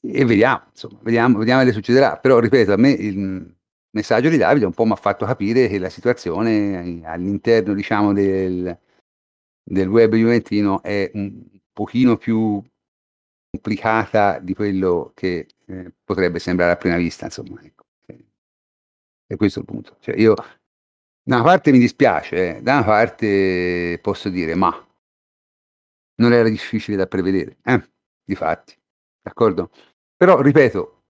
[0.00, 2.16] e vediamo, insomma, vediamo, vediamo che succederà.
[2.18, 3.52] Però, ripeto, a me il
[3.90, 8.78] messaggio di Davide un po' mi ha fatto capire che la situazione all'interno, diciamo, del,
[9.64, 11.42] del web juventino è un
[11.72, 12.62] pochino più
[13.50, 17.82] complicata di quello che eh, potrebbe sembrare a prima vista, insomma, ecco.
[19.26, 19.96] E questo è il punto.
[20.00, 24.70] Cioè, io da una parte mi dispiace, eh, da una parte posso dire, ma
[26.16, 27.90] non era difficile da prevedere, eh,
[28.22, 28.76] di fatti,
[29.22, 29.70] d'accordo?
[30.16, 31.02] Però, ripeto,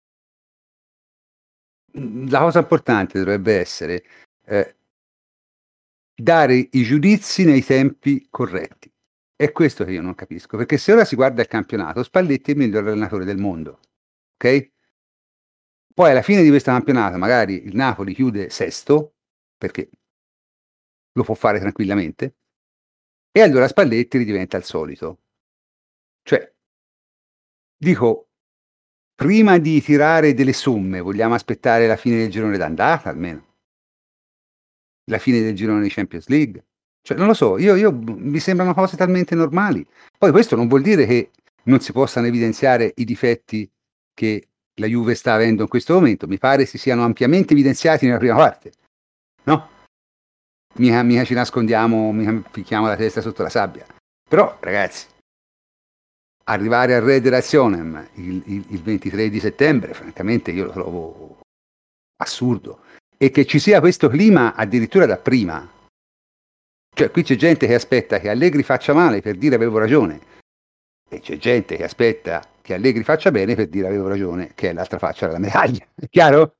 [2.28, 4.04] la cosa importante dovrebbe essere
[4.46, 4.76] eh,
[6.14, 8.92] dare i giudizi nei tempi corretti.
[9.36, 12.54] è questo che io non capisco, perché se ora si guarda il campionato, Spalletti è
[12.54, 13.80] il miglior allenatore del mondo,
[14.36, 14.72] ok?
[15.92, 19.14] Poi alla fine di questo campionato magari il Napoli chiude sesto,
[19.56, 19.90] perché
[21.12, 22.36] lo può fare tranquillamente,
[23.30, 25.20] e allora Spalletti ridiventa il solito.
[26.22, 26.54] Cioè,
[27.76, 28.30] dico,
[29.14, 33.53] prima di tirare delle somme, vogliamo aspettare la fine del girone d'andata almeno?
[35.10, 36.64] La fine del girone di Champions League?
[37.02, 39.86] Cioè, non lo so, io, io, mi sembrano cose talmente normali.
[40.16, 41.30] Poi questo non vuol dire che
[41.64, 43.70] non si possano evidenziare i difetti
[44.14, 46.26] che la Juve sta avendo in questo momento.
[46.26, 48.72] Mi pare si siano ampiamente evidenziati nella prima parte.
[49.44, 49.68] No?
[50.76, 53.86] Mica, mica ci nascondiamo, mica picchiamo la testa sotto la sabbia.
[54.26, 55.06] Però, ragazzi,
[56.44, 61.38] arrivare al Red Razionem il, il, il 23 di settembre, francamente io lo trovo
[62.16, 62.80] assurdo.
[63.24, 65.66] E che ci sia questo clima addirittura da prima,
[66.94, 70.20] cioè, qui c'è gente che aspetta che Allegri faccia male per dire avevo ragione,
[71.08, 74.72] e c'è gente che aspetta che Allegri faccia bene per dire avevo ragione, che è
[74.74, 75.86] l'altra faccia della medaglia.
[75.96, 76.56] È chiaro?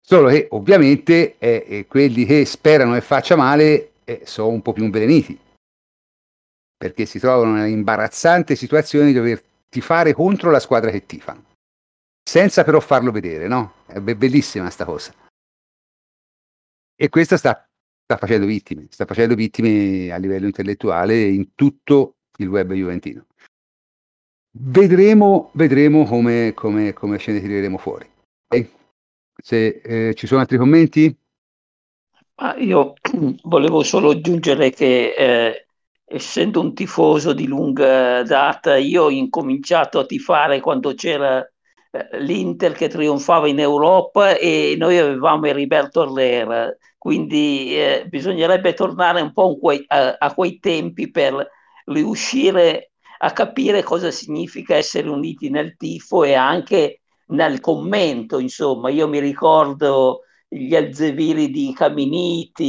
[0.00, 4.84] Solo che ovviamente eh, quelli che sperano che faccia male eh, sono un po' più
[4.84, 5.38] inveleniti,
[6.78, 11.44] perché si trovano nella imbarazzante situazione di dover tifare contro la squadra che tifano,
[12.22, 13.74] senza però farlo vedere, no?
[13.84, 15.12] È bellissima sta cosa.
[17.00, 17.68] E questo sta
[18.08, 23.26] sta facendo vittime, sta facendo vittime a livello intellettuale in tutto il web juventino.
[24.50, 28.10] Vedremo, vedremo come, come, come ce ne tireremo fuori.
[28.46, 28.70] Okay?
[29.36, 31.14] Se eh, ci sono altri commenti?
[32.36, 32.94] Ah, io
[33.44, 35.66] volevo solo aggiungere che eh,
[36.06, 41.46] essendo un tifoso di lunga data, io ho incominciato a tifare quando c'era
[42.18, 49.32] l'Inter che trionfava in Europa e noi avevamo Heriberto Herrera quindi eh, bisognerebbe tornare un
[49.32, 49.56] po'
[49.86, 51.48] a, a, quei tempi per
[51.86, 52.90] riuscire
[53.20, 58.38] a capire cosa significa essere uniti nel tifo e anche nel commento.
[58.38, 62.66] Insomma, io mi ricordo gli alzeviri di Caminiti,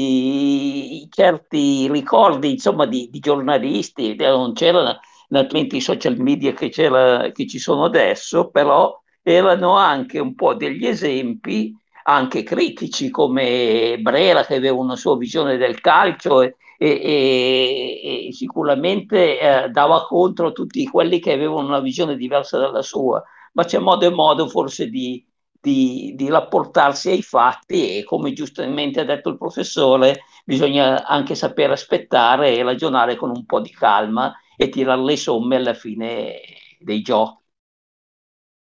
[1.10, 7.60] certi ricordi insomma, di, di giornalisti, non c'erano naturalmente i social media che, che ci
[7.60, 8.96] sono adesso, però
[9.34, 15.58] erano anche un po' degli esempi anche critici come Brera che aveva una sua visione
[15.58, 21.80] del calcio e, e, e sicuramente eh, dava contro a tutti quelli che avevano una
[21.80, 23.24] visione diversa dalla sua,
[23.54, 25.24] ma c'è modo e modo forse di,
[25.60, 31.74] di, di, rapportarsi ai fatti e come giustamente ha detto il professore bisogna anche sapere
[31.74, 36.40] aspettare e ragionare con un po' di calma e tirare le somme alla fine
[36.80, 37.39] dei giochi.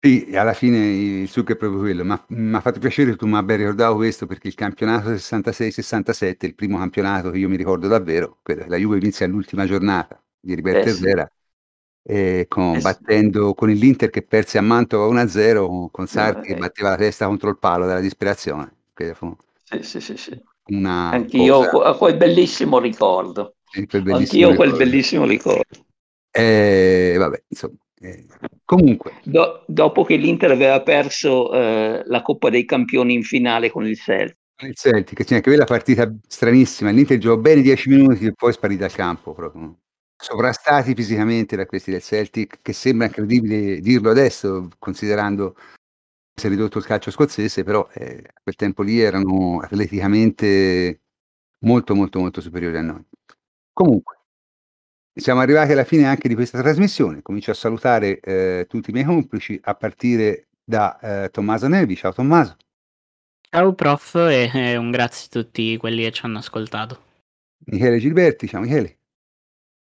[0.06, 3.26] Sì, alla fine il succo è proprio quello, ma mi ha fatto piacere che tu
[3.26, 7.56] mi abbia ricordato questo perché il campionato 66-67 è il primo campionato che io mi
[7.56, 8.38] ricordo davvero,
[8.68, 11.04] la Juve inizia all'ultima giornata di Riberto eh sì.
[11.04, 11.32] Herrera,
[12.04, 16.60] eh, con, eh battendo con l'Inter che perse a Mantova 1-0, con Sarti no, che
[16.60, 18.76] batteva la testa contro il palo dalla disperazione.
[19.64, 20.40] Sì, sì, sì, sì.
[20.84, 21.94] Anch'io cosa...
[21.94, 23.56] quel bellissimo ricordo.
[23.76, 24.56] Anch'io ricordo.
[24.56, 25.84] quel bellissimo ricordo.
[26.30, 27.78] Eh, vabbè, insomma.
[28.66, 29.20] Comunque.
[29.24, 33.98] Do, dopo che l'Inter aveva perso eh, la Coppa dei Campioni in finale con il
[33.98, 34.38] Celtic.
[34.64, 36.90] Il Celtic, c'è anche quella partita stranissima.
[36.90, 39.80] L'Inter giocò bene 10 minuti e poi sparì dal campo proprio.
[40.18, 46.50] Sovrastati fisicamente da questi del Celtic, che sembra incredibile dirlo adesso, considerando che si è
[46.50, 51.02] ridotto il calcio scozzese, però eh, a quel tempo lì erano atleticamente
[51.60, 53.06] molto molto molto superiori a noi.
[53.74, 54.15] Comunque,
[55.16, 57.22] siamo arrivati alla fine anche di questa trasmissione.
[57.22, 61.96] Comincio a salutare eh, tutti i miei complici a partire da eh, Tommaso Nevi.
[61.96, 62.58] Ciao Tommaso.
[63.50, 67.04] Ciao prof e un grazie a tutti quelli che ci hanno ascoltato.
[67.68, 68.98] Michele Gilberti, ciao Michele.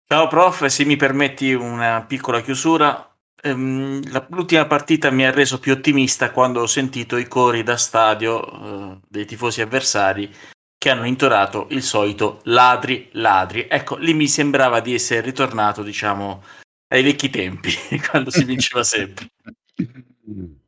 [0.07, 3.13] Ciao prof, se mi permetti una piccola chiusura.
[3.43, 8.93] Ehm, l'ultima partita mi ha reso più ottimista quando ho sentito i cori da stadio
[8.93, 10.33] eh, dei tifosi avversari
[10.79, 13.67] che hanno intonato il solito ladri, ladri.
[13.69, 16.43] Ecco, lì mi sembrava di essere ritornato, diciamo,
[16.89, 17.71] ai vecchi tempi,
[18.09, 19.29] quando si vinceva sempre.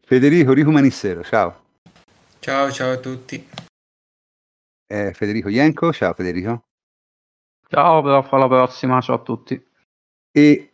[0.00, 1.66] Federico Rico Manissero, ciao.
[2.40, 3.46] Ciao, ciao a tutti.
[4.86, 6.68] Eh, Federico Ienco, ciao Federico.
[7.68, 9.62] Ciao, prof, alla prossima, ciao a tutti.
[10.30, 10.70] E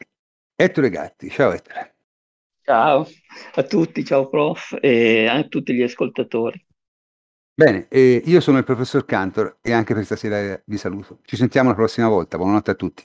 [0.54, 1.96] Ettore Gatti, ciao Ettore.
[2.62, 3.06] Ciao
[3.56, 6.64] a tutti, ciao prof e a tutti gli ascoltatori.
[7.56, 11.20] Bene, eh, io sono il professor Cantor e anche per stasera vi saluto.
[11.22, 12.36] Ci sentiamo la prossima volta.
[12.36, 13.04] Buonanotte a tutti.